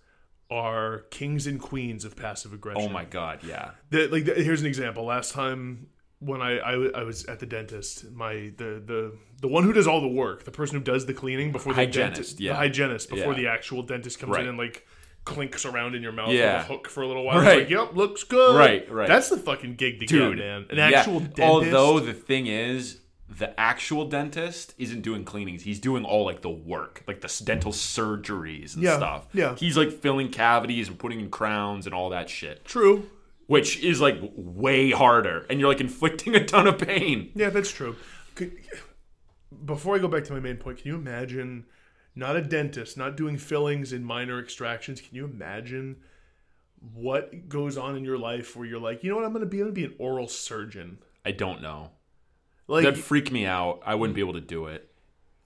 are 0.50 1.00
kings 1.10 1.46
and 1.46 1.60
queens 1.60 2.04
of 2.04 2.16
passive 2.16 2.52
aggression. 2.52 2.82
Oh 2.82 2.88
my 2.88 3.04
god, 3.04 3.40
yeah. 3.44 3.70
The, 3.90 4.08
like, 4.08 4.26
here's 4.26 4.60
an 4.60 4.66
example. 4.66 5.04
Last 5.04 5.32
time 5.32 5.86
when 6.20 6.40
I, 6.42 6.58
I 6.58 6.72
I 7.00 7.02
was 7.02 7.24
at 7.26 7.40
the 7.40 7.46
dentist, 7.46 8.10
my 8.12 8.52
the 8.56 8.80
the 8.84 9.12
the 9.40 9.48
one 9.48 9.64
who 9.64 9.72
does 9.72 9.86
all 9.86 10.00
the 10.00 10.08
work, 10.08 10.44
the 10.44 10.50
person 10.50 10.76
who 10.78 10.84
does 10.84 11.06
the 11.06 11.14
cleaning 11.14 11.50
before 11.52 11.72
the 11.72 11.80
Hygienist, 11.80 12.14
dentist, 12.16 12.40
yeah. 12.40 12.52
the 12.52 12.56
hygienist 12.58 13.08
before 13.10 13.32
Yeah. 13.32 13.38
the 13.40 13.46
actual 13.48 13.82
dentist 13.82 14.18
comes 14.18 14.32
Right. 14.32 14.42
in 14.42 14.48
and 14.50 14.58
like 14.58 14.86
clinks 15.24 15.64
around 15.66 15.94
in 15.94 16.02
your 16.02 16.12
mouth 16.12 16.32
Yeah. 16.32 16.58
with 16.58 16.66
a 16.66 16.72
hook 16.72 16.88
for 16.88 17.02
a 17.02 17.06
little 17.06 17.24
while. 17.24 17.40
Right. 17.40 17.60
Like, 17.60 17.70
yep, 17.70 17.94
looks 17.94 18.24
good. 18.24 18.56
Right, 18.56 18.90
right. 18.90 19.06
That's 19.08 19.28
the 19.28 19.36
fucking 19.38 19.74
gig 19.76 20.00
to 20.00 20.06
Dude, 20.06 20.36
get, 20.38 20.44
man. 20.44 20.66
An 20.70 20.76
yeah. 20.78 20.98
actual 20.98 21.20
dentist. 21.20 21.40
Although 21.42 22.00
the 22.00 22.14
thing 22.14 22.46
is, 22.46 23.00
the 23.28 23.58
actual 23.60 24.06
dentist 24.06 24.74
isn't 24.76 25.02
doing 25.02 25.24
cleanings. 25.24 25.62
He's 25.62 25.78
doing 25.78 26.04
all 26.04 26.24
like 26.24 26.40
the 26.42 26.50
work, 26.50 27.02
like 27.06 27.20
the 27.20 27.42
dental 27.44 27.70
surgeries 27.72 28.74
and 28.74 28.82
Yeah, 28.82 28.96
stuff. 28.96 29.26
yeah. 29.32 29.54
He's 29.56 29.76
like 29.76 29.90
filling 29.92 30.30
cavities 30.30 30.88
and 30.88 30.98
putting 30.98 31.20
in 31.20 31.30
crowns 31.30 31.86
and 31.86 31.94
all 31.94 32.10
that 32.10 32.28
shit, 32.28 32.64
true. 32.64 33.08
Which 33.50 33.82
is 33.82 34.00
like 34.00 34.16
way 34.36 34.92
harder, 34.92 35.44
and 35.50 35.58
you're 35.58 35.68
like 35.68 35.80
inflicting 35.80 36.36
a 36.36 36.44
ton 36.44 36.68
of 36.68 36.78
pain. 36.78 37.32
Yeah, 37.34 37.50
that's 37.50 37.72
true. 37.72 37.96
Could, 38.36 38.52
before 39.64 39.96
I 39.96 39.98
go 39.98 40.06
back 40.06 40.22
to 40.26 40.32
my 40.32 40.38
main 40.38 40.56
point, 40.56 40.78
can 40.78 40.86
you 40.86 40.94
imagine 40.94 41.66
not 42.14 42.36
a 42.36 42.42
dentist, 42.42 42.96
not 42.96 43.16
doing 43.16 43.36
fillings 43.36 43.92
and 43.92 44.06
minor 44.06 44.38
extractions? 44.38 45.00
Can 45.00 45.16
you 45.16 45.24
imagine 45.24 45.96
what 46.94 47.48
goes 47.48 47.76
on 47.76 47.96
in 47.96 48.04
your 48.04 48.18
life 48.18 48.54
where 48.54 48.66
you're 48.66 48.78
like, 48.78 49.02
you 49.02 49.10
know 49.10 49.16
what, 49.16 49.24
I'm 49.24 49.32
going 49.32 49.44
to 49.44 49.50
be, 49.50 49.58
I'm 49.58 49.66
to 49.66 49.72
be 49.72 49.84
an 49.84 49.96
oral 49.98 50.28
surgeon. 50.28 50.98
I 51.24 51.32
don't 51.32 51.60
know. 51.60 51.90
Like 52.68 52.84
That'd 52.84 53.02
freak 53.02 53.32
me 53.32 53.46
out. 53.46 53.80
I 53.84 53.96
wouldn't 53.96 54.14
be 54.14 54.20
able 54.20 54.34
to 54.34 54.40
do 54.40 54.66
it. 54.66 54.89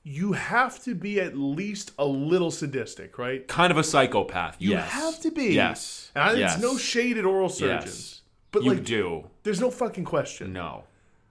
You 0.06 0.32
have 0.32 0.82
to 0.84 0.94
be 0.94 1.18
at 1.18 1.36
least 1.36 1.92
a 1.98 2.04
little 2.04 2.50
sadistic, 2.50 3.16
right? 3.18 3.48
Kind 3.48 3.70
of 3.70 3.78
a 3.78 3.82
psychopath. 3.84 4.56
You 4.58 4.72
yes. 4.72 4.90
have 4.90 5.20
to 5.22 5.30
be. 5.30 5.54
Yes. 5.54 6.12
And 6.14 6.24
I- 6.24 6.34
yes. 6.34 6.54
it's 6.54 6.62
no 6.62 6.76
shade 6.76 7.16
at 7.16 7.24
oral 7.24 7.48
surgeons, 7.48 7.84
Yes. 7.86 8.22
but 8.52 8.62
you 8.64 8.74
like, 8.74 8.84
do. 8.84 9.30
there's 9.44 9.60
no 9.60 9.70
fucking 9.70 10.04
question. 10.04 10.52
No. 10.52 10.84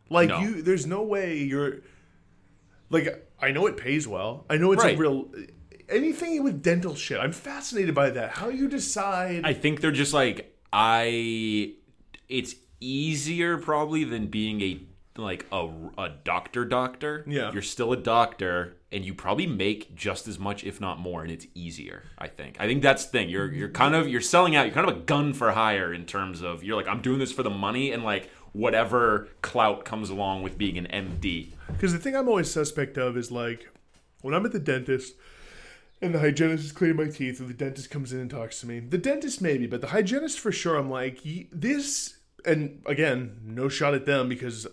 Like 0.10 0.30
No. 0.30 0.40
you, 0.40 0.62
there's 0.64 0.88
no 0.88 1.04
way 1.04 1.38
you're. 1.38 1.82
Like 2.90 3.28
I 3.40 3.52
know 3.52 3.68
it 3.68 3.78
pays 3.78 4.08
well. 4.08 4.46
I 4.50 4.58
know 4.58 4.72
it's 4.72 4.84
Right. 4.84 4.96
a 4.96 5.00
real. 5.00 5.32
Anything 5.90 6.44
with 6.44 6.62
dental 6.64 6.96
shit, 6.96 7.20
I'm 7.20 7.32
fascinated 7.32 7.94
by 7.94 8.10
that. 8.12 8.32
How 8.32 8.50
you 8.50 8.68
decide? 8.68 9.42
I 9.46 9.54
think 9.54 9.82
they're 9.82 9.92
just 9.92 10.14
like 10.14 10.56
I. 10.72 11.74
It's 12.28 12.56
easier 12.80 13.58
probably 13.58 14.04
than 14.04 14.28
being 14.28 14.62
a 14.62 14.82
like 15.18 15.46
a, 15.52 15.70
a 15.98 16.10
doctor 16.24 16.66
doctor. 16.66 17.24
Yeah. 17.28 17.52
you're 17.52 17.62
still 17.62 17.94
a 17.94 17.98
doctor, 17.98 18.76
and 18.92 19.06
you 19.06 19.14
probably 19.14 19.46
make 19.48 19.94
just 19.96 20.28
as 20.28 20.40
much, 20.40 20.64
if 20.64 20.82
not 20.82 21.00
more, 21.00 21.22
and 21.22 21.32
it's 21.32 21.46
easier. 21.54 22.04
I 22.18 22.28
think. 22.28 22.58
I 22.60 22.66
think 22.68 22.82
that's 22.82 23.06
the 23.06 23.12
thing. 23.12 23.30
You're 23.30 23.52
you're 23.54 23.70
kind 23.70 23.96
of 23.96 24.08
you're 24.08 24.22
selling 24.22 24.56
out. 24.56 24.66
You're 24.66 24.74
kind 24.76 24.90
of 24.90 24.98
a 24.98 25.02
gun 25.02 25.34
for 25.34 25.52
hire 25.52 25.94
in 25.94 26.06
terms 26.06 26.42
of 26.42 26.64
you're 26.64 26.76
like 26.76 26.88
I'm 26.88 27.02
doing 27.02 27.20
this 27.20 27.32
for 27.32 27.44
the 27.44 27.50
money 27.50 27.92
and 27.92 28.04
like 28.04 28.30
whatever 28.54 29.28
clout 29.42 29.84
comes 29.84 30.10
along 30.10 30.44
with 30.44 30.58
being 30.58 30.78
an 30.78 30.88
MD. 30.88 31.50
Because 31.72 31.92
the 31.92 31.98
thing 32.00 32.16
I'm 32.16 32.28
always 32.28 32.52
suspect 32.52 32.98
of 32.98 33.18
is 33.18 33.32
like 33.32 33.68
when 34.22 34.34
I'm 34.34 34.46
at 34.46 34.52
the 34.52 34.60
dentist 34.60 35.16
and 36.02 36.14
the 36.14 36.20
hygienist 36.20 36.66
is 36.66 36.72
cleaning 36.72 36.98
my 36.98 37.08
teeth, 37.08 37.40
or 37.40 37.46
the 37.46 37.54
dentist 37.54 37.90
comes 37.90 38.12
in 38.14 38.20
and 38.20 38.30
talks 38.30 38.60
to 38.60 38.68
me. 38.68 38.80
The 38.80 38.98
dentist 38.98 39.42
maybe, 39.42 39.68
but 39.68 39.82
the 39.82 39.88
hygienist 39.88 40.40
for 40.40 40.52
sure. 40.52 40.76
I'm 40.76 40.90
like 40.90 41.24
"Ye- 41.26 41.48
this, 41.52 42.18
and 42.46 42.82
again, 42.86 43.40
no 43.46 43.70
shot 43.70 43.94
at 43.94 44.06
them 44.06 44.28
because 44.28 44.68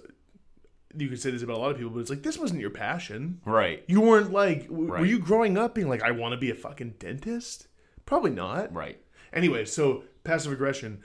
you 0.96 1.08
could 1.08 1.20
say 1.20 1.30
this 1.30 1.42
about 1.42 1.56
a 1.56 1.60
lot 1.60 1.70
of 1.70 1.76
people, 1.76 1.92
but 1.92 2.00
it's 2.00 2.10
like 2.10 2.22
this 2.22 2.38
wasn't 2.38 2.60
your 2.60 2.70
passion. 2.70 3.40
Right. 3.44 3.84
You 3.86 4.00
weren't 4.00 4.32
like, 4.32 4.68
w- 4.68 4.88
were 4.88 5.04
you 5.04 5.18
growing 5.18 5.56
up 5.56 5.74
being 5.74 5.88
like, 5.88 6.02
I 6.02 6.10
want 6.10 6.32
to 6.32 6.38
be 6.38 6.50
a 6.50 6.54
fucking 6.54 6.94
dentist? 6.98 7.68
Probably 8.06 8.32
not. 8.32 8.74
Right. 8.74 9.00
Anyway, 9.32 9.64
so 9.64 10.04
passive 10.24 10.52
aggression. 10.52 11.02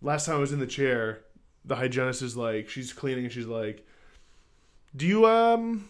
Last 0.00 0.26
time 0.26 0.36
I 0.36 0.38
was 0.38 0.52
in 0.52 0.60
the 0.60 0.66
chair, 0.66 1.22
the 1.64 1.76
hygienist 1.76 2.22
is 2.22 2.36
like, 2.36 2.68
she's 2.68 2.92
cleaning 2.92 3.24
and 3.24 3.32
she's 3.32 3.46
like, 3.46 3.84
"Do 4.94 5.06
you 5.06 5.26
um, 5.26 5.88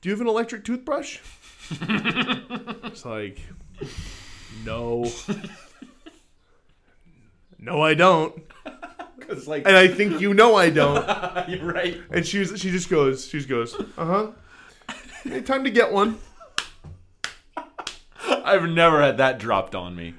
do 0.00 0.08
you 0.08 0.14
have 0.14 0.20
an 0.22 0.26
electric 0.26 0.64
toothbrush?" 0.64 1.18
it's 1.70 3.04
like, 3.04 3.38
no, 4.64 5.10
no, 7.58 7.82
I 7.82 7.94
don't, 7.94 8.42
Because 9.26 9.46
like 9.48 9.66
and 9.66 9.76
I 9.76 9.88
think 9.88 10.20
you 10.20 10.34
know 10.34 10.54
I 10.56 10.70
don't. 10.70 11.04
you're 11.48 11.64
right. 11.72 12.00
And 12.10 12.26
she's 12.26 12.58
she 12.60 12.70
just 12.70 12.88
goes, 12.90 13.26
she 13.26 13.38
just 13.38 13.48
goes, 13.48 13.74
uh 13.96 14.04
huh. 14.04 15.40
Time 15.44 15.64
to 15.64 15.70
get 15.70 15.92
one. 15.92 16.18
I've 18.28 18.68
never 18.68 19.00
had 19.00 19.18
that 19.18 19.38
dropped 19.38 19.74
on 19.74 19.94
me. 19.96 20.14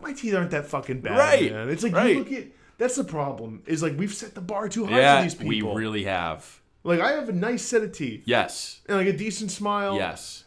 My 0.00 0.12
teeth 0.12 0.34
aren't 0.34 0.50
that 0.50 0.66
fucking 0.66 1.00
bad, 1.00 1.16
Right, 1.18 1.52
man. 1.52 1.68
It's 1.70 1.82
like 1.82 1.94
right. 1.94 2.14
you 2.16 2.18
look 2.18 2.32
at. 2.32 2.44
That's 2.76 2.96
the 2.96 3.04
problem. 3.04 3.62
Is 3.66 3.82
like 3.82 3.96
we've 3.96 4.12
set 4.12 4.34
the 4.34 4.40
bar 4.40 4.68
too 4.68 4.84
high 4.86 5.16
for 5.18 5.22
these 5.22 5.34
people. 5.34 5.48
We 5.74 5.80
really 5.80 6.04
have. 6.04 6.60
Like 6.82 7.00
I 7.00 7.12
have 7.12 7.28
a 7.28 7.32
nice 7.32 7.62
set 7.64 7.82
of 7.82 7.92
teeth 7.92 8.24
Yes. 8.26 8.80
and 8.88 8.98
like 8.98 9.06
a 9.06 9.12
decent 9.16 9.50
smile. 9.50 9.96
Yes. 9.96 10.43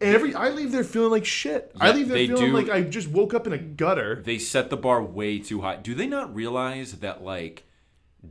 Every 0.00 0.34
I 0.34 0.50
leave 0.50 0.70
there 0.72 0.84
feeling 0.84 1.10
like 1.10 1.24
shit. 1.24 1.72
I 1.80 1.90
leave 1.92 2.08
there 2.08 2.18
feeling 2.26 2.50
do- 2.50 2.52
like 2.52 2.68
I 2.70 2.82
just 2.82 3.08
woke 3.08 3.34
up 3.34 3.46
in 3.46 3.52
a 3.52 3.58
gutter. 3.58 4.22
They 4.24 4.38
set 4.38 4.70
the 4.70 4.76
bar 4.76 5.02
way 5.02 5.38
too 5.38 5.62
high. 5.62 5.76
Do 5.76 5.94
they 5.94 6.06
not 6.06 6.32
realize 6.34 6.92
that 7.00 7.22
like 7.24 7.64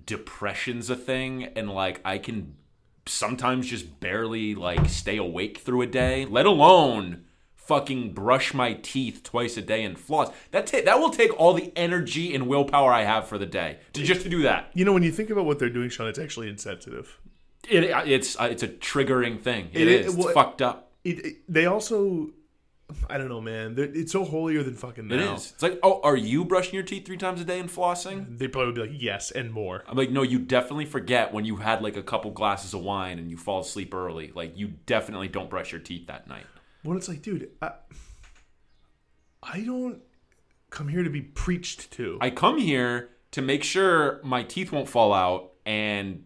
depression's 0.05 0.89
a 0.89 0.95
thing 0.95 1.45
and 1.55 1.69
like 1.69 2.01
I 2.05 2.17
can 2.17 2.55
sometimes 3.05 3.67
just 3.67 3.99
barely 3.99 4.55
like 4.55 4.89
stay 4.89 5.17
awake 5.17 5.59
through 5.59 5.81
a 5.81 5.87
day, 5.87 6.25
let 6.25 6.45
alone 6.45 7.23
fucking 7.55 8.13
brush 8.13 8.53
my 8.53 8.73
teeth 8.73 9.21
twice 9.23 9.57
a 9.57 9.61
day 9.61 9.83
and 9.83 9.99
floss. 9.99 10.29
That 10.51 10.67
ta- 10.67 10.81
that 10.85 10.99
will 10.99 11.09
take 11.09 11.37
all 11.37 11.53
the 11.53 11.71
energy 11.75 12.33
and 12.33 12.47
willpower 12.47 12.91
I 12.93 13.03
have 13.03 13.27
for 13.27 13.37
the 13.37 13.45
day 13.45 13.79
to 13.93 14.03
just 14.03 14.21
to 14.21 14.29
do 14.29 14.41
that. 14.43 14.71
You 14.73 14.85
know, 14.85 14.93
when 14.93 15.03
you 15.03 15.11
think 15.11 15.29
about 15.29 15.45
what 15.45 15.59
they're 15.59 15.69
doing, 15.69 15.89
Sean, 15.89 16.07
it's 16.07 16.19
actually 16.19 16.47
insensitive. 16.49 17.19
It, 17.69 17.83
it's 17.83 18.39
uh, 18.39 18.47
it's 18.49 18.63
a 18.63 18.69
triggering 18.69 19.41
thing. 19.41 19.69
It 19.73 19.81
it 19.81 19.87
is- 19.89 20.07
is. 20.07 20.15
well, 20.15 20.27
it's 20.27 20.33
fucked 20.33 20.61
up. 20.61 20.86
It, 21.09 21.25
it- 21.25 21.35
they 21.47 21.65
also, 21.65 22.31
I 23.09 23.17
don't 23.17 23.29
know, 23.29 23.41
man. 23.41 23.75
They're, 23.75 23.85
it's 23.85 24.11
so 24.11 24.23
holier 24.25 24.63
than 24.63 24.75
fucking 24.75 25.11
It 25.11 25.15
now. 25.17 25.35
is. 25.35 25.51
It's 25.51 25.63
like, 25.63 25.79
oh, 25.83 25.99
are 26.03 26.15
you 26.15 26.45
brushing 26.45 26.73
your 26.73 26.83
teeth 26.83 27.05
three 27.05 27.17
times 27.17 27.41
a 27.41 27.45
day 27.45 27.59
and 27.59 27.69
flossing? 27.69 28.37
They 28.37 28.47
probably 28.47 28.67
would 28.67 28.75
be 28.75 28.81
like, 28.93 29.01
yes, 29.01 29.31
and 29.31 29.51
more. 29.51 29.83
I'm 29.87 29.97
like, 29.97 30.09
no, 30.11 30.21
you 30.23 30.39
definitely 30.39 30.85
forget 30.85 31.33
when 31.33 31.45
you 31.45 31.57
had 31.57 31.81
like 31.81 31.97
a 31.97 32.03
couple 32.03 32.31
glasses 32.31 32.73
of 32.73 32.81
wine 32.81 33.19
and 33.19 33.29
you 33.29 33.37
fall 33.37 33.59
asleep 33.61 33.93
early. 33.93 34.31
Like, 34.33 34.57
you 34.57 34.69
definitely 34.85 35.27
don't 35.27 35.49
brush 35.49 35.71
your 35.71 35.81
teeth 35.81 36.07
that 36.07 36.27
night. 36.27 36.45
When 36.83 36.97
it's 36.97 37.09
like, 37.09 37.21
dude, 37.21 37.49
I, 37.61 37.71
I 39.43 39.61
don't 39.61 40.01
come 40.69 40.87
here 40.87 41.03
to 41.03 41.09
be 41.09 41.21
preached 41.21 41.91
to. 41.91 42.17
I 42.21 42.29
come 42.29 42.57
here 42.57 43.09
to 43.31 43.41
make 43.41 43.63
sure 43.63 44.19
my 44.23 44.43
teeth 44.43 44.71
won't 44.71 44.87
fall 44.89 45.13
out 45.13 45.51
and 45.65 46.23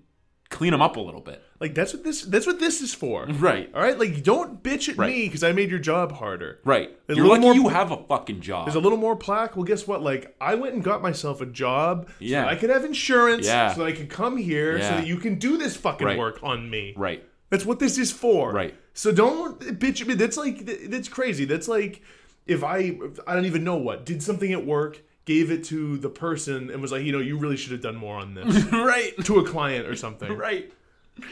clean 0.50 0.72
them 0.72 0.82
up 0.82 0.96
a 0.96 1.00
little 1.00 1.22
bit. 1.22 1.44
Like 1.62 1.74
that's 1.76 1.94
what 1.94 2.04
this 2.04 2.24
that's 2.24 2.46
what 2.48 2.60
this 2.60 2.82
is 2.82 2.94
for. 2.94 3.26
Right. 3.28 3.70
All 3.74 3.82
right. 3.82 3.98
Like, 3.98 4.24
don't 4.24 4.62
bitch 4.62 4.90
at 4.90 4.98
Right. 4.98 5.10
me 5.16 5.26
because 5.28 5.44
I 5.44 5.52
made 5.54 5.70
your 5.70 5.80
job 5.80 6.12
harder. 6.12 6.60
Right. 6.66 6.90
There's 7.08 7.18
You're 7.18 7.28
lucky 7.28 7.42
more- 7.42 7.54
you 7.54 7.70
have 7.70 7.92
a 7.92 7.98
fucking 7.98 8.42
job. 8.42 8.66
There's 8.66 8.76
a 8.76 8.80
little 8.80 8.98
more 8.98 9.16
plaque. 9.16 9.56
Well, 9.56 9.64
guess 9.64 9.88
what? 9.88 10.02
Like, 10.02 10.36
I 10.42 10.56
went 10.56 10.74
and 10.74 10.84
got 10.84 11.02
myself 11.02 11.40
a 11.40 11.46
job 11.46 12.08
so 12.10 12.14
Yeah. 12.20 12.42
that 12.42 12.50
I 12.50 12.56
could 12.56 12.70
have 12.72 12.84
insurance, 12.84 13.46
Yeah. 13.46 13.74
so 13.74 13.82
that 13.82 13.88
I 13.88 13.92
could 13.94 14.10
come 14.10 14.38
here, 14.38 14.80
so 14.82 14.88
that 14.90 15.08
you 15.08 15.18
can 15.18 15.36
do 15.36 15.56
this 15.58 15.76
fucking 15.78 16.06
Right. 16.08 16.18
work 16.18 16.40
on 16.44 16.70
me. 16.70 16.94
right. 16.98 17.24
That's 17.52 17.66
what 17.66 17.80
this 17.80 17.98
is 17.98 18.12
for. 18.12 18.52
Right. 18.54 18.74
So 18.94 19.12
don't 19.12 19.60
bitch 19.80 20.02
at 20.02 20.08
me. 20.08 20.14
That's 20.16 20.38
like 20.38 20.66
that's 20.90 21.08
crazy. 21.10 21.46
That's 21.46 21.68
like 21.68 22.02
if 22.48 22.64
I 22.64 22.98
I 23.28 23.36
don't 23.36 23.46
even 23.46 23.64
know 23.64 23.76
what 23.78 24.06
did 24.06 24.24
something 24.24 24.52
at 24.52 24.66
work, 24.66 25.02
gave 25.26 25.52
it 25.52 25.64
to 25.66 25.98
the 25.98 26.10
person, 26.10 26.70
and 26.72 26.82
was 26.82 26.92
like, 26.92 27.04
you 27.04 27.12
know, 27.12 27.20
you 27.20 27.38
really 27.38 27.56
should 27.58 27.72
have 27.74 27.82
done 27.82 27.96
more 27.96 28.16
on 28.16 28.34
this 28.34 28.64
right. 28.72 29.14
to 29.26 29.38
a 29.40 29.44
client 29.46 29.86
or 29.86 29.96
something. 29.96 30.32
Right. 30.36 30.72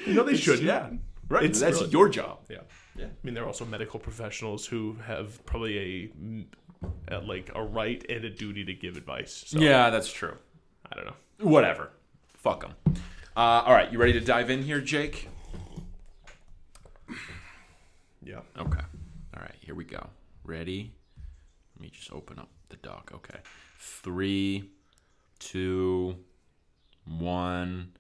You 0.05 0.13
know, 0.13 0.23
they 0.23 0.36
should. 0.36 0.59
Yeah. 0.59 0.89
Right. 1.27 1.43
It's 1.43 1.59
That's 1.59 1.80
really- 1.80 1.91
your 1.91 2.09
job. 2.09 2.39
Yeah. 2.49 2.57
Yeah. 2.95 3.05
I 3.05 3.09
mean, 3.23 3.34
they're 3.34 3.45
also 3.45 3.65
medical 3.65 3.99
professionals 3.99 4.65
who 4.65 4.97
have 5.05 5.45
probably 5.45 6.11
a, 7.09 7.15
a 7.15 7.19
like 7.19 7.49
a 7.55 7.63
right 7.63 8.03
and 8.09 8.25
a 8.25 8.30
duty 8.30 8.65
to 8.65 8.73
give 8.73 8.97
advice. 8.97 9.43
So 9.47 9.59
Yeah, 9.59 9.89
that's 9.89 10.11
true. 10.11 10.36
I 10.91 10.95
don't 10.95 11.05
know. 11.05 11.15
Whatever. 11.39 11.91
Fuck 12.38 12.61
them. 12.61 12.73
Uh, 13.38 13.63
all 13.65 13.73
right, 13.73 13.91
you 13.91 13.99
ready 13.99 14.13
to 14.13 14.19
dive 14.21 14.49
in 14.49 14.63
here, 14.63 14.82
Jake? 14.82 15.30
Yeah. 18.23 18.39
Okay. 18.57 18.82
All 19.36 19.41
right, 19.41 19.55
here 19.61 19.75
we 19.75 19.86
go. 19.86 20.07
Ready? 20.43 20.93
Let 21.75 21.82
me 21.84 21.89
just 21.89 22.11
open 22.11 22.38
up 22.39 22.49
the 22.69 22.75
doc. 22.77 23.11
Okay. 23.15 23.39
Three, 23.77 24.69
two, 25.39 26.17
one. 27.05 27.93